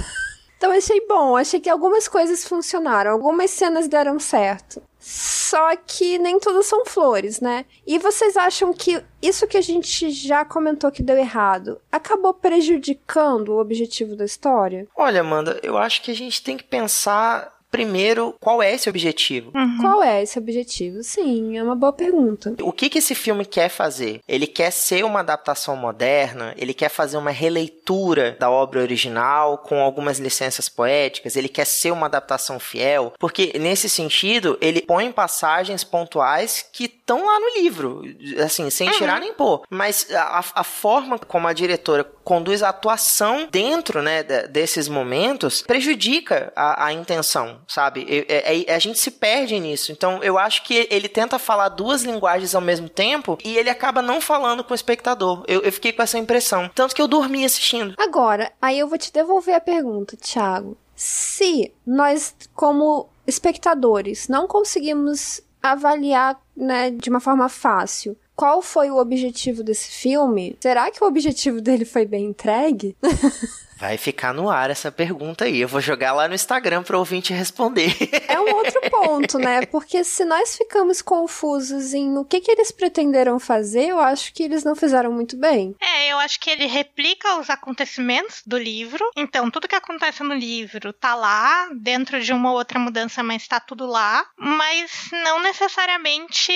Então 0.57 0.71
achei 0.71 1.05
bom, 1.05 1.35
achei 1.35 1.59
que 1.59 1.69
algumas 1.69 2.07
coisas 2.07 2.45
funcionaram, 2.47 3.11
algumas 3.11 3.51
cenas 3.51 3.87
deram 3.87 4.19
certo. 4.19 4.81
Só 4.99 5.75
que 5.75 6.17
nem 6.17 6.39
tudo 6.39 6.63
são 6.63 6.85
flores, 6.85 7.39
né? 7.39 7.65
E 7.85 7.99
vocês 7.99 8.35
acham 8.35 8.73
que 8.73 9.03
isso 9.21 9.45
que 9.45 9.57
a 9.57 9.61
gente 9.61 10.09
já 10.09 10.43
comentou 10.43 10.91
que 10.91 11.03
deu 11.03 11.17
errado 11.17 11.79
acabou 11.91 12.33
prejudicando 12.33 13.49
o 13.49 13.59
objetivo 13.59 14.15
da 14.15 14.25
história? 14.25 14.87
Olha, 14.95 15.21
Amanda, 15.21 15.59
eu 15.61 15.77
acho 15.77 16.01
que 16.01 16.09
a 16.09 16.15
gente 16.15 16.41
tem 16.41 16.57
que 16.57 16.63
pensar 16.63 17.54
primeiro, 17.75 18.33
qual 18.39 18.63
é 18.63 18.73
esse 18.73 18.89
objetivo? 18.89 19.51
Uhum. 19.53 19.77
Qual 19.81 20.01
é 20.01 20.23
esse 20.23 20.39
objetivo? 20.39 21.03
Sim, 21.03 21.57
é 21.57 21.63
uma 21.63 21.75
boa 21.75 21.91
pergunta. 21.91 22.55
O 22.61 22.71
que, 22.71 22.89
que 22.89 22.99
esse 22.99 23.13
filme 23.13 23.45
quer 23.45 23.67
fazer? 23.67 24.21
Ele 24.27 24.47
quer 24.47 24.71
ser 24.71 25.03
uma 25.03 25.19
adaptação 25.19 25.75
moderna, 25.75 26.53
ele 26.57 26.73
quer 26.73 26.89
fazer 26.89 27.17
uma 27.17 27.31
releitura 27.31 28.37
da 28.39 28.49
obra 28.49 28.79
original 28.79 29.57
com 29.57 29.81
algumas 29.81 30.19
licenças 30.19 30.69
poéticas, 30.69 31.35
ele 31.35 31.49
quer 31.49 31.65
ser 31.65 31.91
uma 31.91 32.05
adaptação 32.05 32.59
fiel, 32.59 33.13
porque 33.19 33.51
nesse 33.59 33.89
sentido, 33.89 34.57
ele 34.61 34.81
põe 34.81 35.11
passagens 35.11 35.83
pontuais 35.83 36.65
que 36.71 36.85
estão 36.85 37.25
lá 37.25 37.39
no 37.39 37.61
livro, 37.61 38.01
assim, 38.43 38.69
sem 38.69 38.87
uhum. 38.87 38.97
tirar 38.97 39.19
nem 39.19 39.33
pôr. 39.33 39.63
Mas 39.69 40.07
a, 40.11 40.43
a, 40.55 40.63
forma 40.63 41.19
como 41.19 41.47
a 41.47 41.53
diretora 41.53 42.03
conduz 42.03 42.63
a 42.63 42.69
atuação 42.69 43.47
dentro, 43.51 44.01
né, 44.01 44.23
desses 44.23 44.87
momentos 44.87 45.61
prejudica 45.61 46.51
a, 46.55 46.85
a 46.87 46.93
intenção, 46.93 47.59
sabe? 47.67 48.05
É, 48.27 48.65
é, 48.67 48.73
a 48.75 48.79
gente 48.79 48.99
se 48.99 49.11
perde 49.11 49.59
nisso. 49.59 49.91
Então, 49.91 50.23
eu 50.23 50.37
acho 50.37 50.63
que 50.63 50.87
ele 50.89 51.07
tenta 51.07 51.39
falar 51.39 51.69
duas 51.69 52.03
linguagens 52.03 52.55
ao 52.55 52.61
mesmo 52.61 52.89
tempo 52.89 53.37
e 53.43 53.57
ele 53.57 53.69
acaba 53.69 54.01
não 54.01 54.21
falando 54.21 54.63
com 54.63 54.73
o 54.73 54.75
espectador. 54.75 55.43
Eu, 55.47 55.61
eu 55.61 55.71
fiquei 55.71 55.91
com 55.91 56.01
essa 56.01 56.17
impressão. 56.17 56.69
Tanto 56.73 56.95
que 56.95 57.01
eu 57.01 57.07
dormi 57.07 57.45
assistindo. 57.45 57.95
Agora, 57.97 58.51
aí 58.61 58.79
eu 58.79 58.87
vou 58.87 58.97
te 58.97 59.11
devolver 59.11 59.55
a 59.55 59.61
pergunta, 59.61 60.17
Thiago. 60.17 60.77
Se 60.95 61.71
nós, 61.85 62.35
como 62.53 63.09
espectadores, 63.27 64.27
não 64.27 64.47
conseguimos 64.47 65.41
avaliar 65.61 66.39
né, 66.55 66.91
de 66.91 67.09
uma 67.09 67.19
forma 67.19 67.49
fácil 67.49 68.15
qual 68.35 68.61
foi 68.61 68.91
o 68.91 68.97
objetivo 68.97 69.63
desse 69.63 69.89
filme? 69.89 70.57
Será 70.59 70.91
que 70.91 71.01
o 71.03 71.07
objetivo 71.07 71.61
dele 71.61 71.85
foi 71.85 72.05
bem 72.05 72.25
entregue? 72.25 72.95
Vai 73.77 73.97
ficar 73.97 74.33
no 74.33 74.49
ar 74.49 74.69
essa 74.69 74.91
pergunta 74.91 75.45
aí. 75.45 75.59
Eu 75.59 75.67
vou 75.67 75.81
jogar 75.81 76.13
lá 76.13 76.27
no 76.27 76.33
Instagram 76.33 76.83
para 76.83 76.95
o 76.95 76.99
ouvinte 76.99 77.33
responder. 77.33 77.93
É 78.27 78.39
um 78.39 78.55
outro 78.55 78.81
ponto, 78.89 79.37
né? 79.37 79.65
Porque 79.65 80.03
se 80.03 80.25
nós 80.25 80.57
ficamos 80.57 81.01
confusos 81.01 81.93
em 81.93 82.17
o 82.17 82.25
que, 82.25 82.41
que 82.41 82.51
eles 82.51 82.69
pretenderam 82.71 83.39
fazer, 83.39 83.89
eu 83.89 83.99
acho 83.99 84.33
que 84.33 84.43
eles 84.43 84.63
não 84.63 84.75
fizeram 84.75 85.11
muito 85.11 85.37
bem. 85.37 85.73
É, 85.79 86.11
eu 86.11 86.17
acho 86.17 86.39
que 86.39 86.49
ele 86.49 86.65
replica 86.65 87.39
os 87.39 87.49
acontecimentos 87.49 88.41
do 88.45 88.57
livro. 88.57 89.05
Então, 89.15 89.49
tudo 89.49 89.67
que 89.67 89.75
acontece 89.75 90.21
no 90.23 90.33
livro 90.33 90.91
tá 90.91 91.15
lá, 91.15 91.69
dentro 91.75 92.19
de 92.19 92.33
uma 92.33 92.51
outra 92.51 92.77
mudança, 92.77 93.23
mas 93.23 93.47
tá 93.47 93.59
tudo 93.59 93.85
lá. 93.85 94.25
Mas 94.37 95.09
não 95.11 95.41
necessariamente 95.41 96.51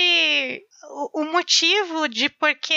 o, 0.84 1.26
motivo 1.26 2.08
de 2.08 2.30
por 2.30 2.56
que 2.56 2.74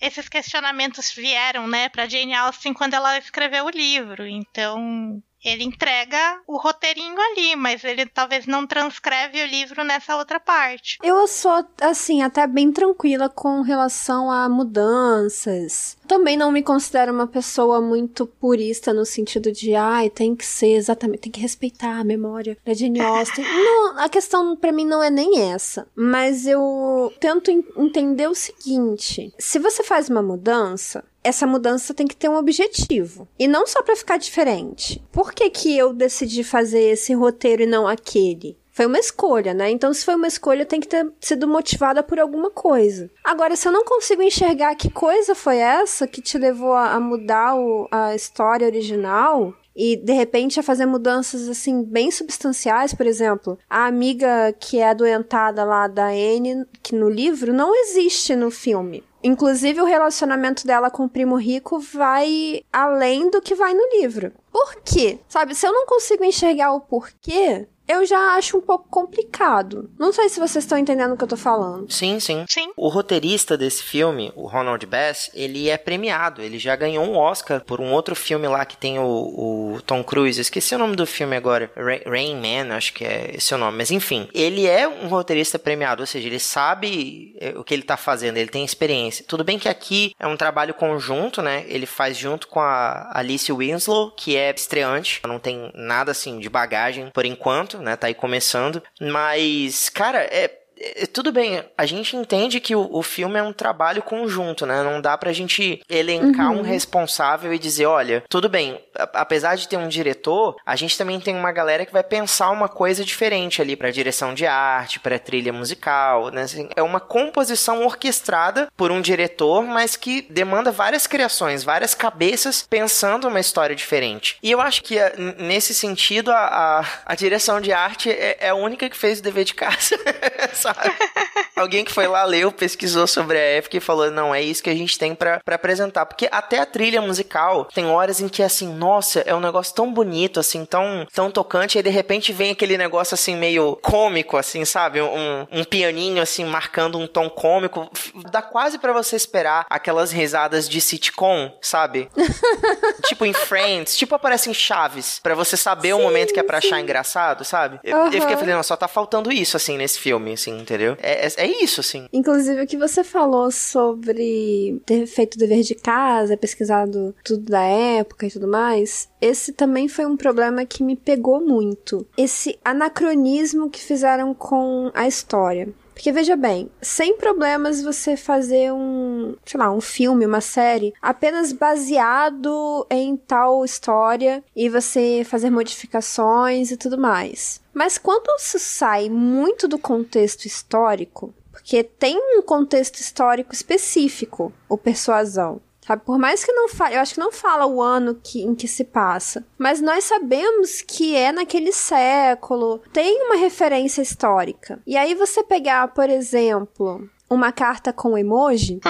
esses 0.00 0.28
questionamentos 0.28 1.10
vieram, 1.10 1.66
né, 1.66 1.88
para 1.88 2.08
Jane 2.08 2.34
Austen 2.34 2.74
quando 2.74 2.94
ela 2.94 3.18
escreveu 3.18 3.66
o 3.66 3.70
livro. 3.70 4.26
Então, 4.26 5.22
ele 5.46 5.64
entrega 5.64 6.40
o 6.46 6.58
roteirinho 6.58 7.16
ali, 7.18 7.54
mas 7.54 7.84
ele 7.84 8.04
talvez 8.06 8.46
não 8.46 8.66
transcreve 8.66 9.42
o 9.42 9.46
livro 9.46 9.84
nessa 9.84 10.16
outra 10.16 10.40
parte. 10.40 10.98
Eu 11.02 11.26
sou, 11.28 11.64
assim, 11.80 12.22
até 12.22 12.46
bem 12.46 12.72
tranquila 12.72 13.28
com 13.28 13.62
relação 13.62 14.30
a 14.30 14.48
mudanças. 14.48 15.96
Também 16.06 16.36
não 16.36 16.50
me 16.50 16.62
considero 16.62 17.12
uma 17.12 17.26
pessoa 17.26 17.80
muito 17.80 18.26
purista 18.26 18.92
no 18.92 19.04
sentido 19.04 19.52
de, 19.52 19.74
ai, 19.74 20.10
tem 20.10 20.34
que 20.34 20.44
ser 20.44 20.74
exatamente, 20.74 21.20
tem 21.20 21.32
que 21.32 21.40
respeitar 21.40 21.98
a 21.98 22.04
memória 22.04 22.58
da 22.64 22.74
Jane 22.74 23.00
Austen. 23.00 23.44
não, 23.46 23.98
a 23.98 24.08
questão 24.08 24.56
para 24.56 24.72
mim 24.72 24.84
não 24.84 25.02
é 25.02 25.10
nem 25.10 25.50
essa. 25.50 25.86
Mas 25.94 26.46
eu 26.46 27.12
tento 27.20 27.50
entender 27.50 28.28
o 28.28 28.34
seguinte: 28.34 29.32
se 29.38 29.58
você 29.58 29.82
faz 29.82 30.08
uma 30.08 30.22
mudança, 30.22 31.04
essa 31.26 31.46
mudança 31.46 31.92
tem 31.92 32.06
que 32.06 32.16
ter 32.16 32.28
um 32.28 32.36
objetivo. 32.36 33.28
E 33.38 33.48
não 33.48 33.66
só 33.66 33.82
para 33.82 33.96
ficar 33.96 34.16
diferente. 34.16 35.02
Por 35.10 35.32
que, 35.32 35.50
que 35.50 35.76
eu 35.76 35.92
decidi 35.92 36.44
fazer 36.44 36.80
esse 36.80 37.12
roteiro 37.14 37.62
e 37.62 37.66
não 37.66 37.86
aquele? 37.86 38.56
Foi 38.70 38.84
uma 38.84 38.98
escolha, 38.98 39.54
né? 39.54 39.70
Então, 39.70 39.92
se 39.94 40.04
foi 40.04 40.14
uma 40.14 40.26
escolha, 40.26 40.66
tem 40.66 40.80
que 40.80 40.86
ter 40.86 41.10
sido 41.18 41.48
motivada 41.48 42.02
por 42.02 42.20
alguma 42.20 42.50
coisa. 42.50 43.10
Agora, 43.24 43.56
se 43.56 43.66
eu 43.66 43.72
não 43.72 43.84
consigo 43.86 44.22
enxergar 44.22 44.74
que 44.74 44.90
coisa 44.90 45.34
foi 45.34 45.56
essa 45.56 46.06
que 46.06 46.20
te 46.20 46.36
levou 46.36 46.74
a, 46.74 47.00
mudar 47.00 47.56
o, 47.56 47.88
a 47.90 48.14
história 48.14 48.66
original, 48.66 49.54
e 49.74 49.96
de 49.96 50.12
repente 50.12 50.60
a 50.60 50.62
fazer 50.62 50.86
mudanças 50.86 51.48
assim 51.48 51.82
bem 51.82 52.10
substanciais, 52.10 52.94
por 52.94 53.06
exemplo, 53.06 53.58
a 53.68 53.86
amiga 53.86 54.54
que 54.58 54.78
é 54.78 54.88
adoentada 54.88 55.64
lá 55.64 55.86
da 55.86 56.08
Anne, 56.08 56.66
que 56.82 56.94
no 56.94 57.10
livro 57.10 57.52
não 57.52 57.74
existe 57.74 58.34
no 58.34 58.50
filme. 58.50 59.04
Inclusive, 59.26 59.80
o 59.80 59.84
relacionamento 59.84 60.64
dela 60.64 60.88
com 60.88 61.04
o 61.04 61.08
primo 61.08 61.34
rico 61.34 61.80
vai 61.80 62.62
além 62.72 63.28
do 63.28 63.42
que 63.42 63.56
vai 63.56 63.74
no 63.74 63.82
livro. 63.98 64.32
Por 64.52 64.76
quê? 64.84 65.18
Sabe, 65.28 65.52
se 65.52 65.66
eu 65.66 65.72
não 65.72 65.84
consigo 65.84 66.22
enxergar 66.22 66.72
o 66.72 66.80
porquê, 66.80 67.66
eu 67.88 68.04
já 68.04 68.34
acho 68.34 68.56
um 68.56 68.60
pouco 68.60 68.88
complicado. 68.88 69.90
Não 69.98 70.12
sei 70.12 70.28
se 70.28 70.40
vocês 70.40 70.64
estão 70.64 70.78
entendendo 70.78 71.12
o 71.12 71.16
que 71.16 71.24
eu 71.24 71.28
tô 71.28 71.36
falando. 71.36 71.90
Sim, 71.90 72.18
sim. 72.20 72.44
Sim. 72.48 72.72
O 72.76 72.88
roteirista 72.88 73.56
desse 73.56 73.82
filme, 73.82 74.32
o 74.34 74.46
Ronald 74.46 74.84
Bass, 74.86 75.30
ele 75.34 75.68
é 75.68 75.76
premiado. 75.76 76.42
Ele 76.42 76.58
já 76.58 76.74
ganhou 76.74 77.04
um 77.04 77.16
Oscar 77.16 77.64
por 77.64 77.80
um 77.80 77.92
outro 77.92 78.14
filme 78.14 78.48
lá 78.48 78.64
que 78.64 78.76
tem 78.76 78.98
o, 78.98 79.04
o 79.04 79.82
Tom 79.82 80.02
Cruise. 80.02 80.40
esqueci 80.40 80.74
o 80.74 80.78
nome 80.78 80.96
do 80.96 81.06
filme 81.06 81.36
agora. 81.36 81.70
Rain 81.76 82.34
Man, 82.34 82.74
acho 82.74 82.92
que 82.92 83.04
é 83.04 83.32
esse 83.34 83.54
o 83.54 83.58
nome. 83.58 83.78
Mas 83.78 83.90
enfim, 83.90 84.28
ele 84.34 84.66
é 84.66 84.88
um 84.88 85.08
roteirista 85.08 85.58
premiado, 85.58 86.02
ou 86.02 86.06
seja, 86.06 86.26
ele 86.26 86.38
sabe 86.38 87.36
é, 87.40 87.50
o 87.56 87.64
que 87.64 87.74
ele 87.74 87.82
tá 87.82 87.96
fazendo, 87.96 88.36
ele 88.36 88.50
tem 88.50 88.64
experiência. 88.64 89.24
Tudo 89.26 89.44
bem 89.44 89.58
que 89.58 89.68
aqui 89.68 90.14
é 90.18 90.26
um 90.26 90.36
trabalho 90.36 90.74
conjunto, 90.74 91.42
né? 91.42 91.64
Ele 91.68 91.86
faz 91.86 92.16
junto 92.16 92.48
com 92.48 92.60
a 92.60 93.10
Alice 93.14 93.50
Winslow, 93.52 94.10
que 94.12 94.36
é 94.36 94.52
estreante. 94.52 95.20
Não 95.26 95.38
tem 95.38 95.70
nada 95.74 96.10
assim 96.10 96.38
de 96.38 96.48
bagagem 96.48 97.10
por 97.12 97.24
enquanto 97.24 97.75
né? 97.82 97.96
Tá 97.96 98.06
aí 98.06 98.14
começando. 98.14 98.82
Mas, 99.00 99.88
cara, 99.88 100.18
é 100.30 100.46
é, 100.46 100.65
tudo 101.12 101.32
bem, 101.32 101.62
a 101.76 101.86
gente 101.86 102.16
entende 102.16 102.60
que 102.60 102.74
o, 102.74 102.88
o, 102.90 103.02
filme 103.02 103.38
é 103.38 103.42
um 103.42 103.52
trabalho 103.52 104.02
conjunto, 104.02 104.66
né? 104.66 104.82
Não 104.82 105.00
dá 105.00 105.16
pra 105.16 105.32
gente 105.32 105.80
elencar 105.88 106.50
uhum. 106.50 106.58
um 106.58 106.62
responsável 106.62 107.52
e 107.52 107.58
dizer, 107.58 107.86
olha, 107.86 108.22
tudo 108.28 108.48
bem, 108.48 108.80
apesar 109.14 109.56
de 109.56 109.68
ter 109.68 109.76
um 109.76 109.88
diretor, 109.88 110.56
a 110.64 110.76
gente 110.76 110.96
também 110.98 111.20
tem 111.20 111.34
uma 111.34 111.52
galera 111.52 111.86
que 111.86 111.92
vai 111.92 112.02
pensar 112.02 112.50
uma 112.50 112.68
coisa 112.68 113.04
diferente 113.04 113.60
ali 113.62 113.76
pra 113.76 113.90
direção 113.90 114.34
de 114.34 114.46
arte, 114.46 115.00
pra 115.00 115.18
trilha 115.18 115.52
musical, 115.52 116.30
né? 116.30 116.42
Assim, 116.42 116.68
é 116.76 116.82
uma 116.82 117.00
composição 117.00 117.84
orquestrada 117.84 118.68
por 118.76 118.90
um 118.90 119.00
diretor, 119.00 119.62
mas 119.62 119.96
que 119.96 120.22
demanda 120.30 120.70
várias 120.70 121.06
criações, 121.06 121.64
várias 121.64 121.94
cabeças 121.94 122.66
pensando 122.68 123.28
uma 123.28 123.40
história 123.40 123.74
diferente. 123.74 124.36
E 124.42 124.50
eu 124.50 124.60
acho 124.60 124.82
que 124.82 124.98
eh, 124.98 125.14
nesse 125.38 125.74
sentido, 125.74 126.30
a, 126.30 126.36
a, 126.36 126.84
a 127.06 127.14
direção 127.14 127.60
de 127.60 127.72
arte 127.72 128.10
é, 128.10 128.36
é 128.40 128.48
a 128.48 128.54
única 128.54 128.88
que 128.88 128.96
fez 128.96 129.18
o 129.18 129.22
dever 129.22 129.44
de 129.44 129.54
casa. 129.54 129.96
Alguém 131.56 131.84
que 131.84 131.92
foi 131.92 132.06
lá, 132.06 132.22
leu, 132.24 132.52
pesquisou 132.52 133.06
sobre 133.06 133.38
a 133.38 133.40
época 133.40 133.76
e 133.76 133.80
falou: 133.80 134.10
não, 134.10 134.34
é 134.34 134.42
isso 134.42 134.62
que 134.62 134.70
a 134.70 134.74
gente 134.74 134.98
tem 134.98 135.14
para 135.14 135.40
apresentar. 135.46 136.04
Porque 136.04 136.28
até 136.30 136.58
a 136.58 136.66
trilha 136.66 137.00
musical 137.00 137.66
tem 137.74 137.86
horas 137.86 138.20
em 138.20 138.28
que, 138.28 138.42
assim, 138.42 138.68
nossa, 138.68 139.20
é 139.20 139.34
um 139.34 139.40
negócio 139.40 139.74
tão 139.74 139.92
bonito, 139.92 140.38
assim, 140.38 140.64
tão, 140.64 141.06
tão 141.12 141.30
tocante, 141.30 141.78
e 141.78 141.82
de 141.82 141.90
repente 141.90 142.32
vem 142.32 142.52
aquele 142.52 142.76
negócio, 142.76 143.14
assim, 143.14 143.34
meio 143.34 143.76
cômico, 143.76 144.36
assim, 144.36 144.64
sabe? 144.64 145.00
Um, 145.00 145.46
um 145.50 145.64
pianinho, 145.64 146.22
assim, 146.22 146.44
marcando 146.44 146.98
um 146.98 147.06
tom 147.06 147.30
cômico. 147.30 147.90
Dá 148.30 148.42
quase 148.42 148.78
para 148.78 148.92
você 148.92 149.16
esperar 149.16 149.66
aquelas 149.70 150.12
risadas 150.12 150.68
de 150.68 150.80
sitcom, 150.80 151.56
sabe? 151.60 152.10
tipo 153.06 153.24
em 153.24 153.32
Friends, 153.32 153.96
tipo 153.96 154.14
aparece 154.14 154.50
em 154.50 154.54
Chaves, 154.54 155.20
para 155.22 155.34
você 155.34 155.56
saber 155.56 155.88
sim, 155.88 155.94
o 155.94 156.02
momento 156.02 156.34
que 156.34 156.40
é 156.40 156.42
pra 156.42 156.60
sim. 156.60 156.68
achar 156.68 156.80
engraçado, 156.80 157.44
sabe? 157.44 157.80
Eu, 157.82 157.96
uhum. 157.96 158.12
eu 158.12 158.20
fiquei 158.20 158.36
falando, 158.36 158.62
só 158.62 158.76
tá 158.76 158.88
faltando 158.88 159.32
isso, 159.32 159.56
assim, 159.56 159.78
nesse 159.78 159.98
filme, 159.98 160.34
assim 160.34 160.55
entendeu? 160.60 160.96
É, 161.02 161.26
é, 161.26 161.32
é, 161.36 161.62
isso, 161.62 161.80
assim. 161.80 162.06
Inclusive, 162.12 162.62
o 162.62 162.66
que 162.66 162.76
você 162.76 163.02
falou 163.04 163.50
sobre 163.50 164.80
ter 164.84 165.06
feito 165.06 165.38
dever 165.38 165.62
de 165.62 165.74
casa, 165.74 166.36
pesquisado 166.36 167.14
tudo 167.24 167.44
da 167.44 167.62
época 167.62 168.26
e 168.26 168.30
tudo 168.30 168.48
mais, 168.48 169.08
esse 169.20 169.52
também 169.52 169.88
foi 169.88 170.06
um 170.06 170.16
problema 170.16 170.64
que 170.64 170.82
me 170.82 170.96
pegou 170.96 171.40
muito. 171.40 172.06
Esse 172.16 172.58
anacronismo 172.64 173.70
que 173.70 173.80
fizeram 173.80 174.34
com 174.34 174.90
a 174.94 175.06
história. 175.06 175.68
Porque 175.96 176.12
veja 176.12 176.36
bem, 176.36 176.70
sem 176.82 177.16
problemas 177.16 177.82
você 177.82 178.18
fazer 178.18 178.70
um, 178.70 179.34
sei 179.46 179.58
lá, 179.58 179.72
um 179.72 179.80
filme, 179.80 180.26
uma 180.26 180.42
série 180.42 180.92
apenas 181.00 181.54
baseado 181.54 182.86
em 182.90 183.16
tal 183.16 183.64
história 183.64 184.44
e 184.54 184.68
você 184.68 185.24
fazer 185.24 185.48
modificações 185.48 186.70
e 186.70 186.76
tudo 186.76 186.98
mais. 186.98 187.62
Mas 187.72 187.96
quando 187.96 188.28
isso 188.38 188.58
sai 188.58 189.08
muito 189.08 189.66
do 189.66 189.78
contexto 189.78 190.44
histórico, 190.44 191.32
porque 191.50 191.82
tem 191.82 192.18
um 192.38 192.42
contexto 192.42 192.96
histórico 192.96 193.54
específico, 193.54 194.52
o 194.68 194.76
Persuasão. 194.76 195.62
Sabe? 195.86 196.02
Por 196.04 196.18
mais 196.18 196.44
que 196.44 196.52
não 196.52 196.68
fale, 196.68 196.96
eu 196.96 197.00
acho 197.00 197.14
que 197.14 197.20
não 197.20 197.30
fala 197.30 197.64
o 197.64 197.80
ano 197.80 198.18
que, 198.20 198.42
em 198.42 198.54
que 198.54 198.66
se 198.66 198.82
passa, 198.82 199.46
mas 199.56 199.80
nós 199.80 200.04
sabemos 200.04 200.82
que 200.82 201.14
é 201.14 201.30
naquele 201.30 201.72
século, 201.72 202.80
tem 202.92 203.22
uma 203.22 203.36
referência 203.36 204.02
histórica. 204.02 204.82
E 204.84 204.96
aí 204.96 205.14
você 205.14 205.44
pegar, 205.44 205.88
por 205.88 206.10
exemplo, 206.10 207.08
uma 207.30 207.52
carta 207.52 207.92
com 207.92 208.18
emoji, 208.18 208.80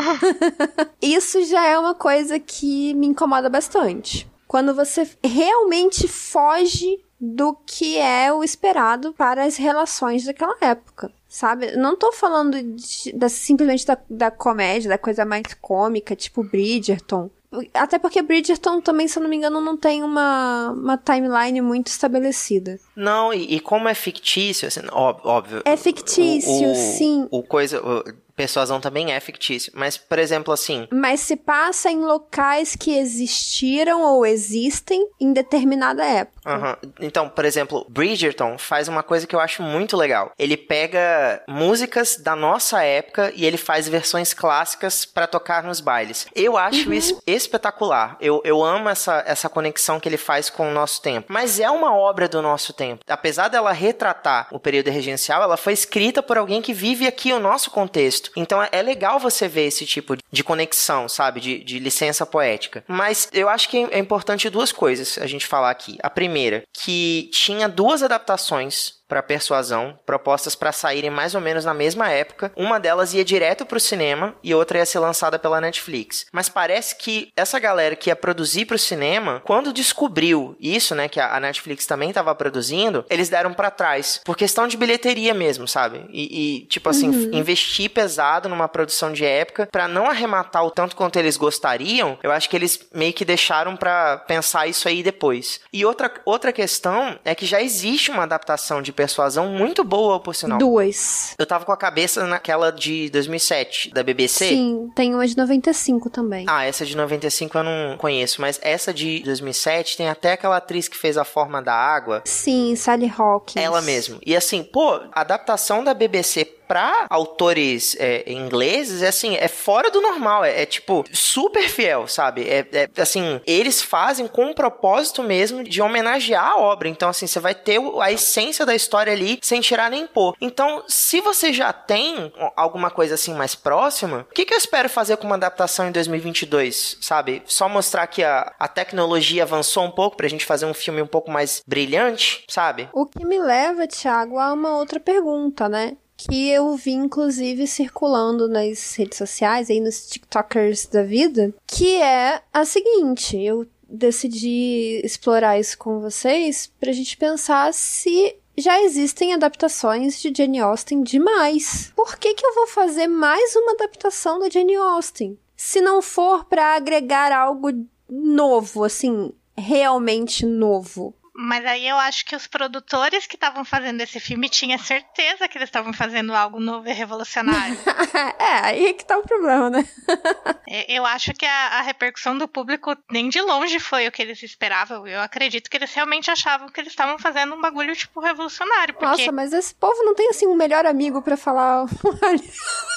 isso 1.02 1.44
já 1.44 1.66
é 1.66 1.78
uma 1.78 1.94
coisa 1.94 2.38
que 2.38 2.94
me 2.94 3.08
incomoda 3.08 3.50
bastante. 3.50 4.30
Quando 4.48 4.74
você 4.74 5.06
realmente 5.22 6.08
foge 6.08 7.04
do 7.20 7.54
que 7.66 7.98
é 7.98 8.32
o 8.32 8.44
esperado 8.44 9.12
para 9.12 9.44
as 9.44 9.56
relações 9.56 10.24
daquela 10.24 10.56
época 10.60 11.12
sabe? 11.28 11.76
Não 11.76 11.96
tô 11.96 12.12
falando 12.12 12.60
de, 12.62 13.28
simplesmente 13.28 13.86
da, 13.86 13.98
da 14.08 14.30
comédia, 14.30 14.88
da 14.88 14.98
coisa 14.98 15.24
mais 15.24 15.54
cômica, 15.60 16.14
tipo 16.14 16.42
Bridgerton. 16.42 17.30
Até 17.72 17.98
porque 17.98 18.20
Bridgerton 18.22 18.80
também, 18.80 19.08
se 19.08 19.18
eu 19.18 19.22
não 19.22 19.30
me 19.30 19.36
engano, 19.36 19.60
não 19.60 19.76
tem 19.76 20.02
uma, 20.02 20.70
uma 20.72 20.98
timeline 20.98 21.60
muito 21.60 21.86
estabelecida. 21.86 22.78
Não, 22.94 23.32
e, 23.32 23.56
e 23.56 23.60
como 23.60 23.88
é 23.88 23.94
fictício, 23.94 24.68
assim, 24.68 24.80
óbvio. 24.92 25.62
É 25.64 25.76
fictício, 25.76 26.50
o, 26.50 26.72
o, 26.72 26.74
sim. 26.74 27.28
O 27.30 27.42
coisa. 27.42 27.80
O, 27.80 28.25
persuasão 28.36 28.80
também 28.80 29.12
é 29.12 29.18
fictício. 29.18 29.72
Mas, 29.74 29.96
por 29.96 30.18
exemplo, 30.18 30.52
assim. 30.52 30.86
Mas 30.92 31.20
se 31.20 31.36
passa 31.36 31.90
em 31.90 32.04
locais 32.04 32.76
que 32.76 32.96
existiram 32.96 34.02
ou 34.02 34.26
existem 34.26 35.08
em 35.20 35.32
determinada 35.32 36.04
época. 36.04 36.36
Uhum. 36.46 36.92
Então, 37.00 37.28
por 37.28 37.44
exemplo, 37.44 37.84
Bridgerton 37.88 38.56
faz 38.56 38.86
uma 38.86 39.02
coisa 39.02 39.26
que 39.26 39.34
eu 39.34 39.40
acho 39.40 39.62
muito 39.62 39.96
legal. 39.96 40.30
Ele 40.38 40.56
pega 40.56 41.42
músicas 41.48 42.16
da 42.18 42.36
nossa 42.36 42.82
época 42.82 43.32
e 43.34 43.44
ele 43.44 43.56
faz 43.56 43.88
versões 43.88 44.32
clássicas 44.32 45.04
para 45.04 45.26
tocar 45.26 45.64
nos 45.64 45.80
bailes. 45.80 46.26
Eu 46.34 46.56
acho 46.56 46.88
uhum. 46.88 46.94
isso 46.94 47.22
espetacular. 47.26 48.16
Eu, 48.20 48.40
eu 48.44 48.62
amo 48.62 48.88
essa, 48.88 49.24
essa 49.26 49.48
conexão 49.48 49.98
que 49.98 50.08
ele 50.08 50.16
faz 50.16 50.48
com 50.48 50.68
o 50.68 50.72
nosso 50.72 51.02
tempo. 51.02 51.26
Mas 51.28 51.58
é 51.58 51.70
uma 51.70 51.94
obra 51.94 52.28
do 52.28 52.40
nosso 52.40 52.72
tempo. 52.72 53.04
Apesar 53.08 53.48
dela 53.48 53.72
retratar 53.72 54.48
o 54.52 54.60
período 54.60 54.90
regencial, 54.90 55.42
ela 55.42 55.56
foi 55.56 55.72
escrita 55.72 56.22
por 56.22 56.38
alguém 56.38 56.62
que 56.62 56.72
vive 56.72 57.06
aqui 57.06 57.32
o 57.32 57.40
nosso 57.40 57.70
contexto. 57.70 58.25
Texto. 58.26 58.32
Então 58.36 58.66
é 58.70 58.82
legal 58.82 59.18
você 59.18 59.48
ver 59.48 59.66
esse 59.66 59.86
tipo 59.86 60.16
de 60.30 60.44
conexão, 60.44 61.08
sabe? 61.08 61.40
De, 61.40 61.58
de 61.62 61.78
licença 61.78 62.26
poética. 62.26 62.84
Mas 62.86 63.28
eu 63.32 63.48
acho 63.48 63.68
que 63.68 63.76
é 63.90 63.98
importante 63.98 64.50
duas 64.50 64.72
coisas 64.72 65.18
a 65.18 65.26
gente 65.26 65.46
falar 65.46 65.70
aqui. 65.70 65.98
A 66.02 66.10
primeira, 66.10 66.62
que 66.72 67.30
tinha 67.32 67.68
duas 67.68 68.02
adaptações 68.02 68.95
para 69.08 69.22
Persuasão, 69.22 69.98
propostas 70.04 70.54
para 70.54 70.72
saírem 70.72 71.10
mais 71.10 71.34
ou 71.34 71.40
menos 71.40 71.64
na 71.64 71.74
mesma 71.74 72.10
época. 72.10 72.52
Uma 72.56 72.78
delas 72.78 73.14
ia 73.14 73.24
direto 73.24 73.64
para 73.64 73.76
o 73.76 73.80
cinema 73.80 74.34
e 74.42 74.54
outra 74.54 74.78
ia 74.78 74.86
ser 74.86 74.98
lançada 74.98 75.38
pela 75.38 75.60
Netflix. 75.60 76.26
Mas 76.32 76.48
parece 76.48 76.96
que 76.96 77.30
essa 77.36 77.58
galera 77.58 77.96
que 77.96 78.10
ia 78.10 78.16
produzir 78.16 78.64
para 78.66 78.76
o 78.76 78.78
cinema, 78.78 79.42
quando 79.44 79.72
descobriu 79.72 80.56
isso, 80.60 80.94
né, 80.94 81.08
que 81.08 81.20
a 81.20 81.38
Netflix 81.40 81.86
também 81.86 82.08
estava 82.08 82.34
produzindo, 82.34 83.04
eles 83.08 83.28
deram 83.28 83.52
para 83.52 83.70
trás 83.70 84.20
por 84.24 84.36
questão 84.36 84.66
de 84.66 84.76
bilheteria 84.76 85.34
mesmo, 85.34 85.68
sabe? 85.68 86.04
E, 86.10 86.60
e 86.62 86.66
tipo 86.66 86.88
assim, 86.88 87.08
uhum. 87.08 87.30
investir 87.32 87.90
pesado 87.90 88.48
numa 88.48 88.68
produção 88.68 89.12
de 89.12 89.24
época 89.24 89.68
para 89.70 89.88
não 89.88 90.06
arrematar 90.06 90.64
o 90.64 90.70
tanto 90.70 90.96
quanto 90.96 91.18
eles 91.18 91.36
gostariam. 91.36 92.18
Eu 92.22 92.32
acho 92.32 92.48
que 92.48 92.56
eles 92.56 92.80
meio 92.92 93.12
que 93.12 93.24
deixaram 93.24 93.76
para 93.76 94.18
pensar 94.18 94.66
isso 94.66 94.88
aí 94.88 95.02
depois. 95.02 95.60
E 95.72 95.84
outra 95.84 96.12
outra 96.24 96.52
questão 96.52 97.18
é 97.24 97.34
que 97.34 97.46
já 97.46 97.60
existe 97.60 98.10
uma 98.10 98.24
adaptação 98.24 98.82
de 98.82 98.92
persuasão 98.96 99.48
muito 99.48 99.84
boa, 99.84 100.18
por 100.18 100.34
sinal. 100.34 100.58
Duas. 100.58 101.34
Eu 101.38 101.46
tava 101.46 101.64
com 101.64 101.72
a 101.72 101.76
cabeça 101.76 102.26
naquela 102.26 102.72
de 102.72 103.10
2007, 103.10 103.90
da 103.92 104.02
BBC. 104.02 104.48
Sim, 104.48 104.90
tem 104.96 105.14
uma 105.14 105.26
de 105.26 105.36
95 105.36 106.10
também. 106.10 106.46
Ah, 106.48 106.64
essa 106.64 106.84
de 106.84 106.96
95 106.96 107.58
eu 107.58 107.62
não 107.62 107.96
conheço, 107.98 108.40
mas 108.40 108.58
essa 108.62 108.92
de 108.92 109.20
2007 109.20 109.98
tem 109.98 110.08
até 110.08 110.32
aquela 110.32 110.56
atriz 110.56 110.88
que 110.88 110.96
fez 110.96 111.18
A 111.18 111.24
Forma 111.24 111.62
da 111.62 111.74
Água. 111.74 112.22
Sim, 112.24 112.74
Sally 112.74 113.12
Hawkins. 113.16 113.62
Ela 113.62 113.82
mesmo. 113.82 114.18
E 114.24 114.34
assim, 114.34 114.62
pô, 114.62 115.00
a 115.12 115.20
adaptação 115.20 115.84
da 115.84 115.92
BBC 115.92 116.56
para 116.66 117.06
autores 117.10 117.96
é, 117.98 118.30
ingleses, 118.30 119.02
é 119.02 119.08
assim, 119.08 119.36
é 119.36 119.48
fora 119.48 119.90
do 119.90 120.00
normal, 120.00 120.44
é, 120.44 120.62
é 120.62 120.66
tipo 120.66 121.04
super 121.12 121.68
fiel, 121.68 122.06
sabe? 122.06 122.42
É, 122.48 122.66
é, 122.72 123.00
assim, 123.00 123.40
eles 123.46 123.82
fazem 123.82 124.26
com 124.26 124.50
o 124.50 124.54
propósito 124.54 125.22
mesmo 125.22 125.62
de 125.62 125.80
homenagear 125.80 126.44
a 126.44 126.56
obra. 126.58 126.88
Então, 126.88 127.08
assim, 127.08 127.26
você 127.26 127.40
vai 127.40 127.54
ter 127.54 127.80
a 128.00 128.12
essência 128.12 128.66
da 128.66 128.74
história 128.74 129.12
ali 129.12 129.38
sem 129.42 129.60
tirar 129.60 129.90
nem 129.90 130.06
pôr. 130.06 130.34
Então, 130.40 130.84
se 130.88 131.20
você 131.20 131.52
já 131.52 131.72
tem 131.72 132.32
alguma 132.54 132.90
coisa 132.90 133.14
assim 133.14 133.34
mais 133.34 133.54
próxima, 133.54 134.26
o 134.30 134.34
que, 134.34 134.44
que 134.44 134.54
eu 134.54 134.58
espero 134.58 134.88
fazer 134.88 135.16
com 135.16 135.26
uma 135.26 135.36
adaptação 135.36 135.88
em 135.88 135.92
2022, 135.92 136.98
sabe? 137.00 137.42
Só 137.46 137.68
mostrar 137.68 138.06
que 138.06 138.22
a, 138.22 138.52
a 138.58 138.68
tecnologia 138.68 139.42
avançou 139.42 139.84
um 139.84 139.90
pouco 139.90 140.16
pra 140.16 140.28
gente 140.28 140.44
fazer 140.44 140.66
um 140.66 140.74
filme 140.74 141.02
um 141.02 141.06
pouco 141.06 141.30
mais 141.30 141.62
brilhante, 141.66 142.44
sabe? 142.48 142.88
O 142.92 143.06
que 143.06 143.24
me 143.24 143.38
leva, 143.38 143.86
Thiago, 143.86 144.38
a 144.38 144.52
uma 144.52 144.76
outra 144.76 145.00
pergunta, 145.00 145.68
né? 145.68 145.96
Que 146.16 146.48
eu 146.48 146.74
vi 146.76 146.92
inclusive 146.92 147.66
circulando 147.66 148.48
nas 148.48 148.94
redes 148.96 149.18
sociais, 149.18 149.70
aí 149.70 149.80
nos 149.80 150.08
TikTokers 150.08 150.86
da 150.86 151.02
vida, 151.02 151.54
que 151.66 151.96
é 151.96 152.42
a 152.52 152.64
seguinte, 152.64 153.36
eu 153.36 153.66
decidi 153.88 155.00
explorar 155.04 155.58
isso 155.58 155.78
com 155.78 156.00
vocês 156.00 156.70
pra 156.80 156.92
gente 156.92 157.16
pensar 157.16 157.72
se 157.72 158.36
já 158.58 158.82
existem 158.82 159.34
adaptações 159.34 160.20
de 160.20 160.32
Jane 160.34 160.60
Austen 160.60 161.02
demais. 161.02 161.92
Por 161.94 162.16
que 162.18 162.34
que 162.34 162.44
eu 162.44 162.54
vou 162.54 162.66
fazer 162.66 163.06
mais 163.06 163.54
uma 163.54 163.72
adaptação 163.72 164.38
da 164.38 164.48
Jane 164.48 164.74
Austen? 164.76 165.38
Se 165.56 165.80
não 165.80 166.00
for 166.00 166.44
para 166.44 166.74
agregar 166.74 167.32
algo 167.32 167.68
novo, 168.08 168.84
assim, 168.84 169.32
realmente 169.56 170.44
novo. 170.44 171.14
Mas 171.38 171.66
aí 171.66 171.86
eu 171.86 171.96
acho 171.96 172.24
que 172.24 172.34
os 172.34 172.46
produtores 172.46 173.26
que 173.26 173.34
estavam 173.36 173.62
fazendo 173.62 174.00
esse 174.00 174.18
filme 174.18 174.48
tinham 174.48 174.78
certeza 174.78 175.46
que 175.46 175.58
eles 175.58 175.68
estavam 175.68 175.92
fazendo 175.92 176.34
algo 176.34 176.58
novo 176.58 176.88
e 176.88 176.92
revolucionário. 176.92 177.76
é, 178.38 178.66
aí 178.66 178.94
que 178.94 179.04
tá 179.04 179.18
o 179.18 179.22
problema, 179.22 179.68
né? 179.68 179.86
eu 180.88 181.04
acho 181.04 181.34
que 181.34 181.44
a, 181.44 181.78
a, 181.78 181.82
repercussão 181.82 182.38
do 182.38 182.48
público 182.48 182.96
nem 183.10 183.28
de 183.28 183.40
longe 183.42 183.78
foi 183.78 184.08
o 184.08 184.12
que 184.12 184.22
eles 184.22 184.42
esperavam. 184.42 185.06
Eu 185.06 185.20
acredito 185.20 185.68
que 185.68 185.76
eles 185.76 185.92
realmente 185.92 186.30
achavam 186.30 186.68
que 186.68 186.80
eles 186.80 186.92
estavam 186.92 187.18
fazendo 187.18 187.54
um 187.54 187.60
bagulho, 187.60 187.94
tipo, 187.94 188.18
revolucionário. 188.20 188.94
Porque... 188.94 189.06
Nossa, 189.06 189.32
mas 189.32 189.52
esse 189.52 189.74
povo 189.74 190.02
não 190.04 190.14
tem, 190.14 190.30
assim, 190.30 190.46
um 190.46 190.54
melhor 190.54 190.86
amigo 190.86 191.20
para 191.20 191.36
falar. 191.36 191.84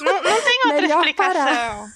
não, 0.01 0.23
não 0.23 0.41
tem 0.41 0.61
outra 0.67 0.85
explicação. 0.85 1.87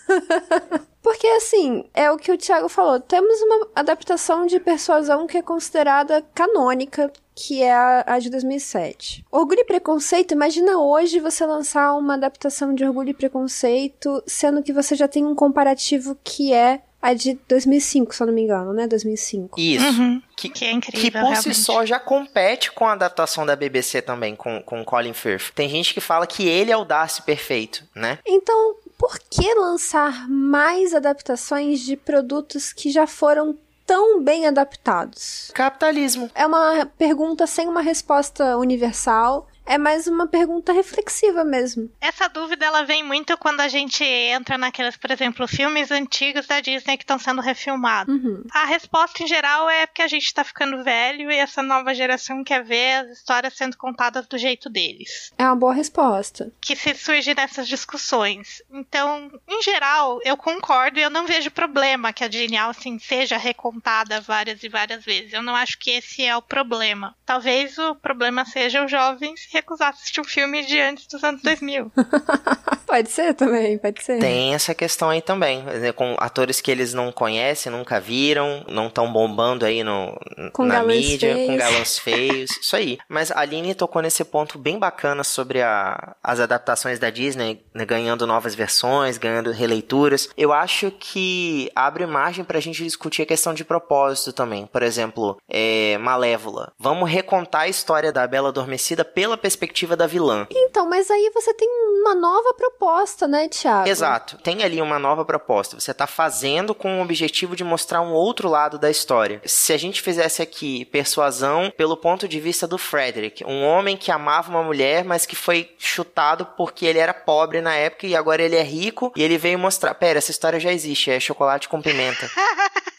Porque, 1.04 1.28
assim, 1.28 1.84
é 1.94 2.10
o 2.10 2.18
que 2.18 2.32
o 2.32 2.38
Thiago 2.38 2.70
falou. 2.70 2.98
Temos 2.98 3.42
uma 3.42 3.68
adaptação 3.76 4.46
de 4.46 4.58
persuasão 4.58 5.28
que 5.28 5.38
é 5.38 5.42
considerada 5.42 6.26
canônica, 6.34 7.12
que 7.36 7.62
é 7.62 7.74
a, 7.74 8.04
a 8.08 8.20
de 8.20 8.30
2007. 8.30 9.26
Orgulho 9.30 9.60
e 9.60 9.66
Preconceito, 9.66 10.32
imagina 10.32 10.78
hoje 10.78 11.20
você 11.20 11.46
lançar 11.46 11.94
uma 11.96 12.14
adaptação 12.14 12.74
de 12.74 12.86
Orgulho 12.86 13.10
e 13.10 13.14
Preconceito, 13.14 14.24
sendo 14.26 14.64
que 14.64 14.72
você 14.72 14.96
já 14.96 15.08
tem 15.08 15.26
um 15.26 15.36
comparativo 15.36 16.18
que 16.24 16.54
é 16.54 16.82
a 17.04 17.14
de 17.14 17.38
2005, 17.50 18.16
se 18.16 18.24
eu 18.24 18.28
não 18.28 18.34
me 18.34 18.44
engano, 18.44 18.72
né? 18.72 18.88
2005. 18.88 19.60
Isso. 19.60 19.86
Uhum. 19.86 20.22
Que, 20.38 20.48
que, 20.48 20.64
é 20.64 20.72
incrível. 20.72 21.02
Que 21.02 21.12
por 21.12 21.18
realmente. 21.20 21.54
si 21.54 21.54
só 21.54 21.86
já 21.86 22.00
compete 22.00 22.72
com 22.72 22.88
a 22.88 22.94
adaptação 22.94 23.46
da 23.46 23.58
BBC 23.58 24.02
também, 24.02 24.38
com, 24.38 24.64
com 24.64 24.86
Colin 24.86 25.12
Firth. 25.12 25.52
Tem 25.54 25.68
gente 25.68 25.94
que 25.94 26.00
fala 26.00 26.26
que 26.26 26.48
ele 26.48 26.72
é 26.72 26.78
o 26.78 26.86
Darcy 26.86 27.22
perfeito, 27.24 27.84
né? 27.94 28.20
Então, 28.26 28.78
por 29.04 29.20
que 29.20 29.54
lançar 29.56 30.30
mais 30.30 30.94
adaptações 30.94 31.82
de 31.82 31.98
produtos 31.98 32.72
que 32.72 32.90
já 32.90 33.06
foram 33.06 33.54
tão 33.86 34.24
bem 34.24 34.48
adaptados? 34.48 35.52
Capitalismo. 35.54 36.32
É 36.34 36.46
uma 36.46 36.86
pergunta 36.98 37.46
sem 37.46 37.68
uma 37.68 37.82
resposta 37.82 38.56
universal. 38.56 39.46
É 39.66 39.78
mais 39.78 40.08
uma 40.08 40.28
pergunta 40.28 40.74
reflexiva 40.74 41.44
mesmo. 41.44 41.90
Essa 42.02 42.28
dúvida 42.28 42.66
ela 42.66 42.84
vem 42.84 43.04
muito 43.04 43.38
quando 43.38 43.62
a 43.62 43.68
gente 43.68 44.04
entra 44.04 44.58
naqueles, 44.58 44.98
por 44.98 45.10
exemplo, 45.10 45.48
filmes 45.48 45.90
antigos 45.90 46.46
da 46.46 46.60
Disney 46.60 46.98
que 46.98 47.04
estão 47.04 47.18
sendo 47.18 47.42
refilmados. 47.42 48.14
Uhum. 48.14 48.44
A 48.52 48.66
resposta 48.66 49.24
em 49.24 49.28
geral 49.28 49.70
é 49.70 49.86
porque 49.86 50.02
a 50.02 50.08
gente 50.08 50.26
está 50.26 50.44
ficando 50.44 50.84
velho 50.84 51.32
e 51.32 51.38
essa 51.38 51.64
nova 51.64 51.94
geração 51.94 52.44
quer 52.44 52.64
ver 52.64 53.06
as 53.06 53.18
histórias 53.18 53.56
sendo 53.56 53.78
contadas 53.78 54.28
do 54.28 54.38
jeito 54.38 54.70
deles. 54.70 55.32
É 55.38 55.46
uma 55.46 55.56
boa 55.56 55.74
resposta. 55.74 56.52
Que 56.60 56.76
se 56.76 56.94
surge 56.94 57.34
nessas 57.34 57.68
discussões. 57.68 58.62
Então, 58.72 59.32
em 59.48 59.62
geral, 59.62 60.20
eu 60.26 60.36
concordo 60.36 61.00
e 61.00 61.04
eu 61.04 61.10
não 61.10 61.26
vejo 61.26 61.50
problema 61.52 62.12
que 62.12 62.24
a 62.24 62.30
Jane 62.30 62.58
Austen 62.58 63.00
seja 63.00 63.38
recontada 63.38 64.20
várias 64.20 64.62
e 64.64 64.70
várias 64.70 65.06
vezes. 65.06 65.32
Eu 65.32 65.42
não 65.42 65.56
acho 65.56 65.80
que 65.80 65.92
esse 65.92 66.24
é 66.24 66.36
o 66.36 66.42
problema. 66.42 67.16
Talvez 67.26 67.78
o 67.78 67.96
problema 67.96 68.46
seja 68.46 68.84
os 68.84 68.92
jovens 68.92 69.53
recusar 69.54 69.90
assistir 69.90 70.22
um 70.22 70.24
filme 70.24 70.66
de 70.66 70.80
antes 70.80 71.08
dos 71.08 71.24
anos 71.24 71.42
2000. 71.42 71.92
pode 72.86 73.10
ser 73.10 73.34
também, 73.34 73.78
pode 73.78 74.04
ser. 74.04 74.20
Tem 74.20 74.54
essa 74.54 74.74
questão 74.76 75.10
aí 75.10 75.22
também, 75.22 75.64
com 75.96 76.16
atores 76.20 76.62
que 76.62 76.70
eles 76.70 76.94
não 76.94 77.12
conhecem, 77.12 77.72
nunca 77.72 78.00
viram, 78.00 78.66
não 78.70 78.88
estão 78.88 79.12
bombando 79.12 79.66
aí 79.66 79.84
no, 79.84 80.20
com 80.52 80.66
na 80.66 80.84
mídia, 80.84 81.34
feios. 81.34 81.48
com 81.48 81.58
galãs 81.58 82.00
feios, 82.00 82.52
isso 82.62 82.76
aí. 82.76 82.98
Mas 83.08 83.32
a 83.32 83.40
Aline 83.40 83.74
tocou 83.74 84.02
nesse 84.02 84.24
ponto 84.24 84.58
bem 84.58 84.78
bacana 84.78 85.24
sobre 85.24 85.62
a, 85.62 86.16
as 86.24 86.40
adaptações 86.40 87.00
da 87.00 87.10
Disney, 87.10 87.64
né, 87.74 87.86
ganhando 87.86 88.28
novas 88.28 88.56
versões, 88.56 89.18
ganhando 89.18 89.52
releituras. 89.52 90.30
Eu 90.38 90.52
acho 90.54 90.92
que 90.92 91.72
abre 91.76 92.06
margem 92.06 92.44
pra 92.44 92.60
gente 92.60 92.84
discutir 92.84 93.24
a 93.24 93.26
questão 93.26 93.54
de 93.54 93.64
propósito 93.64 94.34
também. 94.34 94.66
Por 94.66 94.84
exemplo, 94.84 95.38
é, 95.50 95.98
Malévola. 95.98 96.72
Vamos 96.78 97.10
recontar 97.10 97.62
a 97.62 97.68
história 97.68 98.12
da 98.12 98.28
Bela 98.28 98.50
Adormecida 98.50 99.04
pela 99.04 99.38
perspectiva 99.44 99.98
da 99.98 100.08
vilã. 100.08 100.48
Então, 100.50 100.88
mas 100.88 101.12
aí 101.12 101.30
você 101.34 101.54
tem 101.54 101.68
uma 102.00 102.16
nova 102.16 102.54
proposta, 102.54 103.28
né, 103.28 103.50
Thiago? 103.50 103.90
Exato. 103.90 104.38
Tem 104.38 104.64
ali 104.64 104.82
uma 104.82 104.98
nova 104.98 105.26
proposta. 105.26 105.78
Você 105.78 105.92
está 105.92 106.08
fazendo 106.08 106.74
com 106.74 107.00
o 107.00 107.04
objetivo 107.04 107.54
de 107.54 107.64
mostrar 107.64 108.00
um 108.00 108.14
outro 108.14 108.48
lado 108.48 108.80
da 108.80 108.90
história. 108.90 109.42
Se 109.44 109.74
a 109.74 109.78
gente 109.78 110.02
fizesse 110.02 110.42
aqui 110.42 110.86
persuasão 110.86 111.74
pelo 111.76 111.98
ponto 111.98 112.26
de 112.26 112.40
vista 112.40 112.66
do 112.66 112.78
Frederick, 112.78 113.44
um 113.44 113.66
homem 113.66 113.98
que 113.98 114.14
amava 114.14 114.50
uma 114.50 114.64
mulher, 114.64 115.04
mas 115.04 115.26
que 115.26 115.36
foi 115.36 115.70
chutado 115.78 116.46
porque 116.56 116.86
ele 116.86 117.00
era 117.00 117.14
pobre 117.14 117.60
na 117.60 117.76
época 117.76 118.08
e 118.08 118.16
agora 118.16 118.42
ele 118.42 118.56
é 118.56 118.64
rico 118.64 119.12
e 119.14 119.22
ele 119.22 119.38
veio 119.38 119.60
mostrar, 119.60 119.94
pera, 119.96 120.20
essa 120.20 120.32
história 120.32 120.58
já 120.58 120.72
existe, 120.72 121.12
é 121.12 121.20
chocolate 121.20 121.68
com 121.68 121.82
pimenta. 121.82 122.30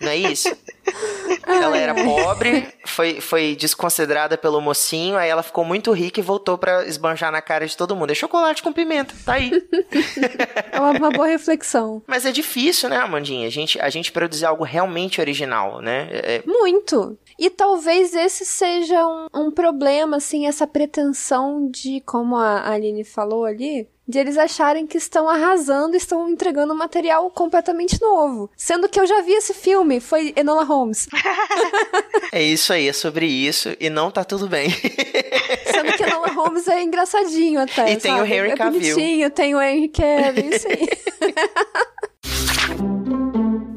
Não 0.00 0.08
é 0.08 0.16
isso? 0.16 0.48
Ela 1.46 1.76
era 1.76 1.94
pobre, 1.94 2.66
foi, 2.86 3.20
foi 3.20 3.56
desconsiderada 3.56 4.36
pelo 4.36 4.60
mocinho, 4.60 5.16
aí 5.16 5.28
ela 5.28 5.42
ficou 5.42 5.64
muito 5.64 5.92
rica 5.92 6.20
e 6.20 6.22
voltou 6.22 6.58
para 6.58 6.86
esbanjar 6.86 7.30
na 7.30 7.40
cara 7.40 7.66
de 7.66 7.76
todo 7.76 7.96
mundo. 7.96 8.10
É 8.10 8.14
chocolate 8.14 8.62
com 8.62 8.72
pimenta, 8.72 9.14
tá 9.24 9.34
aí. 9.34 9.50
é 10.72 10.78
uma, 10.78 10.90
uma, 10.90 11.10
boa 11.10 11.26
reflexão. 11.26 12.02
Mas 12.06 12.26
é 12.26 12.32
difícil, 12.32 12.88
né, 12.88 12.96
Amandinha? 12.96 13.46
A 13.46 13.50
gente, 13.50 13.80
a 13.80 13.88
gente 13.90 14.12
produzir 14.12 14.46
algo 14.46 14.64
realmente 14.64 15.20
original, 15.20 15.80
né? 15.80 16.08
É... 16.12 16.42
Muito. 16.46 17.18
E 17.38 17.50
talvez 17.50 18.14
esse 18.14 18.44
seja 18.44 19.06
um, 19.06 19.26
um 19.34 19.50
problema, 19.50 20.18
assim, 20.18 20.46
essa 20.46 20.66
pretensão 20.66 21.68
de, 21.70 22.00
como 22.00 22.36
a 22.36 22.70
Aline 22.70 23.04
falou 23.04 23.44
ali, 23.44 23.88
de 24.06 24.18
eles 24.18 24.36
acharem 24.36 24.86
que 24.86 24.98
estão 24.98 25.28
arrasando, 25.28 25.96
estão 25.96 26.28
entregando 26.28 26.74
um 26.74 26.76
material 26.76 27.30
completamente 27.30 28.00
novo. 28.00 28.50
Sendo 28.56 28.88
que 28.88 29.00
eu 29.00 29.06
já 29.06 29.22
vi 29.22 29.32
esse 29.32 29.54
filme, 29.54 29.98
foi 30.00 30.32
Enola 30.36 30.62
Holmes. 30.62 31.08
é 32.30 32.42
isso 32.42 32.72
aí, 32.72 32.88
é 32.88 32.92
sobre 32.92 33.26
isso 33.26 33.74
e 33.80 33.88
não 33.88 34.10
tá 34.10 34.22
tudo 34.22 34.46
bem. 34.46 34.70
Sendo 35.72 35.92
que 35.96 36.02
Enola 36.02 36.28
Holmes 36.28 36.68
é 36.68 36.82
engraçadinho 36.82 37.60
até. 37.60 37.92
E 37.92 37.96
tem 37.96 38.14
o 38.14 38.24
Henry 38.24 38.50
é 38.50 38.56
Cavill. 38.56 38.94
Bonitinho, 38.94 39.30
tem 39.30 39.54
o 39.54 39.62
Henry 39.62 39.88
Cavill, 39.88 40.52
sim. 40.58 40.86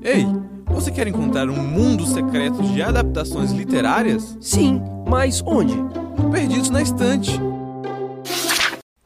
Ei, 0.04 0.26
você 0.68 0.92
quer 0.92 1.08
encontrar 1.08 1.50
um 1.50 1.56
mundo 1.56 2.06
secreto 2.06 2.62
de 2.64 2.82
adaptações 2.82 3.52
literárias? 3.52 4.38
Sim, 4.42 4.82
mas 5.08 5.42
onde? 5.46 5.76
Perdidos 6.32 6.70
na 6.70 6.82
estante. 6.82 7.32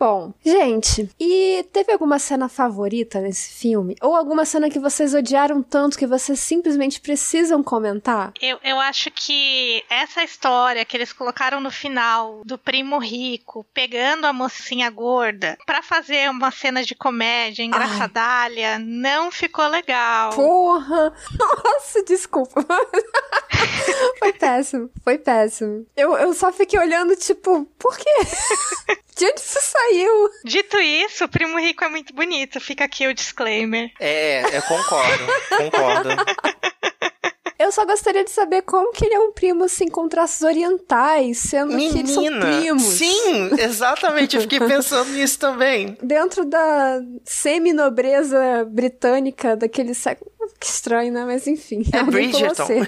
Bom, 0.01 0.33
gente, 0.43 1.07
e 1.19 1.63
teve 1.71 1.93
alguma 1.93 2.17
cena 2.17 2.49
favorita 2.49 3.21
nesse 3.21 3.53
filme? 3.53 3.95
Ou 4.01 4.15
alguma 4.15 4.45
cena 4.45 4.67
que 4.67 4.79
vocês 4.79 5.13
odiaram 5.13 5.61
tanto 5.61 5.95
que 5.95 6.07
vocês 6.07 6.39
simplesmente 6.39 6.99
precisam 6.99 7.61
comentar? 7.61 8.33
Eu, 8.41 8.57
eu 8.63 8.79
acho 8.79 9.11
que 9.11 9.83
essa 9.87 10.23
história 10.23 10.83
que 10.83 10.97
eles 10.97 11.13
colocaram 11.13 11.61
no 11.61 11.69
final 11.69 12.41
do 12.43 12.57
primo 12.57 12.97
rico 12.97 13.63
pegando 13.75 14.25
a 14.25 14.33
mocinha 14.33 14.89
gorda 14.89 15.55
para 15.67 15.83
fazer 15.83 16.31
uma 16.31 16.49
cena 16.49 16.81
de 16.81 16.95
comédia 16.95 17.61
engraçadalha 17.61 18.77
Ai. 18.77 18.79
não 18.79 19.29
ficou 19.29 19.67
legal. 19.67 20.33
Porra! 20.33 21.13
Nossa, 21.37 22.03
desculpa. 22.05 22.65
Foi 24.19 24.33
péssimo. 24.33 24.89
Foi 25.03 25.17
péssimo. 25.17 25.85
Eu, 25.95 26.15
eu 26.17 26.33
só 26.33 26.51
fiquei 26.51 26.79
olhando, 26.79 27.15
tipo, 27.15 27.65
por 27.77 27.97
quê? 27.97 28.09
De 29.15 29.25
onde 29.25 29.39
isso 29.39 29.59
saiu? 29.61 30.29
Dito 30.45 30.79
isso, 30.79 31.25
o 31.25 31.29
Primo 31.29 31.59
Rico 31.59 31.83
é 31.83 31.89
muito 31.89 32.13
bonito. 32.13 32.59
Fica 32.59 32.85
aqui 32.85 33.07
o 33.07 33.13
disclaimer. 33.13 33.91
É, 33.99 34.41
eu 34.57 34.61
concordo. 34.63 35.27
concordo. 35.57 36.09
Eu 37.61 37.71
só 37.71 37.85
gostaria 37.85 38.23
de 38.23 38.31
saber 38.31 38.63
como 38.63 38.91
que 38.91 39.05
ele 39.05 39.13
é 39.13 39.19
um 39.19 39.31
primo 39.31 39.65
assim 39.65 39.87
com 39.87 40.09
traços 40.09 40.41
orientais, 40.41 41.37
sendo 41.37 41.73
Menina, 41.73 41.93
que 41.93 41.99
eles 41.99 42.11
são 42.11 42.39
primos. 42.39 42.81
Sim, 42.81 43.51
exatamente. 43.59 44.35
Eu 44.35 44.41
fiquei 44.41 44.59
pensando 44.59 45.09
nisso 45.13 45.37
também. 45.37 45.95
Dentro 46.01 46.43
da 46.43 46.99
semi-nobreza 47.23 48.65
britânica 48.67 49.55
daquele 49.55 49.93
século. 49.93 50.31
Que 50.59 50.65
estranho, 50.65 51.13
né? 51.13 51.23
Mas 51.23 51.45
enfim. 51.45 51.83
É 51.93 52.01
Bridgerton. 52.01 52.67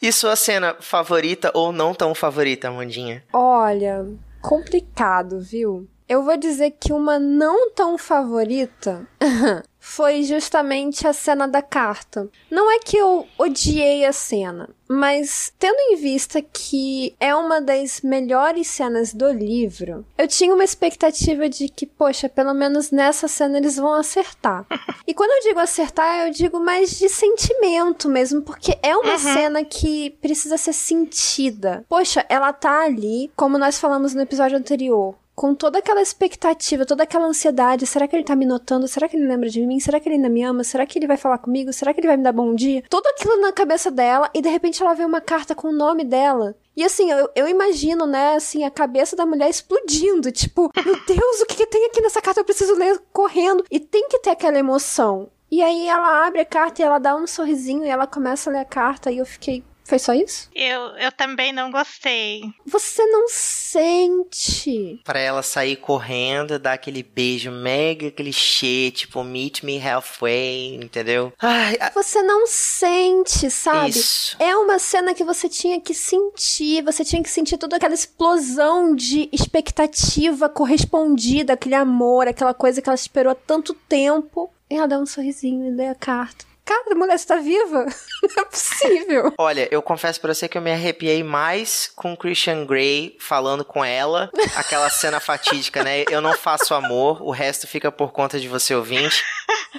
e 0.00 0.10
sua 0.10 0.34
cena 0.34 0.74
favorita 0.80 1.50
ou 1.54 1.72
não 1.72 1.94
tão 1.94 2.14
favorita, 2.14 2.68
Amandinha? 2.68 3.22
Olha, 3.34 4.06
complicado, 4.40 5.40
viu? 5.40 5.86
Eu 6.08 6.22
vou 6.22 6.38
dizer 6.38 6.74
que 6.80 6.90
uma 6.90 7.18
não 7.18 7.70
tão 7.72 7.98
favorita 7.98 9.06
foi 9.88 10.22
justamente 10.22 11.08
a 11.08 11.14
cena 11.14 11.48
da 11.48 11.62
carta. 11.62 12.28
Não 12.50 12.70
é 12.70 12.78
que 12.78 12.96
eu 12.96 13.26
odiei 13.38 14.04
a 14.04 14.12
cena, 14.12 14.68
mas 14.86 15.50
tendo 15.58 15.78
em 15.80 15.96
vista 15.96 16.42
que 16.42 17.16
é 17.18 17.34
uma 17.34 17.58
das 17.58 18.02
melhores 18.02 18.68
cenas 18.68 19.14
do 19.14 19.32
livro, 19.32 20.04
eu 20.18 20.28
tinha 20.28 20.54
uma 20.54 20.62
expectativa 20.62 21.48
de 21.48 21.70
que, 21.70 21.86
poxa, 21.86 22.28
pelo 22.28 22.52
menos 22.52 22.90
nessa 22.90 23.26
cena 23.26 23.56
eles 23.56 23.76
vão 23.76 23.94
acertar. 23.94 24.66
E 25.06 25.14
quando 25.14 25.30
eu 25.30 25.48
digo 25.48 25.58
acertar, 25.58 26.26
eu 26.26 26.30
digo 26.30 26.60
mais 26.60 26.90
de 26.90 27.08
sentimento 27.08 28.10
mesmo, 28.10 28.42
porque 28.42 28.78
é 28.82 28.94
uma 28.94 29.12
uhum. 29.12 29.18
cena 29.18 29.64
que 29.64 30.10
precisa 30.20 30.58
ser 30.58 30.74
sentida. 30.74 31.82
Poxa, 31.88 32.26
ela 32.28 32.52
tá 32.52 32.82
ali, 32.82 33.30
como 33.34 33.56
nós 33.56 33.78
falamos 33.78 34.12
no 34.12 34.20
episódio 34.20 34.58
anterior 34.58 35.14
com 35.38 35.54
toda 35.54 35.78
aquela 35.78 36.02
expectativa, 36.02 36.84
toda 36.84 37.04
aquela 37.04 37.24
ansiedade, 37.24 37.86
será 37.86 38.08
que 38.08 38.16
ele 38.16 38.24
tá 38.24 38.34
me 38.34 38.44
notando? 38.44 38.88
Será 38.88 39.08
que 39.08 39.16
ele 39.16 39.24
lembra 39.24 39.48
de 39.48 39.64
mim? 39.64 39.78
Será 39.78 40.00
que 40.00 40.08
ele 40.08 40.16
ainda 40.16 40.28
me 40.28 40.42
ama? 40.42 40.64
Será 40.64 40.84
que 40.84 40.98
ele 40.98 41.06
vai 41.06 41.16
falar 41.16 41.38
comigo? 41.38 41.72
Será 41.72 41.94
que 41.94 42.00
ele 42.00 42.08
vai 42.08 42.16
me 42.16 42.24
dar 42.24 42.32
bom 42.32 42.56
dia? 42.56 42.82
Tudo 42.90 43.06
aquilo 43.06 43.40
na 43.40 43.52
cabeça 43.52 43.88
dela 43.88 44.28
e 44.34 44.42
de 44.42 44.48
repente 44.48 44.82
ela 44.82 44.94
vê 44.94 45.04
uma 45.04 45.20
carta 45.20 45.54
com 45.54 45.68
o 45.68 45.72
nome 45.72 46.02
dela. 46.02 46.56
E 46.76 46.82
assim, 46.82 47.12
eu, 47.12 47.30
eu 47.36 47.46
imagino, 47.46 48.04
né, 48.04 48.34
assim, 48.34 48.64
a 48.64 48.70
cabeça 48.70 49.14
da 49.14 49.24
mulher 49.24 49.48
explodindo, 49.48 50.32
tipo, 50.32 50.72
meu 50.84 51.06
Deus, 51.06 51.40
o 51.40 51.46
que, 51.46 51.54
que 51.54 51.66
tem 51.66 51.86
aqui 51.86 52.00
nessa 52.00 52.20
carta? 52.20 52.40
Eu 52.40 52.44
preciso 52.44 52.74
ler 52.74 53.00
correndo. 53.12 53.64
E 53.70 53.78
tem 53.78 54.08
que 54.08 54.18
ter 54.18 54.30
aquela 54.30 54.58
emoção. 54.58 55.28
E 55.48 55.62
aí 55.62 55.86
ela 55.86 56.26
abre 56.26 56.40
a 56.40 56.44
carta 56.44 56.82
e 56.82 56.84
ela 56.84 56.98
dá 56.98 57.14
um 57.14 57.28
sorrisinho 57.28 57.84
e 57.84 57.88
ela 57.88 58.08
começa 58.08 58.50
a 58.50 58.52
ler 58.52 58.58
a 58.58 58.64
carta 58.64 59.12
e 59.12 59.18
eu 59.18 59.24
fiquei, 59.24 59.62
foi 59.88 59.98
só 59.98 60.12
isso? 60.12 60.50
Eu, 60.54 60.80
eu 60.98 61.10
também 61.10 61.50
não 61.50 61.70
gostei. 61.70 62.42
Você 62.66 63.02
não 63.06 63.26
sente. 63.28 65.00
Pra 65.02 65.18
ela 65.18 65.42
sair 65.42 65.76
correndo, 65.76 66.58
dar 66.58 66.74
aquele 66.74 67.02
beijo 67.02 67.50
mega 67.50 68.10
clichê, 68.10 68.90
tipo, 68.90 69.24
meet 69.24 69.62
me 69.62 69.80
halfway, 69.80 70.74
entendeu? 70.76 71.32
Ai, 71.40 71.78
a... 71.80 71.90
Você 71.90 72.22
não 72.22 72.46
sente, 72.46 73.50
sabe? 73.50 73.90
Isso. 73.90 74.36
É 74.38 74.54
uma 74.56 74.78
cena 74.78 75.14
que 75.14 75.24
você 75.24 75.48
tinha 75.48 75.80
que 75.80 75.94
sentir, 75.94 76.82
você 76.82 77.02
tinha 77.02 77.22
que 77.22 77.30
sentir 77.30 77.56
toda 77.56 77.76
aquela 77.76 77.94
explosão 77.94 78.94
de 78.94 79.28
expectativa 79.32 80.50
correspondida, 80.50 81.54
aquele 81.54 81.74
amor, 81.74 82.28
aquela 82.28 82.52
coisa 82.52 82.82
que 82.82 82.88
ela 82.88 82.94
esperou 82.94 83.32
há 83.32 83.34
tanto 83.34 83.72
tempo. 83.72 84.50
E 84.70 84.74
ela 84.74 84.86
dá 84.86 84.98
um 84.98 85.06
sorrisinho 85.06 85.66
e 85.66 85.70
lê 85.70 85.88
a 85.88 85.94
carta. 85.94 86.44
Cara, 86.68 86.92
a 86.92 86.94
mulher 86.94 87.14
está 87.14 87.36
viva. 87.36 87.86
Não 88.36 88.42
é 88.42 88.44
possível. 88.44 89.32
Olha, 89.38 89.66
eu 89.70 89.80
confesso 89.80 90.20
pra 90.20 90.34
você 90.34 90.46
que 90.46 90.58
eu 90.58 90.60
me 90.60 90.70
arrepiei 90.70 91.22
mais 91.22 91.90
com 91.96 92.14
Christian 92.14 92.66
Grey 92.66 93.16
falando 93.18 93.64
com 93.64 93.82
ela. 93.82 94.30
Aquela 94.54 94.90
cena 94.90 95.18
fatídica, 95.18 95.82
né? 95.82 96.04
Eu 96.10 96.20
não 96.20 96.34
faço 96.34 96.74
amor, 96.74 97.22
o 97.22 97.30
resto 97.30 97.66
fica 97.66 97.90
por 97.90 98.12
conta 98.12 98.38
de 98.38 98.48
você 98.48 98.74
ouvinte. 98.74 99.24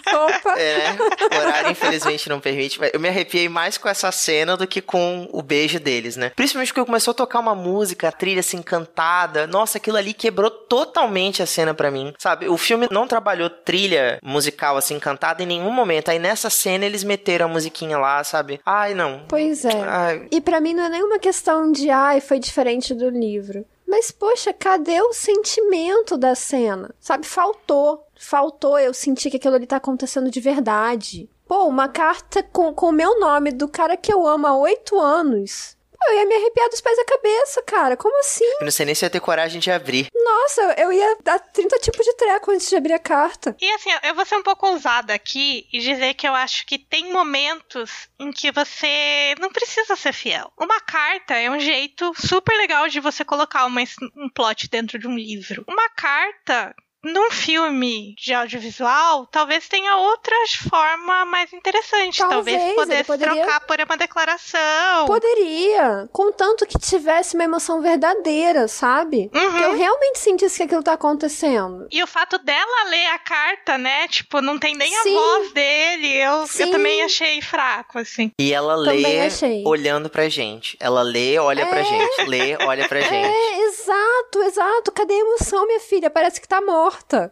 Opa! 0.07 0.59
É, 0.59 0.95
o 1.35 1.39
horário 1.39 1.71
infelizmente 1.71 2.29
não 2.29 2.39
permite. 2.39 2.79
Eu 2.91 2.99
me 2.99 3.09
arrepiei 3.09 3.47
mais 3.47 3.77
com 3.77 3.87
essa 3.87 4.11
cena 4.11 4.57
do 4.57 4.65
que 4.65 4.81
com 4.81 5.27
o 5.31 5.41
beijo 5.41 5.79
deles, 5.79 6.15
né? 6.15 6.31
Principalmente 6.35 6.73
porque 6.73 6.85
começou 6.85 7.11
a 7.11 7.15
tocar 7.15 7.39
uma 7.39 7.53
música, 7.53 8.07
a 8.07 8.11
trilha 8.11 8.39
assim 8.39 8.61
cantada. 8.61 9.45
Nossa, 9.45 9.77
aquilo 9.77 9.97
ali 9.97 10.13
quebrou 10.13 10.49
totalmente 10.49 11.43
a 11.43 11.45
cena 11.45 11.73
para 11.73 11.91
mim. 11.91 12.13
Sabe? 12.17 12.47
O 12.47 12.57
filme 12.57 12.87
não 12.89 13.07
trabalhou 13.07 13.49
trilha 13.49 14.19
musical 14.23 14.77
assim 14.77 14.99
cantada 14.99 15.43
em 15.43 15.45
nenhum 15.45 15.71
momento. 15.71 16.09
Aí 16.09 16.17
nessa 16.17 16.49
cena 16.49 16.78
eles 16.85 17.03
meteram 17.03 17.45
a 17.45 17.49
musiquinha 17.49 17.97
lá, 17.97 18.23
sabe? 18.23 18.59
Ai, 18.65 18.93
não. 18.93 19.23
Pois 19.27 19.65
é. 19.65 19.81
Ai. 19.81 20.27
E 20.31 20.41
para 20.41 20.61
mim 20.61 20.73
não 20.73 20.83
é 20.83 20.89
nenhuma 20.89 21.19
questão 21.19 21.71
de, 21.71 21.89
ai, 21.89 22.21
foi 22.21 22.39
diferente 22.39 22.93
do 22.93 23.09
livro. 23.09 23.65
Mas, 23.87 24.11
poxa, 24.11 24.53
cadê 24.53 25.01
o 25.01 25.13
sentimento 25.13 26.15
da 26.15 26.35
cena? 26.35 26.93
Sabe, 26.99 27.25
faltou. 27.25 28.05
Faltou 28.15 28.77
eu 28.77 28.93
sentir 28.93 29.31
que 29.31 29.37
aquilo 29.37 29.55
ali 29.55 29.65
tá 29.65 29.77
acontecendo 29.77 30.29
de 30.29 30.39
verdade. 30.39 31.27
Pô, 31.47 31.65
uma 31.65 31.87
carta 31.87 32.43
com 32.43 32.75
o 32.79 32.91
meu 32.91 33.19
nome 33.19 33.51
do 33.51 33.67
cara 33.67 33.97
que 33.97 34.13
eu 34.13 34.27
amo 34.27 34.45
há 34.45 34.55
oito 34.55 34.99
anos. 34.99 35.75
Eu 36.07 36.15
ia 36.15 36.25
me 36.25 36.35
arrepiar 36.35 36.69
dos 36.69 36.81
pés 36.81 36.97
da 36.97 37.05
cabeça, 37.05 37.61
cara. 37.63 37.97
Como 37.97 38.17
assim? 38.19 38.45
Eu 38.59 38.65
não 38.65 38.71
sei 38.71 38.85
nem 38.85 38.95
se 38.95 39.05
ia 39.05 39.09
ter 39.09 39.19
coragem 39.19 39.59
de 39.59 39.69
abrir. 39.71 40.07
Nossa, 40.13 40.61
eu 40.77 40.91
ia 40.91 41.17
dar 41.23 41.39
30 41.39 41.77
tipos 41.79 42.05
de 42.05 42.13
treco 42.13 42.51
antes 42.51 42.69
de 42.69 42.75
abrir 42.75 42.93
a 42.93 42.99
carta. 42.99 43.55
E 43.59 43.71
assim, 43.73 43.89
eu 44.03 44.15
vou 44.15 44.25
ser 44.25 44.35
um 44.35 44.43
pouco 44.43 44.67
ousada 44.67 45.13
aqui 45.13 45.67
e 45.71 45.79
dizer 45.79 46.13
que 46.13 46.27
eu 46.27 46.33
acho 46.33 46.65
que 46.65 46.77
tem 46.77 47.11
momentos 47.11 48.09
em 48.19 48.31
que 48.31 48.51
você 48.51 49.35
não 49.39 49.49
precisa 49.51 49.95
ser 49.95 50.13
fiel. 50.13 50.51
Uma 50.57 50.79
carta 50.79 51.35
é 51.35 51.49
um 51.49 51.59
jeito 51.59 52.11
super 52.15 52.55
legal 52.57 52.87
de 52.87 52.99
você 52.99 53.23
colocar 53.25 53.65
uma, 53.65 53.81
um 54.15 54.29
plot 54.29 54.69
dentro 54.69 54.97
de 54.97 55.07
um 55.07 55.15
livro. 55.15 55.63
Uma 55.67 55.89
carta 55.89 56.75
num 57.03 57.31
filme 57.31 58.13
de 58.15 58.33
audiovisual, 58.33 59.25
talvez 59.27 59.67
tenha 59.69 59.95
outra 59.95 60.35
forma 60.69 61.25
mais 61.25 61.51
interessante. 61.53 62.17
Talvez, 62.17 62.57
talvez 62.57 62.75
pudesse 62.75 63.03
poderia... 63.05 63.35
trocar 63.35 63.59
por 63.61 63.79
uma 63.79 63.97
declaração. 63.97 65.05
Poderia. 65.07 66.09
Contanto 66.11 66.65
que 66.65 66.77
tivesse 66.77 67.35
uma 67.35 67.45
emoção 67.45 67.81
verdadeira, 67.81 68.67
sabe? 68.67 69.29
Uhum. 69.33 69.57
Que 69.57 69.63
eu 69.63 69.77
realmente 69.77 70.19
sentisse 70.19 70.57
que 70.57 70.63
aquilo 70.63 70.83
tá 70.83 70.93
acontecendo. 70.93 71.87
E 71.89 72.03
o 72.03 72.07
fato 72.07 72.37
dela 72.39 72.89
ler 72.89 73.05
a 73.07 73.19
carta, 73.19 73.77
né? 73.77 74.07
Tipo, 74.09 74.41
não 74.41 74.59
tem 74.59 74.75
nem 74.75 74.91
Sim. 74.91 75.15
a 75.15 75.19
voz 75.19 75.53
dele. 75.53 76.17
Eu, 76.17 76.45
eu 76.59 76.71
também 76.71 77.01
achei 77.03 77.41
fraco, 77.41 77.97
assim. 77.97 78.31
E 78.37 78.53
ela 78.53 78.75
também 78.75 79.03
lê 79.03 79.19
achei. 79.21 79.63
olhando 79.65 80.09
pra 80.09 80.27
gente. 80.27 80.75
Ela 80.81 81.01
lê, 81.01 81.39
olha 81.39 81.61
é... 81.61 81.65
pra 81.65 81.81
gente. 81.81 82.23
Lê, 82.25 82.57
olha 82.65 82.87
pra 82.89 82.99
é, 82.99 83.03
gente. 83.03 83.13
É, 83.13 83.61
exato, 83.67 84.43
exato. 84.43 84.91
Cadê 84.91 85.13
a 85.13 85.19
emoção, 85.19 85.65
minha 85.65 85.79
filha? 85.79 86.09
Parece 86.09 86.41
que 86.41 86.47
tá 86.47 86.59
morta 86.59 86.88
morta. 86.89 87.31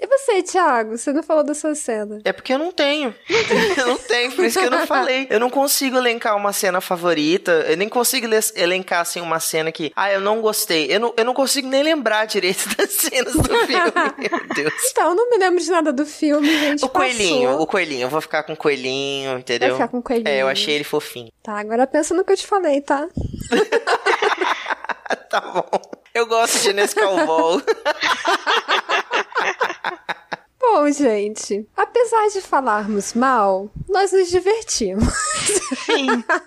e 0.00 0.06
você, 0.06 0.42
Thiago? 0.42 0.96
Você 0.96 1.12
não 1.12 1.22
falou 1.22 1.42
da 1.42 1.54
sua 1.54 1.74
cena. 1.74 2.20
É 2.24 2.32
porque 2.32 2.52
eu 2.52 2.58
não 2.58 2.70
tenho. 2.70 3.14
eu 3.76 3.86
não 3.86 3.98
tenho, 3.98 4.32
por 4.32 4.44
isso 4.44 4.58
que 4.58 4.64
eu 4.64 4.70
não 4.70 4.86
falei. 4.86 5.26
Eu 5.28 5.40
não 5.40 5.50
consigo 5.50 5.96
elencar 5.96 6.36
uma 6.36 6.52
cena 6.52 6.80
favorita. 6.80 7.50
Eu 7.68 7.76
nem 7.76 7.88
consigo 7.88 8.28
elencar, 8.54 9.00
assim, 9.00 9.20
uma 9.20 9.40
cena 9.40 9.72
que... 9.72 9.92
Ah, 9.96 10.12
eu 10.12 10.20
não 10.20 10.40
gostei. 10.40 10.86
Eu 10.88 11.00
não, 11.00 11.14
eu 11.16 11.24
não 11.24 11.34
consigo 11.34 11.68
nem 11.68 11.82
lembrar 11.82 12.24
direito 12.26 12.64
das 12.76 12.90
cenas 12.90 13.34
do 13.34 13.42
filme. 13.42 13.92
Meu 14.18 14.54
Deus. 14.54 14.74
Então, 14.90 15.10
eu 15.10 15.14
não 15.14 15.30
me 15.30 15.38
lembro 15.38 15.60
de 15.60 15.70
nada 15.70 15.92
do 15.92 16.06
filme, 16.06 16.48
gente. 16.48 16.84
O 16.84 16.88
Passou. 16.88 16.90
coelhinho, 16.90 17.60
o 17.60 17.66
coelhinho. 17.66 18.02
Eu 18.02 18.10
vou 18.10 18.20
ficar 18.20 18.44
com 18.44 18.52
o 18.52 18.56
coelhinho, 18.56 19.38
entendeu? 19.38 19.70
Vai 19.70 19.76
ficar 19.76 19.88
com 19.88 19.98
o 19.98 20.02
coelhinho. 20.02 20.28
É, 20.28 20.42
eu 20.42 20.48
achei 20.48 20.74
ele 20.74 20.84
fofinho. 20.84 21.32
Tá, 21.42 21.58
agora 21.58 21.86
pensa 21.86 22.14
no 22.14 22.24
que 22.24 22.32
eu 22.32 22.36
te 22.36 22.46
falei, 22.46 22.80
tá? 22.80 23.08
tá 25.28 25.40
bom. 25.40 25.80
Eu 26.14 26.26
gosto 26.26 26.58
de 26.60 26.72
Nescau. 26.72 27.16
Bom, 30.60 30.90
gente, 30.90 31.68
apesar 31.76 32.28
de 32.28 32.40
falarmos 32.40 33.12
mal, 33.14 33.68
nós 33.88 34.12
nos 34.12 34.30
divertimos. 34.30 35.12
Sim. 35.84 36.06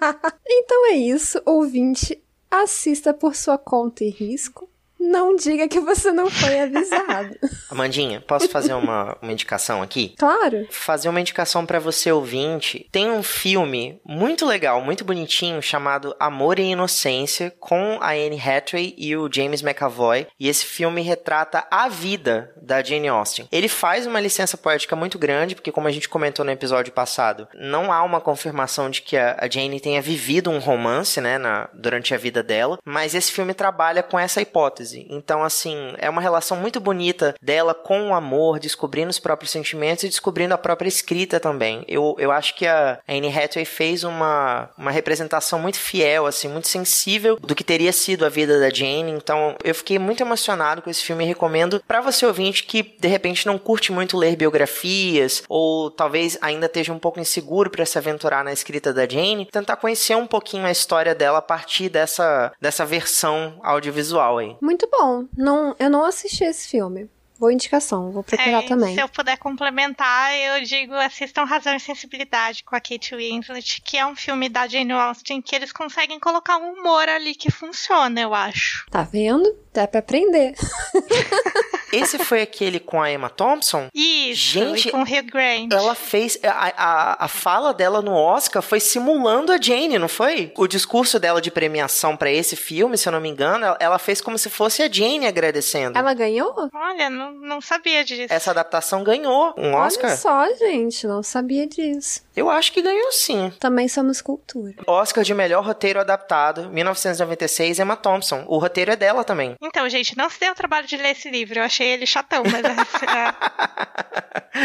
então 0.47 0.91
é 0.91 0.93
isso, 0.93 1.41
ouvinte. 1.45 2.21
Assista 2.49 3.13
por 3.13 3.35
sua 3.35 3.57
conta 3.57 4.03
e 4.03 4.09
risco. 4.09 4.69
Não 5.05 5.35
diga 5.35 5.67
que 5.67 5.79
você 5.79 6.11
não 6.11 6.29
foi 6.29 6.61
avisado. 6.61 7.37
Amandinha, 7.69 8.21
posso 8.21 8.49
fazer 8.49 8.73
uma, 8.73 9.17
uma 9.21 9.31
indicação 9.31 9.81
aqui? 9.81 10.15
Claro. 10.17 10.67
Fazer 10.71 11.09
uma 11.09 11.21
indicação 11.21 11.65
para 11.65 11.79
você 11.79 12.11
ouvinte. 12.11 12.87
Tem 12.91 13.11
um 13.11 13.21
filme 13.21 13.99
muito 14.03 14.45
legal, 14.45 14.81
muito 14.81 15.05
bonitinho, 15.05 15.61
chamado 15.61 16.15
Amor 16.19 16.57
e 16.57 16.63
Inocência, 16.63 17.53
com 17.59 17.99
a 18.01 18.11
Anne 18.11 18.41
Hathaway 18.41 18.95
e 18.97 19.15
o 19.15 19.29
James 19.31 19.61
McAvoy. 19.61 20.27
E 20.39 20.49
esse 20.49 20.65
filme 20.65 21.01
retrata 21.01 21.67
a 21.69 21.87
vida 21.87 22.53
da 22.61 22.81
Jane 22.81 23.07
Austen. 23.07 23.47
Ele 23.51 23.67
faz 23.67 24.07
uma 24.07 24.19
licença 24.19 24.57
poética 24.57 24.95
muito 24.95 25.19
grande, 25.19 25.55
porque 25.55 25.71
como 25.71 25.87
a 25.87 25.91
gente 25.91 26.09
comentou 26.09 26.43
no 26.43 26.51
episódio 26.51 26.91
passado, 26.91 27.47
não 27.53 27.91
há 27.91 28.01
uma 28.03 28.19
confirmação 28.19 28.89
de 28.89 29.01
que 29.01 29.17
a, 29.17 29.37
a 29.39 29.49
Jane 29.49 29.79
tenha 29.79 30.01
vivido 30.01 30.49
um 30.49 30.59
romance, 30.59 31.21
né, 31.21 31.37
na, 31.37 31.69
durante 31.73 32.13
a 32.13 32.17
vida 32.17 32.41
dela. 32.41 32.79
Mas 32.83 33.13
esse 33.13 33.31
filme 33.31 33.53
trabalha 33.53 34.01
com 34.01 34.17
essa 34.17 34.41
hipótese 34.41 34.94
então, 35.09 35.43
assim, 35.43 35.93
é 35.97 36.09
uma 36.09 36.21
relação 36.21 36.57
muito 36.57 36.79
bonita 36.79 37.35
dela 37.41 37.73
com 37.73 38.09
o 38.09 38.13
amor, 38.13 38.59
descobrindo 38.59 39.09
os 39.09 39.19
próprios 39.19 39.51
sentimentos 39.51 40.03
e 40.03 40.09
descobrindo 40.09 40.53
a 40.53 40.57
própria 40.57 40.87
escrita 40.87 41.39
também. 41.39 41.83
Eu, 41.87 42.15
eu 42.19 42.31
acho 42.31 42.55
que 42.55 42.67
a 42.67 42.99
Anne 43.07 43.27
Hathaway 43.27 43.65
fez 43.65 44.03
uma, 44.03 44.69
uma 44.77 44.91
representação 44.91 45.59
muito 45.59 45.77
fiel, 45.77 46.25
assim, 46.25 46.47
muito 46.47 46.67
sensível 46.67 47.37
do 47.37 47.55
que 47.55 47.63
teria 47.63 47.91
sido 47.91 48.25
a 48.25 48.29
vida 48.29 48.59
da 48.59 48.69
Jane. 48.69 49.11
Então, 49.11 49.55
eu 49.63 49.73
fiquei 49.73 49.99
muito 49.99 50.21
emocionado 50.21 50.81
com 50.81 50.89
esse 50.89 51.03
filme 51.03 51.23
e 51.23 51.27
recomendo 51.27 51.81
para 51.87 52.01
você 52.01 52.25
ouvinte 52.25 52.63
que 52.63 52.83
de 52.83 53.07
repente 53.07 53.45
não 53.45 53.57
curte 53.57 53.91
muito 53.91 54.17
ler 54.17 54.35
biografias 54.35 55.43
ou 55.49 55.89
talvez 55.91 56.37
ainda 56.41 56.65
esteja 56.65 56.93
um 56.93 56.99
pouco 56.99 57.19
inseguro 57.19 57.69
para 57.69 57.85
se 57.85 57.97
aventurar 57.97 58.43
na 58.43 58.53
escrita 58.53 58.93
da 58.93 59.07
Jane, 59.07 59.47
tentar 59.51 59.75
conhecer 59.77 60.15
um 60.15 60.27
pouquinho 60.27 60.65
a 60.65 60.71
história 60.71 61.15
dela 61.15 61.39
a 61.39 61.41
partir 61.41 61.89
dessa, 61.89 62.51
dessa 62.59 62.85
versão 62.85 63.59
audiovisual 63.63 64.37
aí. 64.37 64.55
Muito 64.61 64.84
muito 64.85 64.89
bom. 64.91 65.27
Não, 65.35 65.75
eu 65.79 65.89
não 65.89 66.03
assisti 66.05 66.43
esse 66.43 66.67
filme. 66.67 67.09
Boa 67.39 67.51
indicação, 67.51 68.11
vou 68.11 68.23
procurar 68.23 68.63
é, 68.63 68.67
também. 68.67 68.95
Se 68.95 69.01
eu 69.01 69.09
puder 69.09 69.37
complementar, 69.37 70.33
eu 70.35 70.63
digo 70.63 70.93
assistam 70.93 71.43
Razão 71.43 71.75
e 71.75 71.79
Sensibilidade 71.79 72.63
com 72.63 72.75
a 72.75 72.79
Kate 72.79 73.15
Winslet, 73.15 73.81
que 73.81 73.97
é 73.97 74.05
um 74.05 74.15
filme 74.15 74.47
da 74.47 74.67
Jane 74.67 74.93
Austen 74.93 75.41
que 75.41 75.55
eles 75.55 75.71
conseguem 75.71 76.19
colocar 76.19 76.57
um 76.57 76.73
humor 76.73 77.09
ali 77.09 77.35
que 77.35 77.51
funciona, 77.51 78.21
eu 78.21 78.33
acho. 78.33 78.85
Tá 78.89 79.03
vendo? 79.03 79.53
Dá 79.73 79.85
pra 79.85 79.99
aprender. 79.99 80.53
Esse 81.91 82.17
foi 82.17 82.41
aquele 82.41 82.79
com 82.79 83.01
a 83.01 83.11
Emma 83.11 83.29
Thompson? 83.29 83.89
Isso, 83.93 84.53
Gente, 84.53 84.91
com 84.91 84.99
o 84.99 85.03
Hugh 85.03 85.31
Grant. 85.31 85.71
Ela 85.71 85.95
fez. 85.95 86.37
A, 86.43 86.73
a, 86.75 87.25
a 87.25 87.27
fala 87.27 87.73
dela 87.73 88.01
no 88.01 88.13
Oscar 88.13 88.61
foi 88.61 88.79
simulando 88.79 89.51
a 89.51 89.57
Jane, 89.59 89.97
não 89.99 90.07
foi? 90.07 90.51
O 90.57 90.67
discurso 90.67 91.19
dela 91.19 91.41
de 91.41 91.51
premiação 91.51 92.17
para 92.17 92.31
esse 92.31 92.55
filme, 92.55 92.97
se 92.97 93.07
eu 93.07 93.13
não 93.13 93.21
me 93.21 93.29
engano, 93.29 93.65
ela, 93.65 93.77
ela, 93.79 93.99
fez 93.99 94.19
como 94.19 94.37
se 94.37 94.49
fosse 94.49 94.81
a 94.81 94.91
Jane 94.91 95.25
agradecendo. 95.25 95.97
Ela 95.97 96.13
ganhou? 96.13 96.53
Olha, 96.73 97.09
não, 97.09 97.24
não 97.31 97.61
sabia 97.61 98.03
disso. 98.03 98.33
Essa 98.33 98.51
adaptação 98.51 99.03
ganhou 99.03 99.53
um 99.57 99.73
Oscar. 99.73 100.11
Olha 100.11 100.17
só, 100.17 100.55
gente, 100.55 101.07
não 101.07 101.23
sabia 101.23 101.67
disso. 101.67 102.23
Eu 102.35 102.49
acho 102.49 102.71
que 102.71 102.81
ganhou 102.81 103.11
sim. 103.11 103.51
Também 103.59 103.87
somos 103.87 104.21
cultura. 104.21 104.75
Oscar 104.87 105.23
de 105.23 105.33
melhor 105.33 105.63
roteiro 105.63 105.99
adaptado, 105.99 106.69
1996, 106.69 107.79
Emma 107.79 107.95
Thompson. 107.95 108.43
O 108.47 108.57
roteiro 108.57 108.91
é 108.91 108.95
dela 108.95 109.23
também. 109.23 109.55
Então, 109.61 109.87
gente, 109.89 110.17
não 110.17 110.29
se 110.29 110.39
dê 110.39 110.49
o 110.49 110.55
trabalho 110.55 110.87
de 110.87 110.97
ler 110.97 111.11
esse 111.11 111.29
livro. 111.29 111.59
Eu 111.59 111.63
achei 111.63 111.87
ele 111.87 112.05
chatão, 112.05 112.43
mas. 112.43 112.63
É... 112.63 113.35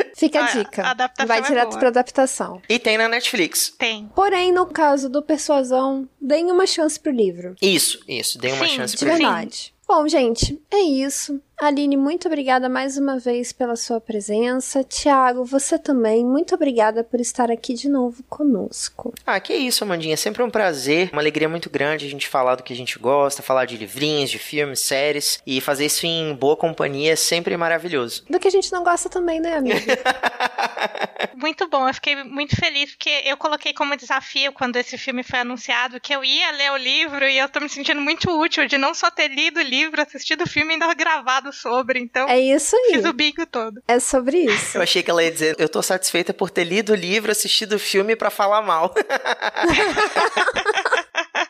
Fica 0.14 0.44
a, 0.44 0.46
dica. 0.46 0.82
A 1.18 1.24
Vai 1.24 1.38
é 1.38 1.42
direto 1.42 1.76
é 1.76 1.78
pra 1.78 1.88
adaptação. 1.88 2.60
E 2.68 2.78
tem 2.78 2.98
na 2.98 3.08
Netflix. 3.08 3.74
Tem. 3.78 4.08
Porém, 4.14 4.52
no 4.52 4.66
caso 4.66 5.08
do 5.08 5.22
Persuasão, 5.22 6.08
deem 6.20 6.50
uma 6.50 6.66
chance 6.66 6.98
pro 6.98 7.10
livro. 7.10 7.54
Isso, 7.60 8.02
isso. 8.06 8.38
Deem 8.38 8.54
uma 8.54 8.66
sim, 8.66 8.76
chance 8.76 8.96
pro 8.96 9.06
livro. 9.06 9.18
De 9.18 9.24
verdade. 9.24 9.74
Bom, 9.90 10.06
gente, 10.06 10.60
é 10.70 10.78
isso. 10.78 11.42
Aline, 11.60 11.94
muito 11.94 12.26
obrigada 12.26 12.70
mais 12.70 12.96
uma 12.96 13.18
vez 13.18 13.52
pela 13.52 13.76
sua 13.76 14.00
presença. 14.00 14.82
Tiago, 14.82 15.44
você 15.44 15.78
também, 15.78 16.24
muito 16.24 16.54
obrigada 16.54 17.04
por 17.04 17.20
estar 17.20 17.50
aqui 17.50 17.74
de 17.74 17.86
novo 17.86 18.22
conosco. 18.22 19.12
Ah, 19.26 19.38
que 19.38 19.52
isso, 19.52 19.84
Amandinha. 19.84 20.14
É 20.14 20.16
sempre 20.16 20.42
um 20.42 20.48
prazer, 20.48 21.10
uma 21.12 21.20
alegria 21.20 21.50
muito 21.50 21.68
grande 21.68 22.06
a 22.06 22.08
gente 22.08 22.26
falar 22.26 22.54
do 22.54 22.62
que 22.62 22.72
a 22.72 22.76
gente 22.76 22.98
gosta, 22.98 23.42
falar 23.42 23.66
de 23.66 23.76
livrinhos, 23.76 24.30
de 24.30 24.38
filmes, 24.38 24.80
séries 24.80 25.38
e 25.46 25.60
fazer 25.60 25.84
isso 25.84 26.06
em 26.06 26.34
boa 26.34 26.56
companhia 26.56 27.12
é 27.12 27.16
sempre 27.16 27.54
maravilhoso. 27.58 28.24
Do 28.30 28.40
que 28.40 28.48
a 28.48 28.50
gente 28.50 28.72
não 28.72 28.82
gosta 28.82 29.10
também, 29.10 29.38
né, 29.38 29.56
amigo? 29.56 29.80
muito 31.36 31.68
bom, 31.68 31.86
eu 31.86 31.92
fiquei 31.92 32.24
muito 32.24 32.56
feliz 32.56 32.92
porque 32.92 33.22
eu 33.26 33.36
coloquei 33.36 33.74
como 33.74 33.96
desafio 33.96 34.50
quando 34.52 34.76
esse 34.76 34.96
filme 34.96 35.22
foi 35.22 35.40
anunciado 35.40 36.00
que 36.00 36.14
eu 36.14 36.24
ia 36.24 36.50
ler 36.52 36.72
o 36.72 36.76
livro 36.78 37.28
e 37.28 37.36
eu 37.36 37.50
tô 37.50 37.60
me 37.60 37.68
sentindo 37.68 38.00
muito 38.00 38.30
útil 38.30 38.66
de 38.66 38.78
não 38.78 38.94
só 38.94 39.10
ter 39.10 39.28
lido 39.28 39.60
o 39.60 39.62
livro, 39.62 40.00
assistido 40.00 40.44
o 40.44 40.48
filme 40.48 40.70
e 40.70 40.72
ainda 40.74 40.94
gravado 40.94 41.49
sobre, 41.52 41.98
então. 42.00 42.28
É 42.28 42.38
isso 42.38 42.76
aí. 42.76 42.94
Fiz 42.94 43.04
o 43.04 43.12
bingo 43.12 43.46
todo. 43.46 43.82
É 43.86 43.98
sobre 43.98 44.38
isso. 44.38 44.78
Eu 44.78 44.82
achei 44.82 45.02
que 45.02 45.10
ela 45.10 45.22
ia 45.22 45.30
dizer, 45.30 45.56
eu 45.58 45.68
tô 45.68 45.82
satisfeita 45.82 46.32
por 46.32 46.50
ter 46.50 46.64
lido 46.64 46.92
o 46.92 46.96
livro, 46.96 47.30
assistido 47.30 47.74
o 47.74 47.78
filme 47.78 48.16
para 48.16 48.30
falar 48.30 48.62
mal. 48.62 48.94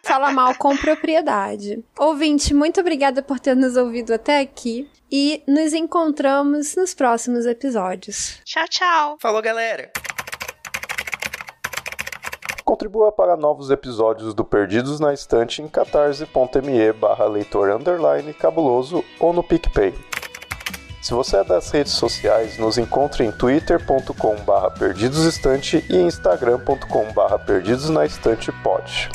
Fala 0.03 0.33
mal 0.33 0.55
com 0.57 0.77
propriedade. 0.77 1.85
Ouvinte, 1.99 2.53
muito 2.53 2.81
obrigada 2.81 3.23
por 3.23 3.39
ter 3.39 3.55
nos 3.55 3.77
ouvido 3.77 4.13
até 4.13 4.41
aqui 4.41 4.91
e 5.11 5.43
nos 5.47 5.73
encontramos 5.73 6.75
nos 6.75 6.95
próximos 6.95 7.47
episódios. 7.47 8.41
Tchau, 8.45 8.69
tchau. 8.69 9.19
Falou, 9.21 9.41
galera. 9.41 9.93
Contribua 12.71 13.11
para 13.11 13.37
novos 13.37 13.69
episódios 13.69 14.33
do 14.33 14.45
Perdidos 14.45 15.01
na 15.01 15.13
Estante 15.13 15.61
em 15.61 15.67
catarse.me 15.67 16.93
barra 16.93 17.27
leitor 17.27 17.69
underline 17.69 18.33
cabuloso 18.33 19.05
ou 19.19 19.33
no 19.33 19.43
PicPay. 19.43 19.93
Se 21.03 21.13
você 21.13 21.39
é 21.39 21.43
das 21.43 21.69
redes 21.73 21.95
sociais, 21.95 22.59
nos 22.59 22.79
encontre 22.79 23.25
em 23.25 23.33
twitter.com 23.33 24.37
barra 24.45 24.71
perdidosestante 24.71 25.85
e 25.91 25.97
instagram.com 25.97 27.13
barra 27.13 27.41
perdidosnaestantepod. 27.41 29.11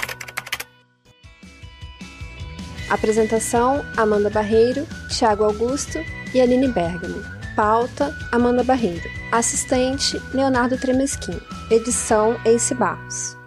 Apresentação, 2.90 3.86
Amanda 3.96 4.30
Barreiro, 4.30 4.86
Thiago 5.18 5.46
Augusto 5.46 6.00
e 6.34 6.42
Aline 6.42 6.68
Bergamo. 6.68 7.24
Pauta, 7.56 8.14
Amanda 8.34 8.66
Barreiro. 8.66 9.10
Assistente, 9.32 10.22
Leonardo 10.34 10.78
Tremesquim. 10.78 11.40
Edição, 11.72 12.36
Ace 12.44 12.76
Barros. 12.76 13.45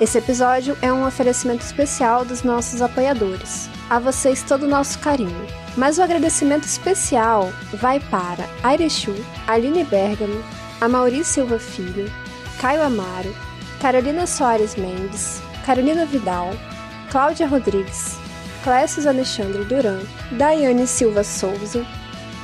Esse 0.00 0.18
episódio 0.18 0.76
é 0.82 0.92
um 0.92 1.06
oferecimento 1.06 1.62
especial 1.62 2.24
dos 2.24 2.42
nossos 2.42 2.82
apoiadores. 2.82 3.70
A 3.88 4.00
vocês 4.00 4.42
todo 4.42 4.64
o 4.64 4.68
nosso 4.68 4.98
carinho. 4.98 5.46
Mas 5.76 5.98
o 5.98 6.02
agradecimento 6.02 6.64
especial 6.64 7.52
vai 7.74 8.00
para 8.00 8.48
Airechu, 8.64 9.14
Aline 9.46 9.84
Bergamo, 9.84 10.42
Amauri 10.80 11.24
Silva 11.24 11.60
Filho, 11.60 12.10
Caio 12.60 12.82
Amaro, 12.82 13.32
Carolina 13.80 14.26
Soares 14.26 14.74
Mendes, 14.74 15.40
Carolina 15.64 16.04
Vidal, 16.06 16.50
Cláudia 17.10 17.46
Rodrigues, 17.46 18.16
Clécio 18.64 19.08
Alexandre 19.08 19.64
Duran, 19.64 20.00
Daiane 20.32 20.88
Silva 20.88 21.22
Souza, 21.22 21.86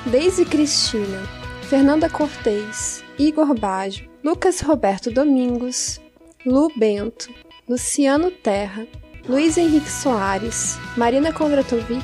Deise 0.07 0.45
Cristina, 0.45 1.23
Fernanda 1.63 2.09
Cortez, 2.09 3.03
Igor 3.19 3.55
Baggio, 3.59 4.09
Lucas 4.23 4.61
Roberto 4.61 5.11
Domingos, 5.11 6.01
Lu 6.47 6.73
Bento, 6.75 7.29
Luciano 7.69 8.31
Terra, 8.31 8.87
Luiz 9.29 9.59
Henrique 9.59 9.91
Soares, 9.91 10.79
Marina 10.97 11.31
Kondratovic, 11.35 12.03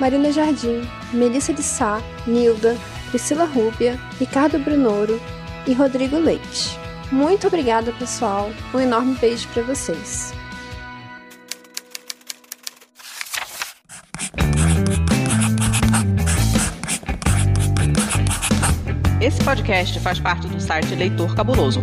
Marina 0.00 0.32
Jardim, 0.32 0.80
Melissa 1.12 1.52
de 1.52 1.62
Sá, 1.62 2.00
Nilda, 2.26 2.78
Priscila 3.10 3.44
Rúbia, 3.44 4.00
Ricardo 4.18 4.58
Brunoro 4.58 5.20
e 5.66 5.74
Rodrigo 5.74 6.16
Leite. 6.16 6.78
Muito 7.12 7.46
obrigada, 7.46 7.92
pessoal. 7.92 8.50
Um 8.72 8.80
enorme 8.80 9.14
beijo 9.16 9.46
para 9.48 9.62
vocês. 9.64 10.32
Esse 19.20 19.44
podcast 19.44 20.00
faz 20.00 20.18
parte 20.18 20.46
do 20.48 20.58
site 20.58 20.94
Leitor 20.94 21.34
Cabuloso 21.34 21.82